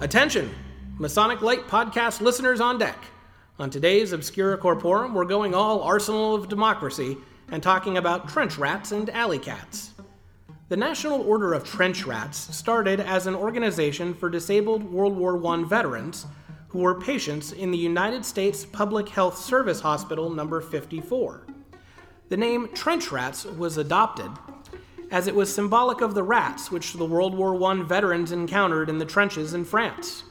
Attention, 0.01 0.53
Masonic 0.99 1.41
Light 1.41 1.67
podcast 1.67 2.19
listeners 2.19 2.59
on 2.59 2.77
deck. 2.77 2.97
On 3.59 3.69
today's 3.69 4.11
Obscura 4.11 4.57
Corporum, 4.57 5.13
we're 5.13 5.23
going 5.23 5.55
all 5.55 5.81
arsenal 5.81 6.35
of 6.35 6.49
democracy 6.49 7.17
and 7.49 7.63
talking 7.63 7.97
about 7.97 8.27
trench 8.27 8.57
rats 8.57 8.91
and 8.91 9.09
alley 9.11 9.39
cats. 9.39 9.91
The 10.69 10.77
National 10.77 11.21
Order 11.21 11.53
of 11.53 11.65
Trench 11.65 12.05
Rats 12.05 12.55
started 12.55 13.01
as 13.01 13.27
an 13.27 13.35
organization 13.35 14.13
for 14.13 14.29
disabled 14.29 14.81
World 14.81 15.17
War 15.17 15.45
I 15.45 15.63
veterans 15.65 16.25
who 16.69 16.79
were 16.79 17.01
patients 17.01 17.51
in 17.51 17.69
the 17.69 17.77
United 17.77 18.23
States 18.23 18.65
Public 18.65 19.09
Health 19.09 19.37
Service 19.37 19.81
Hospital 19.81 20.29
number 20.29 20.61
54. 20.61 21.45
The 22.29 22.37
name 22.37 22.69
trench 22.73 23.11
rats 23.11 23.43
was 23.43 23.75
adopted 23.77 24.31
as 25.11 25.27
it 25.27 25.35
was 25.35 25.53
symbolic 25.53 25.99
of 25.99 26.15
the 26.15 26.23
rats 26.23 26.71
which 26.71 26.93
the 26.93 27.05
World 27.05 27.35
War 27.35 27.61
I 27.69 27.83
veterans 27.83 28.31
encountered 28.31 28.87
in 28.89 28.99
the 28.99 29.05
trenches 29.05 29.53
in 29.53 29.65
France. 29.65 30.23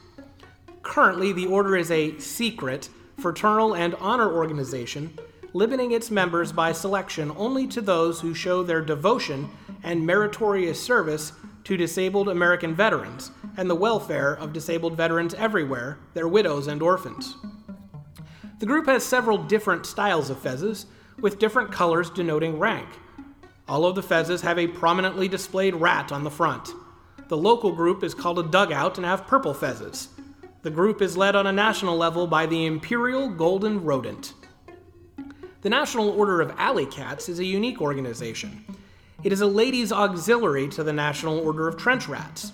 Currently, 0.81 1.31
the 1.33 1.45
order 1.45 1.77
is 1.77 1.91
a 1.91 2.17
secret, 2.17 2.89
fraternal, 3.19 3.75
and 3.75 3.93
honor 3.95 4.33
organization, 4.33 5.15
limiting 5.53 5.91
its 5.91 6.09
members 6.09 6.51
by 6.51 6.71
selection 6.71 7.31
only 7.37 7.67
to 7.67 7.81
those 7.81 8.19
who 8.21 8.33
show 8.33 8.63
their 8.63 8.81
devotion 8.81 9.49
and 9.83 10.05
meritorious 10.05 10.81
service 10.81 11.31
to 11.63 11.77
disabled 11.77 12.27
American 12.27 12.75
veterans 12.75 13.31
and 13.57 13.69
the 13.69 13.75
welfare 13.75 14.33
of 14.33 14.51
disabled 14.51 14.97
veterans 14.97 15.33
everywhere, 15.35 15.99
their 16.13 16.27
widows 16.27 16.67
and 16.67 16.81
orphans. 16.81 17.35
The 18.59 18.65
group 18.65 18.87
has 18.87 19.05
several 19.05 19.37
different 19.37 19.85
styles 19.85 20.29
of 20.29 20.41
fezzes, 20.41 20.85
with 21.19 21.39
different 21.39 21.71
colors 21.71 22.09
denoting 22.09 22.57
rank. 22.59 22.87
All 23.67 23.85
of 23.85 23.95
the 23.95 24.01
fezzes 24.01 24.41
have 24.41 24.57
a 24.57 24.67
prominently 24.67 25.27
displayed 25.27 25.75
rat 25.75 26.11
on 26.11 26.23
the 26.23 26.31
front. 26.31 26.69
The 27.27 27.37
local 27.37 27.71
group 27.71 28.03
is 28.03 28.13
called 28.13 28.39
a 28.39 28.43
dugout 28.43 28.97
and 28.97 29.05
have 29.05 29.27
purple 29.27 29.53
fezzes. 29.53 30.07
The 30.63 30.71
group 30.71 31.01
is 31.01 31.17
led 31.17 31.35
on 31.35 31.47
a 31.47 31.51
national 31.51 31.97
level 31.97 32.27
by 32.27 32.45
the 32.45 32.65
Imperial 32.65 33.29
Golden 33.29 33.83
Rodent. 33.83 34.33
The 35.63 35.69
National 35.69 36.09
Order 36.09 36.41
of 36.41 36.53
Alley 36.57 36.85
Cats 36.85 37.29
is 37.29 37.39
a 37.39 37.45
unique 37.45 37.81
organization. 37.81 38.65
It 39.23 39.31
is 39.31 39.39
a 39.39 39.47
ladies' 39.47 39.93
auxiliary 39.93 40.67
to 40.67 40.83
the 40.83 40.91
National 40.91 41.39
Order 41.39 41.69
of 41.69 41.77
Trench 41.77 42.09
Rats. 42.09 42.51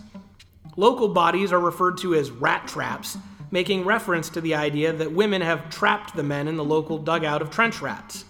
Local 0.77 1.07
bodies 1.07 1.51
are 1.51 1.59
referred 1.59 1.97
to 2.01 2.13
as 2.13 2.29
rat 2.29 2.67
traps, 2.67 3.17
making 3.49 3.83
reference 3.83 4.29
to 4.29 4.41
the 4.41 4.53
idea 4.53 4.93
that 4.93 5.11
women 5.11 5.41
have 5.41 5.71
trapped 5.71 6.15
the 6.15 6.21
men 6.21 6.47
in 6.47 6.55
the 6.55 6.63
local 6.63 6.99
dugout 6.99 7.41
of 7.41 7.49
trench 7.49 7.81
rats. 7.81 8.25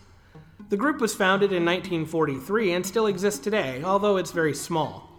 The 0.70 0.78
group 0.78 1.02
was 1.02 1.14
founded 1.14 1.52
in 1.52 1.66
1943 1.66 2.72
and 2.72 2.86
still 2.86 3.08
exists 3.08 3.42
today, 3.42 3.84
although 3.84 4.16
it's 4.16 4.32
very 4.32 4.54
small. 4.54 5.10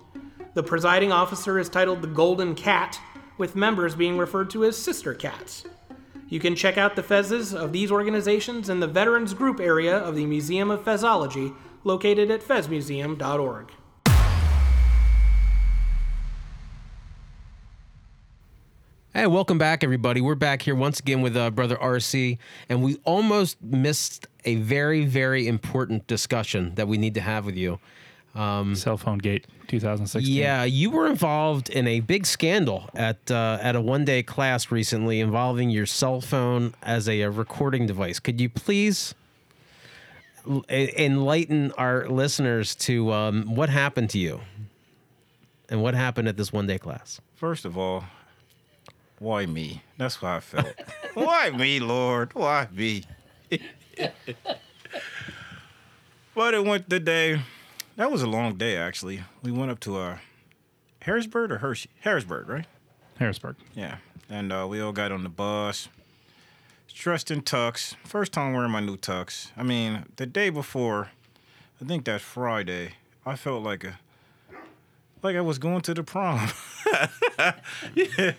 The 0.54 0.62
presiding 0.62 1.12
officer 1.12 1.58
is 1.58 1.68
titled 1.68 2.00
the 2.00 2.08
Golden 2.08 2.54
Cat, 2.54 2.98
with 3.36 3.54
members 3.54 3.94
being 3.94 4.16
referred 4.16 4.48
to 4.52 4.64
as 4.64 4.78
sister 4.78 5.12
cats. 5.12 5.66
You 6.30 6.38
can 6.38 6.54
check 6.54 6.78
out 6.78 6.94
the 6.94 7.02
fezzes 7.02 7.52
of 7.52 7.72
these 7.72 7.90
organizations 7.90 8.68
in 8.68 8.78
the 8.78 8.86
Veterans 8.86 9.34
Group 9.34 9.58
area 9.58 9.98
of 9.98 10.14
the 10.14 10.24
Museum 10.26 10.70
of 10.70 10.84
Fezology, 10.84 11.56
located 11.82 12.30
at 12.30 12.40
fezmuseum.org. 12.40 13.72
Hey, 19.12 19.26
welcome 19.26 19.58
back, 19.58 19.82
everybody. 19.82 20.20
We're 20.20 20.36
back 20.36 20.62
here 20.62 20.76
once 20.76 21.00
again 21.00 21.20
with 21.20 21.36
uh, 21.36 21.50
Brother 21.50 21.74
RC, 21.74 22.38
and 22.68 22.80
we 22.80 23.00
almost 23.02 23.60
missed 23.60 24.28
a 24.44 24.54
very, 24.54 25.04
very 25.04 25.48
important 25.48 26.06
discussion 26.06 26.76
that 26.76 26.86
we 26.86 26.96
need 26.96 27.14
to 27.14 27.20
have 27.20 27.44
with 27.44 27.56
you. 27.56 27.80
Cell 28.34 28.96
phone 28.96 29.18
gate 29.18 29.46
2016. 29.68 30.34
Yeah, 30.34 30.64
you 30.64 30.90
were 30.90 31.06
involved 31.06 31.68
in 31.68 31.86
a 31.86 32.00
big 32.00 32.26
scandal 32.26 32.88
at 32.94 33.30
uh, 33.30 33.58
at 33.60 33.74
a 33.76 33.80
one 33.80 34.04
day 34.04 34.22
class 34.22 34.70
recently 34.70 35.20
involving 35.20 35.70
your 35.70 35.86
cell 35.86 36.20
phone 36.20 36.74
as 36.82 37.08
a, 37.08 37.22
a 37.22 37.30
recording 37.30 37.86
device. 37.86 38.20
Could 38.20 38.40
you 38.40 38.48
please 38.48 39.14
l- 40.48 40.64
enlighten 40.68 41.72
our 41.72 42.08
listeners 42.08 42.74
to 42.76 43.12
um, 43.12 43.54
what 43.54 43.68
happened 43.68 44.10
to 44.10 44.18
you 44.18 44.40
and 45.68 45.82
what 45.82 45.94
happened 45.94 46.28
at 46.28 46.36
this 46.36 46.52
one 46.52 46.66
day 46.66 46.78
class? 46.78 47.20
First 47.34 47.64
of 47.64 47.76
all, 47.76 48.04
why 49.18 49.46
me? 49.46 49.82
That's 49.98 50.16
how 50.16 50.36
I 50.36 50.40
felt. 50.40 50.74
why 51.14 51.50
me, 51.50 51.80
Lord? 51.80 52.34
Why 52.34 52.68
me? 52.72 53.04
but 56.34 56.54
it 56.54 56.64
went 56.64 56.88
the 56.88 57.00
day. 57.00 57.40
That 58.00 58.10
was 58.10 58.22
a 58.22 58.26
long 58.26 58.54
day, 58.54 58.78
actually. 58.78 59.24
We 59.42 59.52
went 59.52 59.70
up 59.70 59.78
to 59.80 59.98
uh, 59.98 60.16
Harrisburg 61.02 61.52
or 61.52 61.58
Hershey? 61.58 61.90
Harrisburg, 62.00 62.48
right? 62.48 62.64
Harrisburg. 63.18 63.56
Yeah. 63.74 63.98
And 64.30 64.50
uh, 64.50 64.66
we 64.66 64.80
all 64.80 64.92
got 64.92 65.12
on 65.12 65.22
the 65.22 65.28
bus, 65.28 65.90
dressed 66.94 67.30
in 67.30 67.42
tux. 67.42 67.94
First 68.06 68.32
time 68.32 68.54
wearing 68.54 68.70
my 68.70 68.80
new 68.80 68.96
tux. 68.96 69.50
I 69.54 69.64
mean, 69.64 70.06
the 70.16 70.24
day 70.24 70.48
before, 70.48 71.10
I 71.78 71.84
think 71.84 72.06
that 72.06 72.22
Friday, 72.22 72.92
I 73.26 73.36
felt 73.36 73.62
like 73.62 73.84
a 73.84 73.98
like 75.22 75.36
I 75.36 75.42
was 75.42 75.58
going 75.58 75.82
to 75.82 75.92
the 75.92 76.02
prom. 76.02 76.48
yeah, 77.94 78.32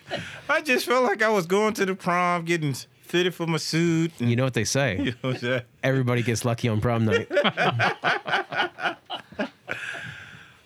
I 0.48 0.60
just 0.62 0.86
felt 0.86 1.04
like 1.04 1.22
I 1.22 1.28
was 1.28 1.46
going 1.46 1.74
to 1.74 1.86
the 1.86 1.94
prom, 1.94 2.44
getting 2.44 2.74
fitted 3.02 3.32
for 3.32 3.46
my 3.46 3.58
suit. 3.58 4.10
And, 4.18 4.28
You 4.28 4.34
know 4.34 4.42
what 4.42 4.54
they 4.54 4.64
say? 4.64 4.98
you 5.00 5.14
know 5.22 5.34
what? 5.38 5.66
Everybody 5.84 6.24
gets 6.24 6.44
lucky 6.44 6.68
on 6.68 6.80
prom 6.80 7.04
night. 7.04 7.30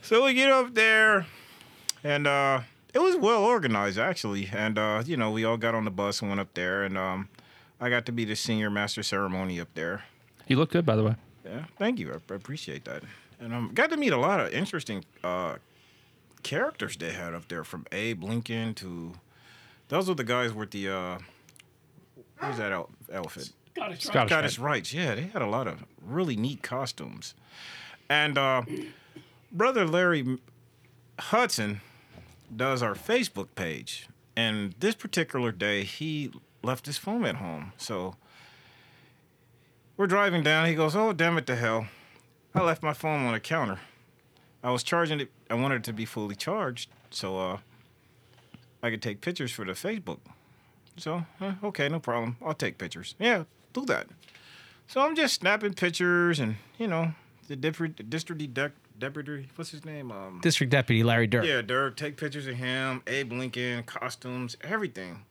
So 0.07 0.25
we 0.25 0.35
get 0.35 0.53
up 0.53 0.73
there, 0.73 1.27
and 2.05 2.29
uh, 2.29 2.61
it 2.95 3.01
was 3.01 3.17
well 3.17 3.43
organized 3.43 3.99
actually. 3.99 4.49
And 4.53 4.79
uh, 4.79 5.03
you 5.05 5.17
know, 5.17 5.33
we 5.33 5.45
all 5.45 5.57
got 5.57 5.75
on 5.75 5.85
the 5.85 5.91
bus 5.91 6.21
and 6.21 6.31
went 6.31 6.41
up 6.41 6.55
there, 6.55 6.85
and 6.85 6.97
um, 6.97 7.29
I 7.81 7.91
got 7.91 8.07
to 8.07 8.13
be 8.13 8.25
the 8.25 8.37
senior 8.37 8.71
master 8.71 9.03
ceremony 9.03 9.59
up 9.59 9.67
there. 9.75 10.05
You 10.47 10.59
look 10.59 10.71
good, 10.71 10.87
by 10.87 10.95
the 10.95 11.03
way. 11.03 11.17
Yeah, 11.45 11.65
thank 11.77 11.99
you. 11.99 12.13
I 12.13 12.33
I 12.33 12.37
appreciate 12.37 12.85
that. 12.85 13.03
And 13.41 13.53
um, 13.53 13.73
got 13.75 13.91
to 13.91 13.97
meet 13.97 14.13
a 14.13 14.17
lot 14.17 14.39
of 14.39 14.53
interesting 14.53 15.05
uh, 15.25 15.57
characters 16.45 16.97
they 16.97 17.11
had 17.11 17.35
up 17.35 17.49
there, 17.49 17.65
from 17.65 17.85
Abe 17.91 18.23
Lincoln 18.23 18.75
to 18.75 19.13
those 19.89 20.09
were 20.09 20.15
the 20.15 20.23
guys 20.23 20.53
with 20.53 20.71
the 20.71 20.89
uh, 20.89 21.19
what 22.39 22.51
was 22.51 22.59
that 22.59 22.71
out- 22.71 22.93
outfit? 23.13 23.51
Scottish 23.75 24.05
Scottish. 24.05 24.15
Rite. 24.15 24.29
Scottish 24.29 24.59
Rites. 24.61 24.95
Yeah, 24.95 25.17
they 25.17 25.23
had 25.23 25.43
a 25.43 25.47
lot 25.47 25.67
of 25.67 25.85
really 26.01 26.37
neat 26.37 26.63
costumes. 26.63 27.35
And 28.09 28.39
uh, 28.39 28.63
brother 29.53 29.87
Larry 29.87 30.39
Hudson 31.19 31.81
does 32.55 32.83
our 32.83 32.95
Facebook 32.95 33.49
page, 33.55 34.09
and 34.37 34.75
this 34.79 34.95
particular 34.95 35.53
day 35.53 35.83
he 35.85 36.33
left 36.63 36.87
his 36.87 36.99
phone 36.99 37.25
at 37.25 37.37
home. 37.37 37.73
So 37.77 38.17
we're 39.97 40.07
driving 40.07 40.43
down. 40.43 40.67
He 40.67 40.75
goes, 40.75 40.95
"Oh 40.95 41.13
damn 41.13 41.39
it 41.39 41.47
to 41.47 41.57
hell! 41.57 41.87
I 42.55 42.63
left 42.63 42.83
my 42.83 42.93
phone 42.93 43.25
on 43.27 43.33
the 43.33 43.41
counter. 43.41 43.81
I 44.63 44.71
was 44.71 44.83
charging 44.83 45.21
it. 45.21 45.31
I 45.51 45.55
wanted 45.55 45.77
it 45.77 45.85
to 45.85 45.93
be 45.93 46.05
fully 46.05 46.35
charged, 46.35 46.91
so 47.11 47.39
uh, 47.39 47.59
I 48.83 48.91
could 48.91 49.03
take 49.03 49.21
pictures 49.21 49.53
for 49.53 49.65
the 49.65 49.73
Facebook." 49.73 50.19
So, 50.99 51.27
okay, 51.63 51.89
no 51.89 52.01
problem. 52.01 52.37
I'll 52.43 52.55
take 52.55 52.79
pictures. 52.79 53.15
Yeah, 53.19 53.45
do 53.75 53.85
that. 53.85 54.07
So 54.87 55.01
I'm 55.03 55.15
just 55.15 55.35
snapping 55.35 55.75
pictures 55.75 56.41
and, 56.41 56.57
you 56.79 56.87
know, 56.87 57.13
the 57.49 57.57
district, 57.57 58.09
district 58.09 58.55
de- 58.55 58.73
deputy, 58.99 59.49
what's 59.57 59.71
his 59.71 59.85
name? 59.85 60.11
Um, 60.13 60.41
District 60.43 60.71
Deputy 60.71 61.03
Larry 61.03 61.27
Dirk. 61.27 61.45
yeah, 61.45 61.63
Dirk, 61.63 61.97
take 61.97 62.17
pictures 62.17 62.47
of 62.47 62.55
him, 62.57 63.03
Abe 63.07 63.33
Lincoln, 63.33 63.83
costumes, 63.85 64.57
everything. 64.63 65.25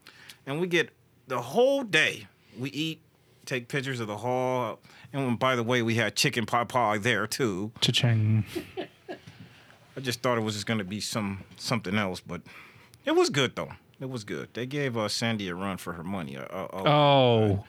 And 0.46 0.60
we 0.60 0.68
get 0.68 0.90
the 1.28 1.42
whole 1.42 1.84
day. 1.84 2.28
We 2.58 2.70
eat, 2.72 3.02
take 3.46 3.68
pictures 3.68 4.00
of 4.00 4.08
the 4.08 4.18
hall. 4.18 4.80
And 5.14 5.40
by 5.40 5.56
the 5.56 5.64
way, 5.64 5.82
we 5.82 5.96
had 5.96 6.16
chicken 6.16 6.46
pot 6.46 6.70
pie 6.70 6.98
there 6.98 7.26
too. 7.28 7.72
Cha-ching. 7.82 8.46
I 9.98 10.00
just 10.02 10.22
thought 10.22 10.38
it 10.38 10.42
was 10.42 10.56
just 10.56 10.66
going 10.66 10.78
to 10.80 10.84
be 10.84 11.00
some 11.00 11.44
something 11.58 11.96
else, 11.98 12.20
but 12.20 12.42
it 13.06 13.16
was 13.16 13.30
good 13.30 13.56
though. 13.56 13.70
It 14.00 14.10
was 14.10 14.24
good. 14.26 14.50
They 14.54 14.66
gave 14.66 14.98
uh, 14.98 15.08
Sandy 15.08 15.48
a 15.48 15.56
run 15.56 15.78
for 15.78 15.94
her 15.94 16.04
money. 16.04 16.36
Uh, 16.36 16.42
uh, 16.44 16.66
uh, 16.74 16.84
Oh, 16.86 17.66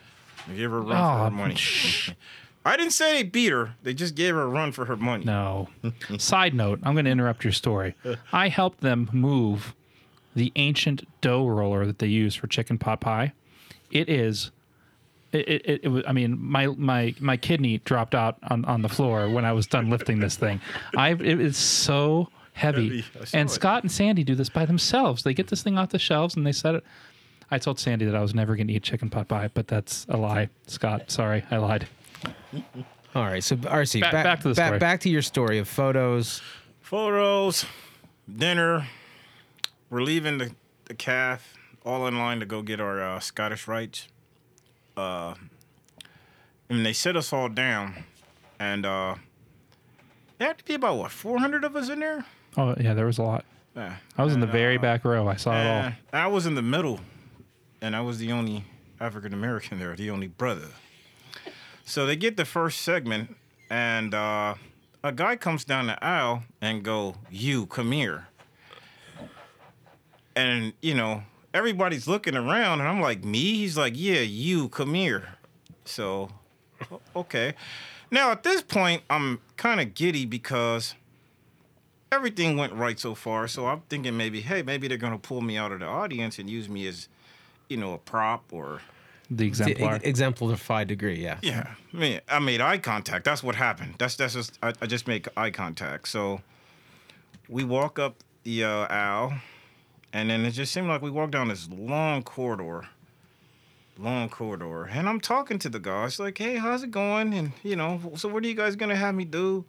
They 0.49 0.57
gave 0.57 0.71
her 0.73 0.79
a 0.79 0.81
run 0.81 0.89
for 0.89 1.21
Oh, 1.21 1.25
her 1.25 1.31
money. 1.31 1.57
I 2.67 2.77
didn't 2.77 2.93
say 2.93 3.15
they 3.15 3.23
beat 3.23 3.53
her. 3.53 3.75
They 3.83 3.95
just 3.95 4.15
gave 4.15 4.35
her 4.35 4.43
a 4.43 4.49
run 4.49 4.73
for 4.73 4.85
her 4.87 4.97
money. 4.97 5.25
no. 5.25 5.69
Side 6.19 6.55
note, 6.55 6.81
I'm 6.83 6.95
going 6.95 7.05
to 7.05 7.11
interrupt 7.11 7.45
your 7.45 7.53
story. 7.53 7.95
I 8.33 8.49
helped 8.49 8.81
them 8.81 9.09
move 9.13 9.75
the 10.35 10.53
ancient 10.57 11.07
dough 11.21 11.47
roller 11.47 11.87
that 11.87 11.99
they 11.99 12.07
use 12.09 12.35
for 12.35 12.47
chicken 12.47 12.79
pot 12.79 13.01
pie. 13.01 13.33
It 13.91 14.09
is. 14.09 14.51
It, 15.33 15.49
it, 15.49 15.63
it, 15.65 15.81
it 15.85 15.89
was, 15.89 16.05
I 16.07 16.13
mean, 16.13 16.39
my, 16.41 16.67
my, 16.67 17.15
my 17.21 17.37
kidney 17.37 17.79
dropped 17.79 18.15
out 18.15 18.37
on, 18.51 18.65
on 18.65 18.83
the 18.83 18.89
floor 18.89 19.29
when 19.29 19.45
I 19.45 19.53
was 19.53 19.67
done 19.67 19.91
lifting 19.91 20.21
this 20.21 20.37
thing. 20.37 20.61
I 20.97 21.11
it 21.11 21.41
is 21.41 21.57
so 21.57 22.29
heavy. 22.53 23.03
Heavy. 23.03 23.29
And. 23.33 23.51
Scott 23.51 23.83
and 23.83 23.93
Sandy 23.93 24.25
do 24.25 24.35
this 24.35 24.49
by 24.49 24.67
themselves. 24.67 25.23
They 25.23 25.35
get 25.35 25.49
this 25.49 25.63
thing 25.63 25.79
off 25.79 25.91
the 25.91 25.99
shelves 25.99 26.37
and 26.37 26.47
they 26.47 26.53
set 26.53 26.75
it. 26.75 26.85
I 27.51 27.59
told 27.59 27.79
Sandy 27.79 28.07
that 28.07 28.15
I 28.15 28.23
was 28.23 28.35
never 28.35 28.57
going 28.57 28.67
to 28.67 28.73
eat 28.73 28.83
chicken 28.83 29.09
pot 29.09 29.29
pie, 29.29 29.51
but 29.55 29.69
that's 29.69 30.05
a 30.09 30.17
lie. 30.17 30.49
Scott, 30.67 31.11
sorry, 31.11 31.45
I 31.51 31.59
lied. 31.59 31.87
All 33.15 33.23
right, 33.25 33.43
so 33.43 33.57
RC, 33.57 34.01
Back- 34.01 34.13
back 34.13 34.41
to 34.41 34.49
the 34.49 34.55
story. 34.55 34.79
Back 34.79 35.01
to 35.01 35.09
your 35.09 35.23
story 35.23 35.59
of 35.59 35.69
photos. 35.69 36.43
Photos, 36.81 37.65
dinner. 38.35 38.87
We're 39.89 40.03
leaving 40.03 40.39
the, 40.39 40.53
the 40.85 40.95
calf, 40.95 41.55
all 41.85 42.07
in 42.07 42.19
line 42.19 42.41
to 42.41 42.47
go 42.47 42.63
get 42.63 42.81
our 42.81 43.01
uh, 43.03 43.21
Scottish 43.21 43.67
Rites. 43.67 44.09
Uh, 44.97 45.35
and 46.69 46.85
they 46.85 46.93
sit 46.93 47.17
us 47.17 47.33
all 47.33 47.49
down, 47.49 48.05
and 48.59 48.85
uh, 48.85 49.15
there 50.39 50.49
had 50.49 50.59
to 50.59 50.65
be 50.65 50.75
about 50.75 50.97
what 50.99 51.11
400 51.11 51.65
of 51.65 51.77
us 51.77 51.89
in 51.89 52.01
there. 52.01 52.25
Oh 52.57 52.75
yeah, 52.81 52.95
there 52.95 53.07
was 53.07 53.19
a 53.19 53.23
lot. 53.23 53.45
Yeah. 53.77 53.97
I 54.17 54.25
was 54.25 54.35
in 54.35 54.41
the 54.41 54.47
very 54.47 54.79
uh, 54.79 54.81
back 54.83 55.05
row. 55.05 55.29
I 55.29 55.37
saw 55.37 55.53
it 55.53 55.67
all. 55.67 55.93
I 56.13 56.27
was 56.27 56.47
in 56.47 56.55
the 56.55 56.63
middle, 56.63 56.99
and 57.81 57.95
I 57.95 58.01
was 58.01 58.19
the 58.19 58.33
only 58.33 58.65
African 59.01 59.33
American 59.35 59.79
there, 59.79 59.95
the 59.95 60.11
only 60.11 60.27
brother. 60.29 60.69
So 61.89 62.05
they 62.05 62.17
get 62.17 62.37
the 62.37 62.45
first 62.45 62.81
segment, 62.83 63.37
and 63.71 64.13
uh, 64.13 64.57
a 65.05 65.13
guy 65.13 65.37
comes 65.37 65.65
down 65.65 65.87
the 65.87 66.05
aisle 66.05 66.43
and 66.61 66.83
go, 66.83 67.15
"You 67.31 67.67
come 67.67 67.93
here." 67.93 68.27
And 70.35 70.73
you 70.83 70.95
know 70.95 71.23
everybody's 71.55 72.09
looking 72.09 72.37
around, 72.37 72.81
and 72.81 72.89
I'm 72.89 73.01
like, 73.01 73.25
"Me?" 73.25 73.55
He's 73.55 73.79
like, 73.79 73.93
"Yeah, 73.97 74.21
you 74.21 74.69
come 74.69 74.95
here." 74.95 75.37
So, 75.85 76.29
okay. 77.15 77.55
Now 78.11 78.33
at 78.33 78.43
this 78.43 78.63
point, 78.63 79.03
I'm 79.09 79.41
kind 79.57 79.81
of 79.81 79.95
giddy 79.95 80.27
because 80.27 80.97
everything 82.11 82.57
went 82.57 82.73
right 82.73 82.99
so 82.99 83.15
far. 83.15 83.47
So 83.47 83.69
I'm 83.69 83.83
thinking 83.89 84.17
maybe, 84.17 84.41
hey, 84.41 84.63
maybe 84.63 84.89
they're 84.89 84.99
gonna 84.99 85.19
pull 85.19 85.41
me 85.41 85.57
out 85.57 85.71
of 85.71 85.79
the 85.79 85.87
audience 85.87 86.41
and 86.41 86.51
use 86.51 86.69
me 86.69 86.89
as, 86.89 87.09
you 87.69 87.77
know, 87.77 87.95
a 87.95 87.99
prop 87.99 88.53
or. 88.53 88.81
The 89.29 89.37
The 89.37 89.47
exemplar. 89.47 89.95
ex- 89.97 90.05
exemplified 90.05 90.89
degree, 90.89 91.21
yeah. 91.23 91.39
Yeah, 91.43 91.75
I 91.93 91.97
mean, 91.97 92.21
I 92.29 92.39
made 92.39 92.61
eye 92.61 92.79
contact. 92.79 93.25
That's 93.25 93.43
what 93.43 93.55
happened. 93.57 93.95
That's 93.99 94.15
that's 94.17 94.35
just 94.35 94.59
I, 94.63 94.73
I 94.81 94.87
just 94.87 95.09
make 95.09 95.27
eye 95.37 95.51
contact. 95.51 96.09
So 96.09 96.41
we 97.49 97.65
walk 97.65 97.99
up 97.99 98.17
the 98.45 98.63
uh, 98.65 98.87
aisle, 98.89 99.35
and 100.13 100.31
then 100.31 100.45
it 100.45 100.53
just 100.53 100.73
seemed 100.73 100.87
like 100.89 101.03
we 101.03 101.11
walked 101.11 101.33
down 101.33 101.49
this 101.49 101.69
long 101.71 102.23
corridor, 102.23 102.87
long 103.99 104.29
corridor, 104.29 104.85
and 104.85 105.09
I'm 105.09 105.21
talking 105.21 105.59
to 105.61 105.69
the 105.69 105.81
guys 105.81 106.21
like, 106.21 106.39
hey, 106.39 106.57
how's 106.57 106.83
it 106.83 106.91
going? 106.91 107.35
And 107.35 107.53
you 107.63 107.77
know, 107.77 108.01
so 108.17 108.29
what 108.29 108.45
are 108.45 108.47
you 108.47 108.55
guys 108.55 108.77
gonna 108.77 108.97
have 108.97 109.15
me 109.15 109.25
do? 109.25 109.65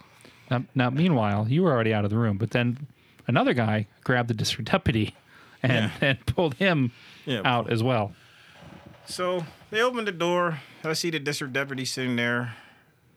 Now, 0.52 0.64
now, 0.76 0.90
meanwhile, 0.90 1.48
you 1.50 1.64
were 1.64 1.72
already 1.72 1.94
out 1.94 2.04
of 2.06 2.10
the 2.12 2.18
room, 2.18 2.38
but 2.38 2.52
then 2.52 2.88
another 3.28 3.54
guy 3.54 3.88
grabbed 4.04 4.30
the 4.30 4.34
district 4.34 4.72
deputy 4.72 5.16
and, 5.64 5.92
Yeah. 6.02 6.08
and 6.10 6.26
pulled 6.26 6.54
him 6.56 6.92
Yeah. 7.26 7.42
out 7.44 7.70
as 7.72 7.82
well. 7.84 8.14
So 9.08 9.46
they 9.72 9.82
open 9.82 10.04
the 10.04 10.12
door. 10.12 10.60
I 10.84 10.94
see 10.94 11.10
the 11.10 11.20
district 11.20 11.54
deputy 11.54 11.86
sitting 11.86 12.18
there, 12.18 12.56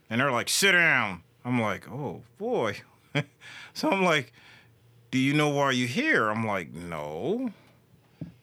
and 0.09 0.21
they're 0.21 0.31
like, 0.31 0.49
"Sit 0.49 0.73
down." 0.73 1.23
I'm 1.45 1.61
like, 1.61 1.91
"Oh 1.91 2.23
boy." 2.39 2.81
so 3.75 3.91
I'm 3.91 4.05
like, 4.05 4.33
"Do 5.11 5.19
you 5.19 5.35
know 5.35 5.49
why 5.49 5.73
you're 5.73 5.89
here?" 5.89 6.31
I'm 6.31 6.47
like, 6.47 6.73
"No." 6.73 7.53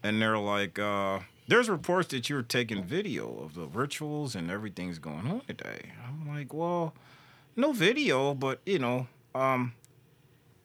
And 0.03 0.21
they're 0.21 0.37
like, 0.37 0.77
uh, 0.77 1.19
"There's 1.47 1.69
reports 1.69 2.09
that 2.09 2.29
you're 2.29 2.41
taking 2.43 2.83
video 2.83 3.39
of 3.39 3.53
the 3.55 3.65
rituals 3.65 4.35
and 4.35 4.51
everything's 4.51 4.99
going 4.99 5.27
on 5.27 5.41
today." 5.47 5.93
I'm 6.05 6.27
like, 6.27 6.53
"Well, 6.53 6.93
no 7.55 7.71
video, 7.71 8.33
but 8.33 8.59
you 8.65 8.79
know, 8.79 9.07
um, 9.33 9.73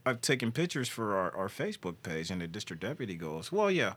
I've 0.05 0.20
taken 0.20 0.51
pictures 0.51 0.89
for 0.89 1.16
our, 1.16 1.37
our 1.37 1.49
Facebook 1.49 2.03
page." 2.03 2.30
And 2.33 2.41
the 2.41 2.49
district 2.49 2.83
deputy 2.83 3.14
goes, 3.14 3.53
"Well, 3.53 3.70
yeah." 3.70 3.95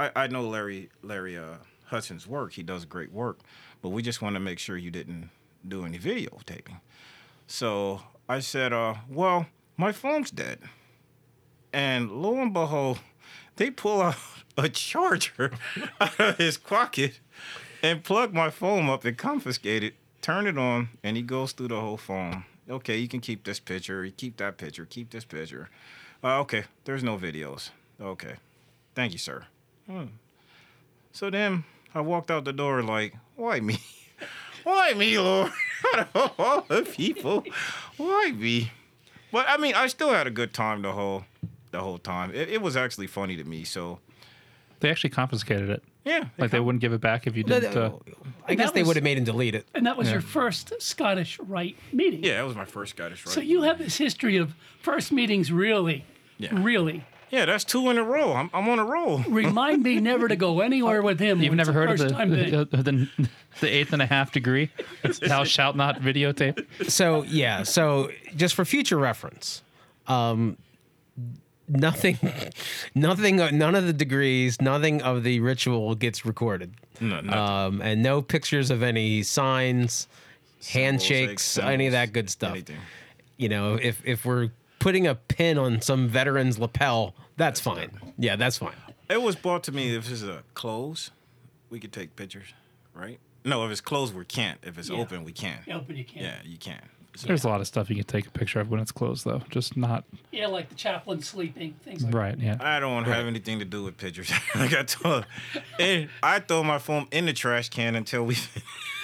I, 0.00 0.10
I 0.14 0.26
know 0.28 0.48
Larry 0.48 0.90
Larry 1.02 1.36
uh, 1.36 1.56
Hudson's 1.88 2.26
work. 2.26 2.52
He 2.52 2.62
does 2.62 2.84
great 2.84 3.12
work, 3.12 3.40
but 3.82 3.90
we 3.90 4.02
just 4.02 4.22
want 4.22 4.34
to 4.36 4.40
make 4.40 4.58
sure 4.58 4.76
you 4.76 4.90
didn't 4.90 5.30
do 5.66 5.84
any 5.84 5.98
videotaping. 5.98 6.80
So 7.46 8.02
I 8.28 8.40
said, 8.40 8.72
uh, 8.72 8.94
"Well, 9.08 9.46
my 9.76 9.92
phone's 9.92 10.30
dead," 10.30 10.60
and 11.72 12.10
lo 12.10 12.40
and 12.40 12.52
behold, 12.52 13.00
they 13.56 13.70
pull 13.70 14.02
out 14.02 14.16
a 14.56 14.68
charger 14.68 15.52
out 16.00 16.18
of 16.20 16.36
his 16.38 16.58
pocket 16.58 17.20
and 17.82 18.04
plug 18.04 18.34
my 18.34 18.50
phone 18.50 18.88
up 18.88 19.04
and 19.04 19.16
confiscate 19.16 19.84
it, 19.84 19.94
turn 20.20 20.46
it 20.46 20.58
on, 20.58 20.90
and 21.02 21.16
he 21.16 21.22
goes 21.22 21.52
through 21.52 21.68
the 21.68 21.80
whole 21.80 21.96
phone. 21.96 22.44
Okay, 22.68 22.98
you 22.98 23.08
can 23.08 23.20
keep 23.20 23.44
this 23.44 23.60
picture, 23.60 24.04
you 24.04 24.12
keep 24.12 24.36
that 24.36 24.58
picture, 24.58 24.84
keep 24.84 25.10
this 25.10 25.24
picture. 25.24 25.70
Uh, 26.22 26.40
okay, 26.40 26.64
there's 26.84 27.02
no 27.02 27.16
videos. 27.16 27.70
Okay, 28.00 28.34
thank 28.94 29.12
you, 29.12 29.18
sir. 29.18 29.46
Hmm. 29.86 30.06
So 31.12 31.30
then 31.30 31.64
I 31.94 32.00
walked 32.00 32.30
out 32.30 32.44
the 32.44 32.52
door 32.52 32.82
like, 32.82 33.14
why 33.36 33.60
me? 33.60 33.78
Why 34.64 34.92
me, 34.92 35.18
Lord? 35.18 35.50
Out 35.94 36.08
of 36.14 36.32
all 36.38 36.60
the 36.62 36.82
people, 36.82 37.42
why 37.96 38.32
me? 38.36 38.70
But 39.32 39.46
I 39.48 39.56
mean, 39.56 39.74
I 39.74 39.86
still 39.86 40.10
had 40.10 40.26
a 40.26 40.30
good 40.30 40.52
time 40.52 40.82
the 40.82 40.92
whole 40.92 41.24
the 41.70 41.80
whole 41.80 41.96
time. 41.96 42.34
It, 42.34 42.50
it 42.50 42.60
was 42.60 42.76
actually 42.76 43.06
funny 43.06 43.36
to 43.36 43.44
me. 43.44 43.64
So 43.64 44.00
They 44.80 44.90
actually 44.90 45.10
confiscated 45.10 45.70
it. 45.70 45.82
yeah, 46.04 46.24
Like 46.36 46.50
they 46.50 46.60
wouldn't 46.60 46.82
give 46.82 46.92
it 46.92 47.00
back 47.00 47.26
if 47.26 47.34
you 47.36 47.44
didn't. 47.44 47.74
Uh, 47.74 47.92
I 48.46 48.54
guess 48.56 48.72
they 48.72 48.80
was- 48.82 48.88
would 48.88 48.96
have 48.96 49.04
made 49.04 49.16
him 49.16 49.24
delete 49.24 49.54
it. 49.54 49.66
And 49.74 49.86
that 49.86 49.96
was 49.96 50.10
your 50.10 50.20
first 50.20 50.72
Scottish 50.82 51.38
Rite 51.38 51.76
meeting. 51.92 52.22
yeah, 52.24 52.34
that 52.38 52.46
was 52.46 52.56
my 52.56 52.64
first 52.66 52.90
Scottish 52.90 53.24
Rite. 53.24 53.34
So 53.34 53.40
you 53.40 53.62
have 53.62 53.78
this 53.78 53.96
history 53.96 54.36
of 54.36 54.54
first 54.82 55.12
meetings, 55.12 55.50
really, 55.50 56.04
Yeah. 56.36 56.50
really. 56.52 57.04
Yeah, 57.30 57.44
that's 57.44 57.64
two 57.64 57.90
in 57.90 57.98
a 57.98 58.02
row. 58.02 58.32
I'm, 58.32 58.50
I'm 58.52 58.68
on 58.68 58.78
a 58.78 58.84
roll. 58.84 59.18
Remind 59.28 59.82
me 59.82 60.00
never 60.00 60.28
to 60.28 60.36
go 60.36 60.60
anywhere 60.60 61.02
with 61.02 61.18
him. 61.20 61.42
You've 61.42 61.54
never 61.54 61.72
heard 61.72 61.90
of 61.90 61.98
the, 61.98 62.08
the, 62.70 62.82
the, 62.82 63.28
the 63.60 63.68
eighth 63.68 63.92
and 63.92 64.00
a 64.02 64.06
half 64.06 64.32
degree? 64.32 64.70
Thou 65.20 65.44
shalt 65.44 65.76
not 65.76 66.00
videotape. 66.00 66.64
So 66.90 67.22
yeah, 67.24 67.62
so 67.62 68.10
just 68.36 68.54
for 68.54 68.64
future 68.64 68.96
reference, 68.98 69.62
um, 70.06 70.56
nothing, 71.68 72.18
nothing, 72.94 73.36
none 73.36 73.74
of 73.74 73.86
the 73.86 73.92
degrees, 73.92 74.60
nothing 74.60 75.02
of 75.02 75.22
the 75.22 75.40
ritual 75.40 75.94
gets 75.94 76.24
recorded, 76.24 76.72
No, 77.00 77.20
nothing. 77.20 77.32
um, 77.38 77.82
and 77.82 78.02
no 78.02 78.22
pictures 78.22 78.70
of 78.70 78.82
any 78.82 79.22
signs, 79.22 80.08
handshakes, 80.70 81.42
symbols, 81.42 81.72
any 81.72 81.86
of 81.86 81.92
that 81.92 82.12
good 82.12 82.30
stuff. 82.30 82.52
anything. 82.52 82.76
You 83.36 83.48
know, 83.48 83.74
if 83.74 84.02
if 84.04 84.24
we're 84.24 84.50
putting 84.78 85.06
a 85.06 85.14
pin 85.14 85.58
on 85.58 85.80
some 85.80 86.08
veteran's 86.08 86.58
lapel, 86.58 87.14
that's, 87.36 87.60
fine. 87.60 87.90
Yeah, 88.18 88.36
that's 88.36 88.58
fine. 88.58 88.74
It 89.10 89.22
was 89.22 89.36
brought 89.36 89.62
to 89.64 89.72
me 89.72 89.94
if 89.94 90.10
it's 90.10 90.22
a 90.22 90.42
close, 90.54 91.10
we 91.70 91.80
could 91.80 91.92
take 91.92 92.16
pictures, 92.16 92.52
right? 92.94 93.18
No, 93.44 93.64
if 93.64 93.70
it's 93.70 93.80
closed, 93.80 94.14
we 94.14 94.24
can't. 94.24 94.58
If 94.62 94.76
it's 94.78 94.90
Yeah. 94.90 94.98
open, 94.98 95.24
we 95.24 95.32
can. 95.32 95.58
Yeah, 95.66 95.80
but 95.86 95.96
you 95.96 96.04
can't. 96.04 96.24
Yeah, 96.24 96.36
you 96.44 96.58
can. 96.58 96.80
So- 97.16 97.26
There's 97.26 97.44
a 97.44 97.48
lot 97.48 97.60
of 97.60 97.66
stuff 97.66 97.88
you 97.88 97.96
can 97.96 98.04
take 98.04 98.26
a 98.26 98.30
picture 98.30 98.60
of 98.60 98.68
when 98.70 98.78
it's 98.80 98.92
closed, 98.92 99.24
though. 99.24 99.42
Just 99.50 99.76
not 99.76 100.04
Yeah, 100.30 100.46
like 100.48 100.68
the 100.68 100.74
chaplain 100.74 101.20
sleeping, 101.22 101.74
things 101.84 102.04
like 102.04 102.14
right. 102.14 102.38
Yeah. 102.38 102.56
I 102.60 102.78
don't 102.80 103.04
have 103.04 103.26
anything 103.26 103.58
to 103.60 103.64
do 103.64 103.82
with 103.84 103.96
pictures. 103.96 104.30
like 104.54 104.72
I 104.74 104.82
told, 104.84 105.24
and 105.80 106.08
I 106.22 106.40
throw 106.40 106.62
my 106.62 106.78
phone 106.78 107.08
in 107.10 107.26
the 107.26 107.32
trash 107.32 107.70
can 107.70 107.94
until 107.96 108.24
we 108.24 108.36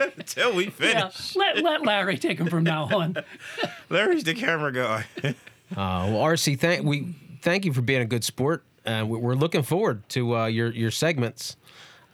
until 0.00 0.54
we 0.54 0.66
finish. 0.70 1.36
Yeah, 1.36 1.40
let, 1.40 1.62
let 1.62 1.82
Larry 1.84 2.16
take 2.18 2.38
him 2.38 2.48
from 2.48 2.64
now 2.64 2.84
on. 2.92 3.16
Larry's 3.90 4.24
the 4.24 4.34
camera 4.34 4.72
guy. 4.72 5.06
Uh, 5.72 6.06
well, 6.12 6.22
RC, 6.22 6.60
thank 6.60 6.84
we 6.84 7.14
thank 7.40 7.64
you 7.64 7.72
for 7.72 7.80
being 7.80 8.02
a 8.02 8.04
good 8.04 8.22
sport. 8.22 8.62
Uh, 8.86 9.04
we- 9.08 9.18
we're 9.18 9.34
looking 9.34 9.62
forward 9.62 10.06
to 10.10 10.36
uh, 10.36 10.46
your 10.46 10.70
your 10.70 10.90
segments. 10.90 11.56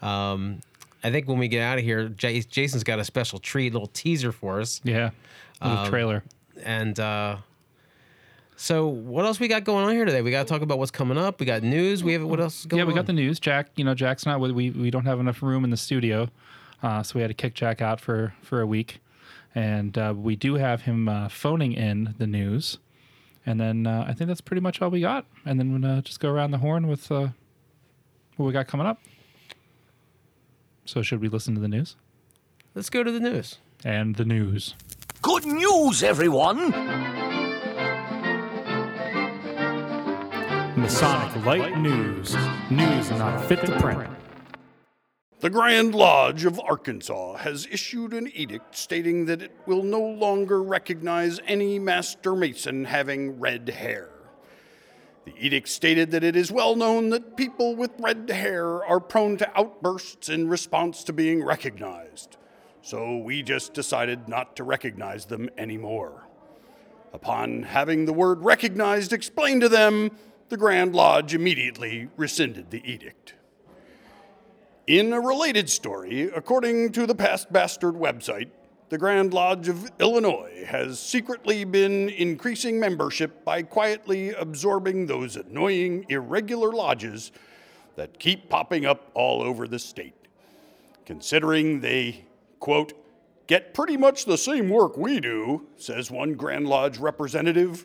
Um, 0.01 0.61
I 1.03 1.11
think 1.11 1.29
when 1.29 1.37
we 1.37 1.49
get 1.49 1.61
out 1.63 1.77
of 1.77 1.85
here, 1.85 2.09
Jay, 2.09 2.41
Jason's 2.41 2.85
got 2.85 3.01
a 3.01 3.05
special 3.05 3.39
treat, 3.39 3.73
little 3.73 3.89
teaser 3.89 4.33
for 4.33 4.61
us, 4.61 4.81
Yeah. 4.85 5.11
Little 5.61 5.79
Um, 5.79 5.89
trailer. 5.89 6.23
and 6.63 6.99
uh, 6.99 7.37
so 8.57 8.87
what 8.87 9.25
else 9.25 9.41
we 9.41 9.49
got 9.49 9.65
going 9.65 9.85
on 9.85 9.93
here 9.93 10.05
today? 10.05 10.23
We 10.23 10.31
got 10.31 10.47
to 10.47 10.49
talk 10.53 10.63
about 10.63 10.79
what's 10.79 10.91
coming 10.91 11.19
up. 11.19 11.41
We 11.41 11.45
got 11.47 11.63
news. 11.63 12.05
We 12.05 12.13
have 12.15 12.23
what 12.23 12.41
else? 12.41 12.65
Going 12.67 12.79
Yeah, 12.79 12.85
we 12.85 12.95
got 12.95 13.07
the 13.07 13.13
news. 13.13 13.41
Jack, 13.41 13.69
you 13.77 13.85
know, 13.85 13.95
Jack's 13.95 14.25
not. 14.27 14.41
We 14.41 14.71
we 14.71 14.91
don't 14.91 15.07
have 15.07 15.19
enough 15.21 15.43
room 15.43 15.65
in 15.65 15.71
the 15.71 15.77
studio, 15.77 16.29
uh, 16.83 17.03
so 17.03 17.13
we 17.17 17.21
had 17.23 17.29
to 17.29 17.35
kick 17.35 17.55
Jack 17.55 17.81
out 17.83 18.01
for 18.01 18.35
for 18.43 18.61
a 18.61 18.67
week, 18.67 19.01
and 19.55 19.97
uh, 19.99 20.15
we 20.17 20.37
do 20.37 20.55
have 20.55 20.83
him 20.83 21.09
uh, 21.09 21.29
phoning 21.29 21.73
in 21.73 22.15
the 22.19 22.27
news, 22.27 22.79
and 23.47 23.61
then 23.61 23.87
uh, 23.87 24.05
I 24.09 24.15
think 24.15 24.29
that's 24.29 24.41
pretty 24.41 24.61
much 24.61 24.81
all 24.83 24.91
we 24.91 25.01
got. 25.01 25.27
And 25.45 25.59
then 25.59 25.73
we're 25.73 25.79
gonna 25.81 26.03
just 26.03 26.21
go 26.21 26.31
around 26.31 26.51
the 26.53 26.59
horn 26.59 26.87
with 26.87 27.11
uh, 27.13 27.29
what 28.37 28.47
we 28.47 28.53
got 28.53 28.67
coming 28.67 28.87
up. 28.87 29.01
So 30.85 31.03
should 31.03 31.21
we 31.21 31.29
listen 31.29 31.55
to 31.55 31.61
the 31.61 31.69
news 31.69 31.95
Let's 32.75 32.91
go 32.91 33.03
to 33.05 33.13
the 33.13 33.21
news. 33.21 33.59
and 33.85 34.17
the 34.17 34.25
news? 34.25 34.75
Good 35.23 35.45
news, 35.45 36.03
everyone! 36.03 36.71
Masonic 40.77 41.45
Light 41.45 41.79
News. 41.79 42.35
News 42.71 43.11
not 43.11 43.45
fit 43.47 43.65
to 43.67 43.79
print. 43.81 44.09
The 45.41 45.49
Grand 45.49 45.95
Lodge 45.95 46.45
of 46.45 46.61
Arkansas 46.61 47.39
has 47.39 47.67
issued 47.71 48.13
an 48.13 48.31
edict 48.35 48.77
stating 48.77 49.25
that 49.25 49.41
it 49.41 49.53
will 49.65 49.83
no 49.83 50.03
longer 50.03 50.63
recognize 50.63 51.41
any 51.47 51.79
Master 51.79 52.37
Mason 52.37 52.85
having 52.85 53.41
red 53.41 53.71
hair. 53.71 54.11
The 55.25 55.33
edict 55.39 55.71
stated 55.71 56.11
that 56.11 56.25
it 56.25 56.37
is 56.37 56.53
well 56.53 56.77
known 56.77 57.09
that 57.09 57.39
people 57.39 57.75
with 57.75 57.91
red 57.99 58.29
hair 58.29 58.85
are 58.85 59.01
prone 59.01 59.39
to 59.39 59.59
outbursts 59.59 60.29
in 60.29 60.47
response 60.47 61.05
to 61.05 61.15
being 61.15 61.43
recognized, 61.43 62.37
so 62.83 63.17
we 63.17 63.43
just 63.43 63.73
decided 63.73 64.29
not 64.29 64.57
to 64.57 64.63
recognize 64.63 65.25
them 65.25 65.49
anymore. 65.57 66.27
Upon 67.15 67.63
having 67.63 68.05
the 68.05 68.13
word 68.13 68.45
recognized 68.45 69.15
explained 69.15 69.63
to 69.63 69.71
them, 69.71 70.11
the 70.51 70.59
Grand 70.59 70.95
Lodge 70.95 71.33
immediately 71.33 72.11
rescinded 72.19 72.71
the 72.71 72.83
edict. 72.85 73.37
In 74.87 75.13
a 75.13 75.21
related 75.21 75.69
story, 75.69 76.23
according 76.35 76.93
to 76.93 77.07
the 77.07 77.15
Past 77.15 77.53
Bastard 77.53 77.95
website, 77.95 78.49
the 78.89 78.97
Grand 78.97 79.33
Lodge 79.35 79.69
of 79.69 79.91
Illinois 80.01 80.65
has 80.67 80.99
secretly 80.99 81.65
been 81.65 82.09
increasing 82.09 82.81
membership 82.81 83.45
by 83.45 83.63
quietly 83.63 84.31
absorbing 84.31 85.07
those 85.07 85.37
annoying, 85.37 86.07
irregular 86.09 86.73
lodges 86.73 87.31
that 87.97 88.19
keep 88.19 88.49
popping 88.49 88.87
up 88.87 89.11
all 89.15 89.43
over 89.43 89.69
the 89.69 89.79
state. 89.79 90.15
Considering 91.05 91.81
they, 91.81 92.25
quote, 92.59 92.95
get 93.47 93.75
pretty 93.75 93.99
much 93.99 94.25
the 94.25 94.39
same 94.39 94.71
work 94.71 94.97
we 94.97 95.21
do, 95.21 95.67
says 95.77 96.11
one 96.11 96.35
Grand 96.35 96.67
Lodge 96.67 96.97
representative, 96.99 97.85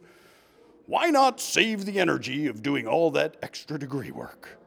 why 0.88 1.12
not 1.12 1.42
save 1.42 1.86
the 1.86 2.00
energy 2.00 2.48
of 2.48 2.64
doing 2.64 2.88
all 2.88 3.12
that 3.12 3.36
extra 3.44 3.78
degree 3.78 4.12
work? 4.12 4.58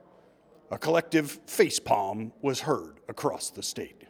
A 0.70 0.78
collective 0.78 1.44
facepalm 1.46 2.32
was 2.42 2.60
heard 2.60 3.00
across 3.08 3.50
the 3.50 3.62
state. 3.62 4.04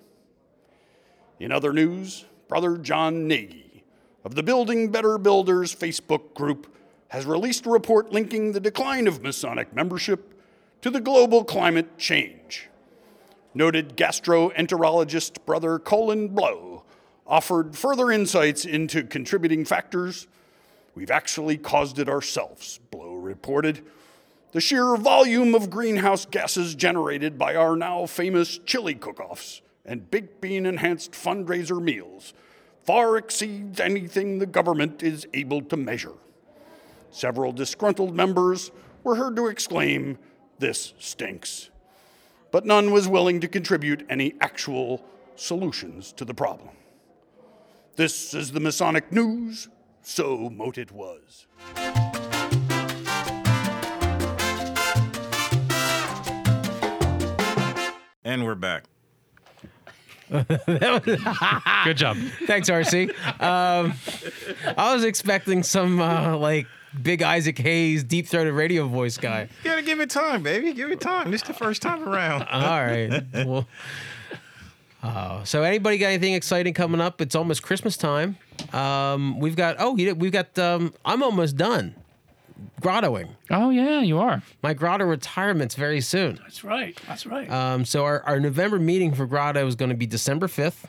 In 1.39 1.53
other 1.53 1.73
news, 1.73 2.25
Brother 2.49 2.77
John 2.77 3.29
Nagy 3.29 3.85
of 4.25 4.35
the 4.35 4.43
Building 4.43 4.91
Better 4.91 5.19
Builders 5.19 5.75
Facebook 5.75 6.35
group 6.35 6.75
has 7.09 7.27
released 7.27 7.65
a 7.67 7.71
report 7.71 8.13
linking 8.13 8.53
the 8.53 8.61
decline 8.61 9.07
of 9.07 9.23
Masonic 9.23 9.73
membership 9.73 10.35
to 10.83 10.91
the 10.91 11.01
global 11.01 11.45
climate 11.45 11.97
change. 11.97 12.69
Noted 13.55 13.97
gastroenterologist 13.97 15.45
Brother 15.47 15.79
Colin 15.79 16.29
Blow 16.29 16.83
offered 17.27 17.77
further 17.77 18.11
insights 18.11 18.65
into 18.65 19.05
contributing 19.05 19.65
factors. 19.65 20.27
We've 20.95 21.11
actually 21.11 21.57
caused 21.57 21.99
it 21.99 22.09
ourselves, 22.09 22.81
Blow 22.91 23.15
reported. 23.15 23.85
The 24.53 24.61
sheer 24.61 24.97
volume 24.97 25.55
of 25.55 25.69
greenhouse 25.69 26.25
gases 26.25 26.75
generated 26.75 27.39
by 27.39 27.55
our 27.55 27.77
now 27.77 28.07
famous 28.07 28.59
chili 28.59 28.95
cook 28.95 29.21
offs 29.21 29.61
and 29.85 30.11
baked 30.11 30.41
bean 30.41 30.65
enhanced 30.65 31.13
fundraiser 31.13 31.83
meals 31.83 32.33
far 32.89 33.19
exceeds 33.19 33.81
anything 33.81 34.39
the 34.39 34.47
government 34.47 35.03
is 35.03 35.27
able 35.35 35.61
to 35.61 35.77
measure. 35.77 36.15
Several 37.11 37.53
disgruntled 37.53 38.17
members 38.17 38.71
were 39.05 39.17
heard 39.17 39.37
to 39.37 39.49
exclaim, 39.49 40.17
This 40.59 40.95
stinks. 40.99 41.69
But 42.51 42.65
none 42.65 42.91
was 42.91 43.07
willing 43.07 43.43
to 43.43 43.49
contribute 43.49 44.07
any 44.09 44.33
actual 44.41 45.05
solutions 45.37 46.13
to 46.13 46.25
the 46.25 46.33
problem. 46.33 46.71
This 47.97 48.33
is 48.33 48.53
the 48.53 48.61
Masonic 48.61 49.13
News, 49.13 49.69
so 50.01 50.49
mote 50.49 50.79
it 50.79 50.91
was. 50.91 51.47
And 58.29 58.45
we're 58.45 58.57
back. 58.57 58.85
Good 60.31 61.97
job. 61.97 62.19
Thanks, 62.45 62.69
RC. 62.69 63.09
Um, 63.41 63.95
I 64.77 64.93
was 64.93 65.03
expecting 65.03 65.63
some 65.63 65.99
uh, 65.99 66.37
like 66.37 66.67
big 67.03 67.23
Isaac 67.23 67.57
Hayes, 67.57 68.05
deep 68.05 68.27
throated 68.27 68.53
radio 68.53 68.87
voice 68.87 69.17
guy. 69.17 69.49
You 69.65 69.71
gotta 69.71 69.81
give 69.81 70.01
it 70.01 70.11
time, 70.11 70.43
baby. 70.43 70.75
Give 70.75 70.91
it 70.91 71.01
time. 71.01 71.31
This 71.31 71.41
is 71.41 71.49
the 71.49 71.55
first 71.55 71.81
time 71.81 72.07
around. 72.07 72.43
All 72.53 72.85
right. 72.85 73.25
Well, 73.47 73.67
uh, 75.03 75.43
so 75.45 75.63
anybody 75.63 75.97
got 75.97 76.09
anything 76.09 76.35
exciting 76.35 76.75
coming 76.75 77.01
up? 77.01 77.23
It's 77.23 77.35
almost 77.35 77.63
Christmas 77.63 77.97
time. 77.97 78.37
Um, 78.75 79.41
we've 79.41 79.57
got 79.57 79.77
oh, 79.79 79.97
you, 79.97 80.15
we've 80.15 80.33
got. 80.33 80.59
Um, 80.59 80.93
I'm 81.03 81.23
almost 81.23 81.57
done 81.57 81.95
grottoing. 82.81 83.29
Oh 83.51 83.71
yeah, 83.71 84.01
you 84.01 84.19
are. 84.19 84.43
My 84.63 84.75
grotto 84.75 85.05
retirement's 85.05 85.75
very 85.75 86.01
soon. 86.01 86.37
That's 86.43 86.65
right. 86.65 86.99
That's 87.07 87.27
right. 87.27 87.51
Um, 87.51 87.85
so 87.85 88.05
our, 88.05 88.23
our 88.23 88.41
November 88.41 88.79
meeting 88.79 89.15
for 89.15 89.27
grotto 89.27 89.67
is 89.67 89.75
going 89.75 89.91
to 89.91 89.97
be 89.97 90.07
December 90.07 90.47
5th, 90.47 90.85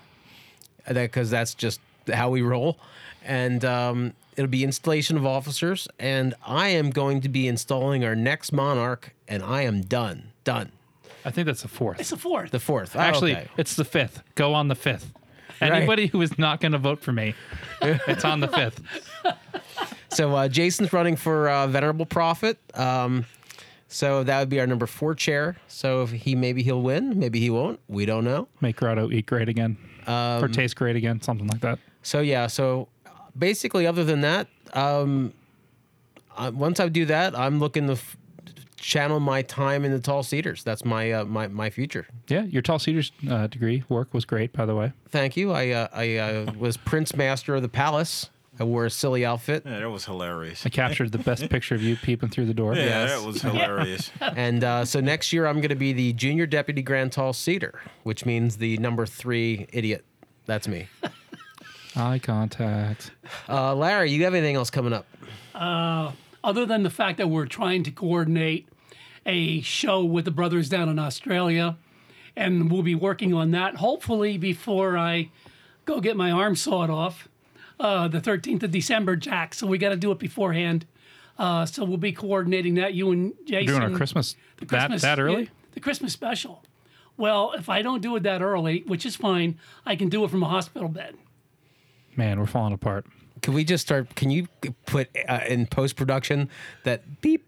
because 0.88 1.30
that's 1.30 1.53
just 1.53 1.80
how 2.11 2.30
we 2.30 2.41
roll, 2.41 2.80
and 3.24 3.63
um, 3.65 4.13
it'll 4.36 4.49
be 4.49 4.63
installation 4.63 5.15
of 5.17 5.26
officers, 5.26 5.88
and 5.99 6.34
I 6.45 6.70
am 6.70 6.89
going 6.89 7.22
to 7.22 7.30
be 7.30 7.47
installing 7.47 8.03
our 8.03 8.15
next 8.15 8.51
monarch, 8.51 9.13
and 9.28 9.43
I 9.43 9.61
am 9.63 9.82
done, 9.82 10.32
done. 10.43 10.72
I 11.26 11.32
think 11.32 11.45
that's 11.47 11.61
the 11.61 11.67
fourth. 11.67 11.99
it's 11.99 12.09
the 12.11 12.17
fourth. 12.17 12.49
The 12.51 12.59
fourth, 12.59 12.95
Oh, 12.95 12.99
Actually, 12.99 13.36
okay. 13.36 13.47
it's 13.57 13.76
the 13.76 13.84
fifth. 13.86 14.24
Go 14.36 14.53
on 14.53 14.70
the 14.70 14.76
fifth. 14.76 15.11
Anybody 15.61 16.07
who 16.07 16.22
is 16.22 16.39
not 16.39 16.61
going 16.61 16.72
to 16.72 16.78
vote 16.78 17.01
for 17.01 17.11
me, 17.11 17.36
it's 17.82 18.24
on 18.24 18.39
the 18.39 18.47
fifth. 18.47 18.82
So 20.12 20.36
uh, 20.36 20.47
Jason's 20.47 20.91
running 20.91 21.16
for 21.16 21.49
uh, 21.49 21.68
Venerable 21.68 22.05
Prophet. 22.05 22.57
Um, 22.74 23.26
so 23.88 24.24
that 24.24 24.39
would 24.39 24.49
be 24.49 24.60
our 24.60 24.68
number 24.68 24.86
four 24.86 25.16
chair. 25.16 25.57
So 25.68 26.03
if 26.03 26.12
he 26.12 26.36
maybe 26.36 26.62
he'll 26.64 26.82
win, 26.82 27.18
maybe 27.20 27.39
he 27.39 27.49
won't. 27.49 27.80
We 27.88 28.05
don't 28.05 28.24
know. 28.24 28.47
Make 28.62 28.78
Grotto 28.78 29.12
eat 29.12 29.26
great 29.26 29.49
again, 29.49 29.78
or 30.07 30.47
taste 30.47 30.76
great 30.76 30.95
again, 30.95 31.22
something 31.22 31.47
like 31.47 31.62
that. 31.62 31.80
So 32.03 32.22
yeah. 32.22 32.47
So 32.47 32.88
basically, 33.38 33.88
other 33.88 34.03
than 34.03 34.22
that, 34.22 34.47
um, 34.74 35.34
uh, 36.38 36.51
once 36.53 36.80
I 36.80 36.88
do 36.89 37.05
that, 37.05 37.38
I'm 37.38 37.60
looking 37.60 37.88
to 37.88 37.93
f- 37.93 38.16
channel 38.78 39.20
my 39.20 39.41
time 39.41 39.84
in 39.84 39.91
the 39.91 39.99
Tall 39.99 40.22
Cedars. 40.24 40.64
That's 40.64 40.86
my 40.86 41.12
uh, 41.12 41.26
my 41.26 41.47
my 41.47 41.70
future. 41.72 42.07
Yeah, 42.28 42.43
your 42.43 42.62
Tall 42.62 42.78
Cedars 42.78 43.12
uh, 43.30 43.47
degree 43.47 43.84
work 43.89 44.14
was 44.14 44.24
great, 44.24 44.53
by 44.53 44.66
the 44.66 44.76
way. 44.76 44.93
Thank 45.10 45.36
you. 45.36 45.51
I 45.51 45.70
uh, 45.70 45.88
I 45.93 46.18
uh, 46.18 46.53
was 46.57 46.78
Prince 46.78 47.16
Master 47.16 47.55
of 47.55 47.64
the 47.64 47.70
Palace. 47.70 48.30
I 48.60 48.64
wore 48.66 48.86
a 48.86 48.89
silly 48.89 49.26
outfit. 49.26 49.64
Yeah, 49.66 49.80
that 49.80 49.89
was 49.89 50.05
hilarious. 50.05 50.66
I 50.66 50.70
captured 50.70 51.12
the 51.14 51.18
best 51.18 51.49
picture 51.49 51.76
of 51.76 51.82
you 51.82 51.95
peeping 51.95 52.30
through 52.30 52.45
the 52.45 52.53
door. 52.53 52.76
Yeah, 52.76 52.84
Yes. 52.86 53.20
that 53.20 53.26
was 53.26 53.41
hilarious. 53.41 54.12
And 54.20 54.64
uh, 54.64 54.84
so 54.86 54.99
next 54.99 55.32
year, 55.32 55.47
I'm 55.47 55.57
going 55.57 55.70
to 55.70 55.76
be 55.76 55.93
the 55.93 56.12
junior 56.14 56.45
deputy 56.45 56.82
Grand 56.82 57.12
Tall 57.14 57.32
Cedar, 57.34 57.80
which 58.03 58.26
means 58.26 58.57
the 58.57 58.78
number 58.78 59.05
three 59.05 59.68
idiot. 59.72 60.03
That's 60.45 60.68
me. 60.68 60.88
Eye 61.95 62.20
contact. 62.20 63.12
Uh, 63.47 63.74
Larry, 63.76 64.12
you 64.12 64.24
have 64.26 64.34
anything 64.34 64.55
else 64.55 64.70
coming 64.70 64.93
up? 64.93 65.05
other 66.41 66.66
than 66.66 66.84
the 66.84 66.89
fact 66.89 67.18
that 67.18 67.28
we're 67.28 67.45
trying 67.45 67.84
to 67.84 67.91
coordinate 67.91 68.68
a 69.26 69.62
show 69.62 70.03
with 70.03 70.26
the 70.26 70.32
brothers 70.32 70.68
down 70.70 70.88
in 70.89 70.97
Australia, 70.99 71.78
and 72.36 72.70
we'll 72.72 72.82
be 72.84 72.95
working 72.95 73.34
on 73.34 73.51
that 73.51 73.76
hopefully 73.78 74.38
before 74.38 74.97
I 74.97 75.30
go 75.86 75.99
get 76.01 76.16
my 76.18 76.32
arm 76.32 76.55
sawed 76.55 76.89
off, 76.89 77.28
uh, 77.80 78.07
the 78.07 78.19
13th 78.21 78.63
of 78.63 78.71
December, 78.71 79.15
Jack. 79.15 79.53
So 79.53 79.65
we 79.67 79.77
got 79.77 79.89
to 79.89 79.95
do 79.95 80.11
it 80.11 80.19
beforehand. 80.19 80.86
Uh, 81.38 81.65
so 81.65 81.86
we'll 81.86 81.97
be 81.97 82.11
coordinating 82.11 82.75
that. 82.75 82.93
You 82.93 83.11
and 83.11 83.34
Jason. 83.45 83.67
Doing 83.80 83.82
our 83.91 83.97
Christmas, 83.97 84.36
the 84.57 84.65
Christmas 84.65 85.01
that 85.01 85.15
that 85.15 85.21
early? 85.21 85.43
yeah, 85.43 85.49
the 85.71 85.80
Christmas 85.80 86.11
special. 86.13 86.63
Well, 87.15 87.53
if 87.57 87.69
I 87.69 87.82
don't 87.82 88.01
do 88.01 88.15
it 88.15 88.23
that 88.23 88.41
early, 88.41 88.84
which 88.88 89.05
is 89.05 89.15
fine, 89.15 89.57
I 89.86 89.95
can 89.95 90.09
do 90.09 90.23
it 90.25 90.32
from 90.32 90.43
a 90.43 90.47
hospital 90.49 90.89
bed. 90.89 91.15
Man, 92.15 92.39
we're 92.39 92.45
falling 92.45 92.73
apart. 92.73 93.05
Can 93.41 93.53
we 93.53 93.63
just 93.63 93.86
start? 93.86 94.15
Can 94.15 94.30
you 94.32 94.47
put 94.86 95.09
uh, 95.27 95.39
in 95.47 95.65
post 95.65 95.95
production 95.95 96.49
that 96.84 97.21
beep, 97.21 97.45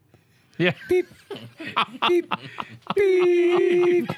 Yeah. 0.57 0.71
beep, 0.88 1.07
beep, 2.07 2.32
beep? 2.95 4.09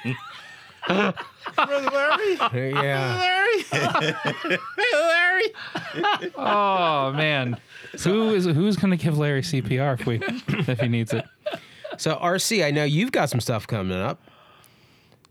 Brother 0.87 1.89
Larry? 1.91 2.35
Yeah. 2.53 3.39
Oh 6.35 7.11
man, 7.13 7.57
who 8.03 8.33
is 8.33 8.45
who's 8.45 8.77
going 8.77 8.91
to 8.91 8.97
give 8.97 9.17
Larry 9.17 9.41
CPR 9.41 9.99
if 9.99 10.05
we 10.05 10.19
if 10.71 10.79
he 10.79 10.87
needs 10.87 11.13
it? 11.13 11.25
So 11.97 12.15
RC, 12.15 12.65
I 12.65 12.71
know 12.71 12.83
you've 12.83 13.11
got 13.11 13.29
some 13.29 13.39
stuff 13.39 13.67
coming 13.67 13.97
up. 13.97 14.21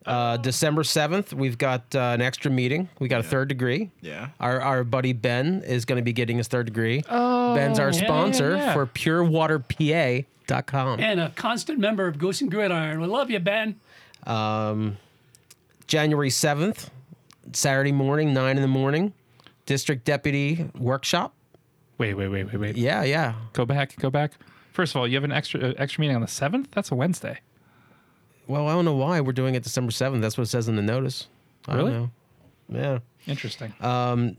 Uh, 0.07 0.37
December 0.37 0.85
seventh, 0.85 1.33
we've 1.33 1.59
got 1.59 1.95
uh, 1.95 2.13
an 2.15 2.21
extra 2.21 2.51
meeting. 2.51 2.89
We 2.99 3.09
got 3.09 3.21
a 3.21 3.25
third 3.25 3.49
degree. 3.49 3.91
Yeah. 4.01 4.29
Our 4.39 4.61
our 4.61 4.85
buddy 4.85 5.13
Ben 5.13 5.63
is 5.65 5.85
going 5.85 5.97
to 5.97 6.03
be 6.03 6.13
getting 6.13 6.39
his 6.39 6.49
third 6.49 6.67
degree. 6.67 7.03
Oh, 7.09 7.55
Ben's 7.55 7.79
our 7.79 7.91
yeah, 7.91 7.97
yeah, 7.97 8.05
sponsor 8.05 8.57
yeah. 8.57 8.75
for 8.75 8.87
PureWaterPA.com. 8.87 11.01
And 11.01 11.21
a 11.21 11.31
constant 11.31 11.79
member 11.79 12.07
of 12.07 12.19
Goose 12.19 12.41
and 12.41 12.51
Gridiron. 12.51 13.01
We 13.01 13.07
love 13.07 13.31
you, 13.31 13.41
Ben. 13.41 13.81
Um, 14.27 14.99
January 15.97 16.31
7th, 16.31 16.89
Saturday 17.53 17.93
morning, 17.93 18.33
9 18.33 18.57
in 18.57 18.63
the 18.63 18.67
morning, 18.69 19.13
District 19.67 20.03
Deputy 20.07 20.71
Workshop. 20.79 21.35
Wait, 21.99 22.15
wait, 22.15 22.29
wait, 22.29 22.45
wait, 22.45 22.57
wait. 22.59 22.77
Yeah, 22.79 23.03
yeah. 23.05 23.35
Go 23.53 23.67
back, 23.67 23.95
go 23.99 24.09
back. 24.09 24.33
First 24.73 24.95
of 24.95 25.01
all, 25.01 25.07
you 25.07 25.17
have 25.17 25.25
an 25.25 25.33
extra 25.33 25.61
uh, 25.61 25.75
extra 25.77 26.01
meeting 26.01 26.17
on 26.17 26.23
the 26.23 26.29
seventh. 26.29 26.71
That's 26.71 26.91
a 26.91 26.95
Wednesday. 26.95 27.41
Well, 28.47 28.69
I 28.69 28.73
don't 28.73 28.87
know 28.87 28.95
why 28.95 29.21
we're 29.21 29.33
doing 29.35 29.55
it 29.55 29.65
December 29.65 29.93
7th. 29.93 30.23
That's 30.23 30.39
what 30.39 30.45
it 30.45 30.51
says 30.51 30.67
in 30.67 30.77
the 30.77 30.83
notice. 30.83 31.27
I 31.69 31.77
don't 31.77 31.85
Really? 31.85 31.99
know. 31.99 32.11
Yeah. 32.71 32.99
Interesting. 33.31 33.75
Um, 33.83 34.39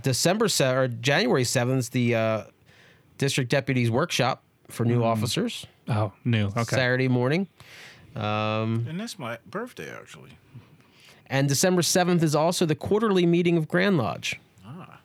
December 0.00 0.46
7th, 0.46 0.76
or 0.76 0.86
January 0.86 1.42
7th 1.42 1.76
is 1.78 1.88
the 1.88 2.14
uh, 2.14 2.42
District 3.18 3.50
Deputies 3.50 3.90
Workshop 3.90 4.44
for 4.68 4.84
new 4.84 5.02
officers. 5.02 5.66
oh, 5.88 6.12
new. 6.24 6.46
Okay. 6.46 6.62
Saturday 6.62 7.08
morning. 7.08 7.48
Um, 8.14 8.86
And 8.88 9.00
that's 9.00 9.18
my 9.18 9.38
birthday, 9.44 9.90
actually. 9.92 10.38
And 11.30 11.48
December 11.48 11.82
7th 11.82 12.22
is 12.22 12.34
also 12.34 12.66
the 12.66 12.74
quarterly 12.74 13.26
meeting 13.26 13.56
of 13.56 13.68
Grand 13.68 13.98
Lodge 13.98 14.40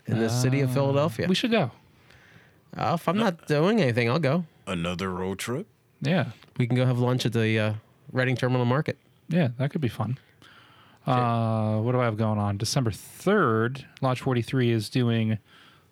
in 0.05 0.19
the 0.19 0.29
city 0.29 0.61
of 0.61 0.71
Philadelphia. 0.73 1.27
We 1.27 1.35
should 1.35 1.51
go. 1.51 1.71
Uh, 2.75 2.93
if 2.95 3.07
I'm 3.07 3.17
not 3.17 3.47
doing 3.47 3.81
anything, 3.81 4.09
I'll 4.09 4.19
go. 4.19 4.45
Another 4.65 5.11
road 5.11 5.39
trip? 5.39 5.67
Yeah. 6.01 6.31
We 6.57 6.67
can 6.67 6.75
go 6.75 6.85
have 6.85 6.99
lunch 6.99 7.25
at 7.25 7.33
the 7.33 7.59
uh, 7.59 7.73
Reading 8.11 8.35
Terminal 8.35 8.65
Market. 8.65 8.97
Yeah, 9.29 9.49
that 9.57 9.71
could 9.71 9.81
be 9.81 9.89
fun. 9.89 10.17
Uh, 11.05 11.79
what 11.79 11.91
do 11.91 11.99
I 11.99 12.05
have 12.05 12.17
going 12.17 12.39
on? 12.39 12.57
December 12.57 12.91
3rd, 12.91 13.83
Lodge 14.01 14.21
43 14.21 14.71
is 14.71 14.89
doing 14.89 15.37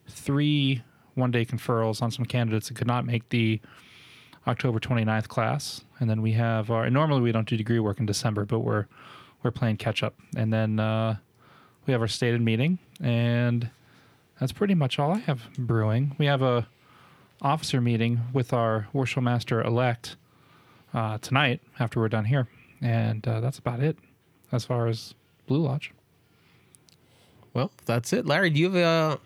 three 0.07 0.81
one 1.15 1.31
day 1.31 1.45
conferrals 1.45 2.01
on 2.01 2.09
some 2.11 2.25
candidates 2.25 2.69
that 2.69 2.75
could 2.75 2.87
not 2.87 3.05
make 3.05 3.27
the 3.29 3.59
October 4.47 4.79
29th 4.79 5.27
class. 5.27 5.83
And 5.99 6.09
then 6.09 6.21
we 6.21 6.31
have 6.33 6.71
our, 6.71 6.89
normally 6.89 7.21
we 7.21 7.31
don't 7.31 7.47
do 7.47 7.57
degree 7.57 7.79
work 7.79 7.99
in 7.99 8.05
December, 8.05 8.45
but 8.45 8.59
we're, 8.59 8.87
we're 9.43 9.51
playing 9.51 9.77
catch 9.77 10.03
up. 10.03 10.15
And 10.35 10.51
then 10.51 10.79
uh, 10.79 11.17
we 11.85 11.91
have 11.91 12.01
our 12.01 12.07
stated 12.07 12.41
meeting, 12.41 12.79
and 13.01 13.69
that's 14.39 14.51
pretty 14.51 14.75
much 14.75 14.99
all 14.99 15.11
I 15.13 15.19
have 15.19 15.41
brewing. 15.57 16.15
We 16.17 16.25
have 16.25 16.41
a 16.41 16.67
officer 17.41 17.81
meeting 17.81 18.21
with 18.33 18.53
our 18.53 18.87
Worship 18.93 19.23
Master 19.23 19.61
elect 19.61 20.15
uh, 20.93 21.17
tonight 21.19 21.61
after 21.79 21.99
we're 21.99 22.09
done 22.09 22.25
here, 22.25 22.47
and 22.81 23.27
uh, 23.27 23.39
that's 23.39 23.57
about 23.57 23.79
it 23.79 23.97
as 24.51 24.65
far 24.65 24.87
as 24.87 25.13
Blue 25.47 25.59
Lodge. 25.63 25.91
Well, 27.53 27.71
that's 27.85 28.13
it. 28.13 28.25
Larry, 28.25 28.49
do 28.49 28.59
you 28.59 28.71
have 28.71 28.75
uh, 28.75 29.17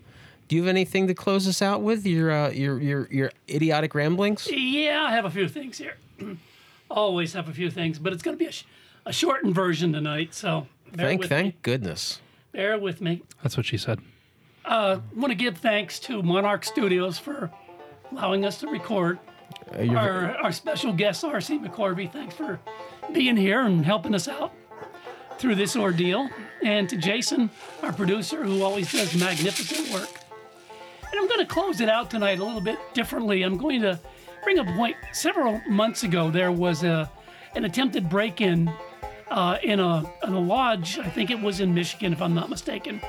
do 0.47 0.55
you 0.55 0.61
have 0.63 0.69
anything 0.69 1.07
to 1.07 1.13
close 1.13 1.47
us 1.47 1.61
out 1.61 1.81
with? 1.81 2.05
Your 2.05 2.31
uh, 2.31 2.49
your 2.49 2.79
your 2.81 3.07
your 3.11 3.31
idiotic 3.49 3.93
ramblings? 3.93 4.47
Yeah, 4.51 5.05
I 5.07 5.11
have 5.11 5.25
a 5.25 5.29
few 5.29 5.47
things 5.47 5.77
here. 5.77 5.97
Always 6.89 7.33
have 7.33 7.49
a 7.49 7.53
few 7.53 7.69
things, 7.69 7.99
but 7.99 8.13
it's 8.13 8.23
going 8.23 8.37
to 8.37 8.39
be 8.39 8.47
a, 8.47 8.51
sh- 8.51 8.65
a 9.05 9.13
shortened 9.13 9.55
version 9.55 9.93
tonight. 9.93 10.33
So 10.33 10.67
bear 10.93 11.07
Thank 11.07 11.21
with 11.21 11.29
thank 11.29 11.55
me. 11.55 11.59
goodness. 11.61 12.21
Bear 12.51 12.77
with 12.79 13.01
me. 13.01 13.21
That's 13.43 13.57
what 13.57 13.65
she 13.65 13.77
said. 13.77 13.99
I 14.63 14.99
want 15.15 15.31
to 15.31 15.35
give 15.35 15.57
thanks 15.57 15.99
to 16.01 16.23
Monarch 16.23 16.63
Studios 16.65 17.19
for 17.19 17.51
allowing 18.11 18.45
us 18.45 18.59
to 18.61 18.67
record. 18.67 19.19
Uh, 19.77 19.87
Our, 19.93 20.35
our 20.37 20.51
special 20.51 20.91
guest, 20.91 21.23
R.C. 21.23 21.59
McCorby, 21.59 22.11
thanks 22.11 22.35
for 22.35 22.59
being 23.13 23.37
here 23.37 23.61
and 23.61 23.85
helping 23.85 24.15
us 24.15 24.27
out 24.27 24.51
through 25.37 25.55
this 25.55 25.75
ordeal. 25.75 26.29
And 26.63 26.89
to 26.89 26.97
Jason, 26.97 27.51
our 27.83 27.93
producer, 27.93 28.43
who 28.43 28.63
always 28.63 28.91
does 28.91 29.15
magnificent 29.15 29.91
work. 29.93 30.09
And 31.11 31.19
I'm 31.19 31.27
going 31.27 31.41
to 31.41 31.45
close 31.45 31.79
it 31.81 31.89
out 31.89 32.09
tonight 32.09 32.39
a 32.39 32.43
little 32.43 32.61
bit 32.61 32.79
differently. 32.93 33.43
I'm 33.43 33.57
going 33.57 33.81
to 33.81 33.99
bring 34.43 34.57
up 34.57 34.67
a 34.67 34.73
point. 34.73 34.95
Several 35.13 35.61
months 35.69 36.03
ago, 36.03 36.31
there 36.31 36.51
was 36.51 36.83
a 36.83 37.09
an 37.55 37.63
attempted 37.63 38.09
break-in 38.09 38.69
uh, 39.29 39.57
in 39.63 39.79
a 39.79 40.03
in 40.23 40.33
a 40.33 40.39
lodge. 40.39 40.99
I 40.99 41.09
think 41.09 41.31
it 41.31 41.39
was 41.39 41.59
in 41.59 41.73
Michigan, 41.73 42.13
if 42.13 42.21
I'm 42.21 42.33
not 42.33 42.49
mistaken. 42.49 43.01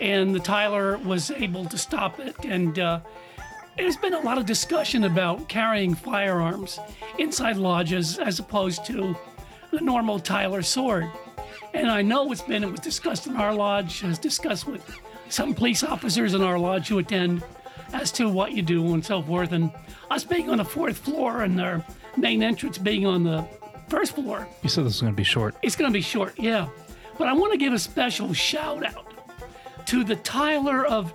And 0.00 0.34
the 0.34 0.40
Tyler 0.40 0.98
was 0.98 1.30
able 1.30 1.66
to 1.66 1.76
stop 1.76 2.18
it. 2.20 2.34
And 2.44 2.78
uh, 2.78 3.00
there's 3.76 3.96
been 3.96 4.14
a 4.14 4.20
lot 4.20 4.38
of 4.38 4.46
discussion 4.46 5.04
about 5.04 5.48
carrying 5.48 5.94
firearms 5.94 6.78
inside 7.18 7.56
lodges 7.56 8.18
as 8.18 8.38
opposed 8.38 8.84
to 8.86 9.14
the 9.70 9.80
normal 9.80 10.18
Tyler 10.18 10.62
sword. 10.62 11.10
And 11.74 11.90
I 11.90 12.02
know 12.02 12.32
it's 12.32 12.42
been 12.42 12.64
it 12.64 12.70
was 12.70 12.80
discussed 12.80 13.26
in 13.26 13.36
our 13.36 13.54
lodge, 13.54 14.00
has 14.00 14.18
discussed 14.18 14.66
with 14.66 14.82
some 15.28 15.54
police 15.54 15.84
officers 15.84 16.34
in 16.34 16.42
our 16.42 16.58
lodge 16.58 16.88
who 16.88 16.98
attend 16.98 17.44
as 17.92 18.10
to 18.12 18.28
what 18.28 18.52
you 18.52 18.62
do 18.62 18.94
and 18.94 19.04
so 19.04 19.22
forth. 19.22 19.52
And 19.52 19.70
us 20.10 20.24
being 20.24 20.50
on 20.50 20.58
the 20.58 20.64
fourth 20.64 20.98
floor 20.98 21.42
and 21.42 21.60
our 21.60 21.84
main 22.16 22.42
entrance 22.42 22.78
being 22.78 23.06
on 23.06 23.22
the 23.22 23.46
first 23.90 24.14
floor, 24.14 24.48
You 24.62 24.68
said 24.68 24.84
this 24.84 24.94
was 24.94 25.00
going 25.02 25.12
to 25.12 25.16
be 25.16 25.24
short. 25.24 25.54
it's 25.62 25.76
going 25.76 25.90
to 25.90 25.96
be 25.96 26.00
short, 26.02 26.38
yeah. 26.38 26.68
But 27.18 27.28
I 27.28 27.32
want 27.34 27.52
to 27.52 27.58
give 27.58 27.72
a 27.72 27.78
special 27.78 28.32
shout 28.32 28.84
out 28.84 29.06
to 29.86 30.04
the 30.04 30.16
Tyler 30.16 30.86
of 30.86 31.12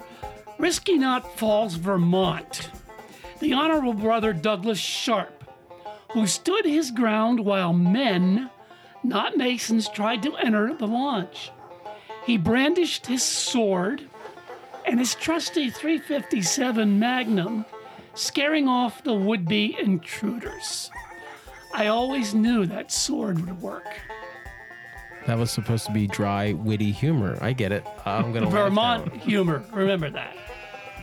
Risky 0.59 0.97
Knot 0.97 1.37
Falls, 1.37 1.75
Vermont, 1.75 2.69
the 3.39 3.53
Honorable 3.53 3.93
Brother 3.93 4.33
Douglas 4.33 4.77
Sharp, 4.79 5.43
who 6.11 6.27
stood 6.27 6.65
his 6.65 6.91
ground 6.91 7.39
while 7.39 7.73
men, 7.73 8.49
not 9.03 9.37
Masons, 9.37 9.89
tried 9.89 10.21
to 10.23 10.35
enter 10.37 10.73
the 10.73 10.87
lodge. 10.87 11.51
He 12.25 12.37
brandished 12.37 13.05
his 13.07 13.23
sword 13.23 14.07
and 14.85 14.99
his 14.99 15.15
trusty 15.15 15.69
357 15.69 16.99
Magnum, 16.99 17.65
scaring 18.13 18.67
off 18.67 19.03
the 19.03 19.13
would 19.13 19.47
be 19.47 19.75
intruders. 19.79 20.89
I 21.75 21.87
always 21.87 22.33
knew 22.33 22.65
that 22.67 22.91
sword 22.91 23.39
would 23.45 23.61
work. 23.61 23.85
That 25.27 25.37
was 25.37 25.51
supposed 25.51 25.85
to 25.87 25.91
be 25.91 26.07
dry, 26.07 26.53
witty 26.53 26.91
humor. 26.91 27.37
I 27.41 27.51
get 27.53 27.71
it. 27.71 27.85
I'm 28.05 28.31
gonna 28.31 28.49
Vermont 28.49 29.13
humor. 29.21 29.63
Remember 29.73 30.09
that. 30.09 30.37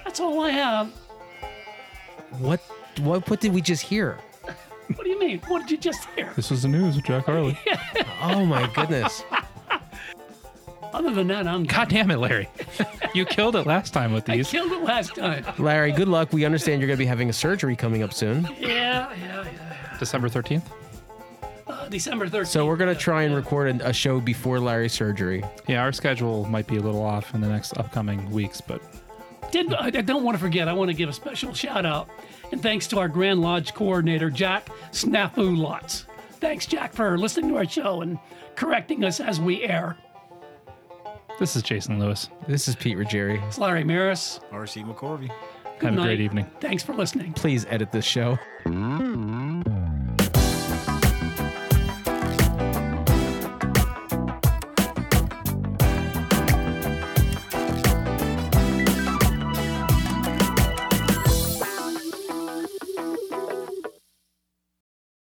That's 0.05 0.19
all 0.21 0.41
I 0.43 0.51
have. 0.51 0.91
What? 2.39 2.61
What? 3.01 3.29
What 3.29 3.41
did 3.41 3.53
we 3.53 3.61
just 3.61 3.83
hear? 3.83 4.19
What 4.95 5.05
do 5.05 5.11
you 5.11 5.19
mean? 5.19 5.41
What 5.49 5.61
did 5.63 5.71
you 5.73 5.77
just 5.77 6.07
hear? 6.17 6.33
This 6.37 6.51
was 6.51 6.63
the 6.63 6.69
news 6.69 6.97
with 6.97 7.05
Jack 7.05 7.27
Harley. 7.27 7.59
Oh 8.25 8.47
my 8.47 8.69
goodness! 8.73 9.25
Other 10.93 11.11
than 11.13 11.27
that, 11.27 11.49
I'm 11.49 11.65
God 11.65 11.89
damn 11.89 12.09
it, 12.13 12.19
Larry. 12.19 12.49
you 13.15 13.25
killed 13.25 13.57
it 13.57 13.67
last 13.67 13.93
time 13.93 14.13
with 14.13 14.31
I 14.31 14.37
these. 14.37 14.49
killed 14.49 14.71
it 14.71 14.85
last 14.85 15.17
time. 15.17 15.45
Larry, 15.59 15.91
good 15.91 16.07
luck. 16.07 16.33
We 16.33 16.45
understand 16.45 16.81
you're 16.81 16.87
gonna 16.87 16.99
be 16.99 17.05
having 17.07 17.31
a 17.31 17.33
surgery 17.33 17.75
coming 17.75 18.05
up 18.05 18.13
soon. 18.15 18.45
Yeah, 18.61 19.13
yeah, 19.21 19.45
yeah. 19.45 19.72
December 20.03 20.29
13th? 20.29 20.65
Uh, 21.69 21.89
December 21.89 22.29
13th. 22.29 22.49
So 22.49 22.67
we're 22.67 22.77
gonna 22.77 22.93
try 22.93 23.23
and 23.23 23.37
record 23.37 23.81
a 23.81 23.91
a 23.91 23.93
show 23.93 24.19
before 24.21 24.59
Larry's 24.59 24.93
surgery. 24.93 25.45
Yeah, 25.69 25.83
our 25.83 25.93
schedule 25.93 26.45
might 26.47 26.67
be 26.67 26.77
a 26.77 26.81
little 26.81 27.05
off 27.05 27.35
in 27.35 27.41
the 27.41 27.49
next 27.49 27.79
upcoming 27.79 28.29
weeks, 28.33 28.61
but 28.61 28.83
Did, 29.53 29.73
I 29.75 29.87
I 29.87 29.91
don't 29.91 30.25
want 30.25 30.35
to 30.37 30.41
forget, 30.41 30.67
I 30.67 30.73
want 30.73 30.91
to 30.91 30.97
give 30.97 31.09
a 31.09 31.13
special 31.13 31.55
shout 31.55 31.87
out 31.87 32.09
and 32.51 32.61
thanks 32.61 32.89
to 32.89 32.99
our 32.99 33.07
Grand 33.07 33.41
Lodge 33.41 33.75
coordinator, 33.75 34.29
Jack 34.29 34.67
Snafu 34.91 35.57
Lots. 35.57 36.07
Thanks, 36.41 36.67
Jack, 36.67 36.93
for 36.93 37.17
listening 37.17 37.51
to 37.51 37.59
our 37.59 37.69
show 37.69 38.03
and 38.03 38.19
correcting 38.57 39.05
us 39.05 39.21
as 39.21 39.41
we 39.41 39.63
air. 39.63 39.97
this 41.39 41.55
is 41.55 41.63
Jason 41.63 42.01
Lewis. 42.01 42.29
This 42.49 42.67
is 42.67 42.75
Pete 42.75 42.99
Ruggieri. 42.99 43.41
It's 43.47 43.59
Larry 43.59 43.85
Maris. 43.85 44.41
R.C. 44.51 44.83
McCorvey. 44.83 45.31
Good 45.79 45.91
Have 45.91 45.99
a 46.01 46.03
great 46.03 46.21
evening. 46.21 46.51
Thanks 46.61 46.83
for 46.83 46.93
listening. 46.93 47.33
Please 47.35 47.65
edit 47.67 47.93
this 47.93 48.05
show. 48.05 48.37
Mm-hmm. 48.65 49.92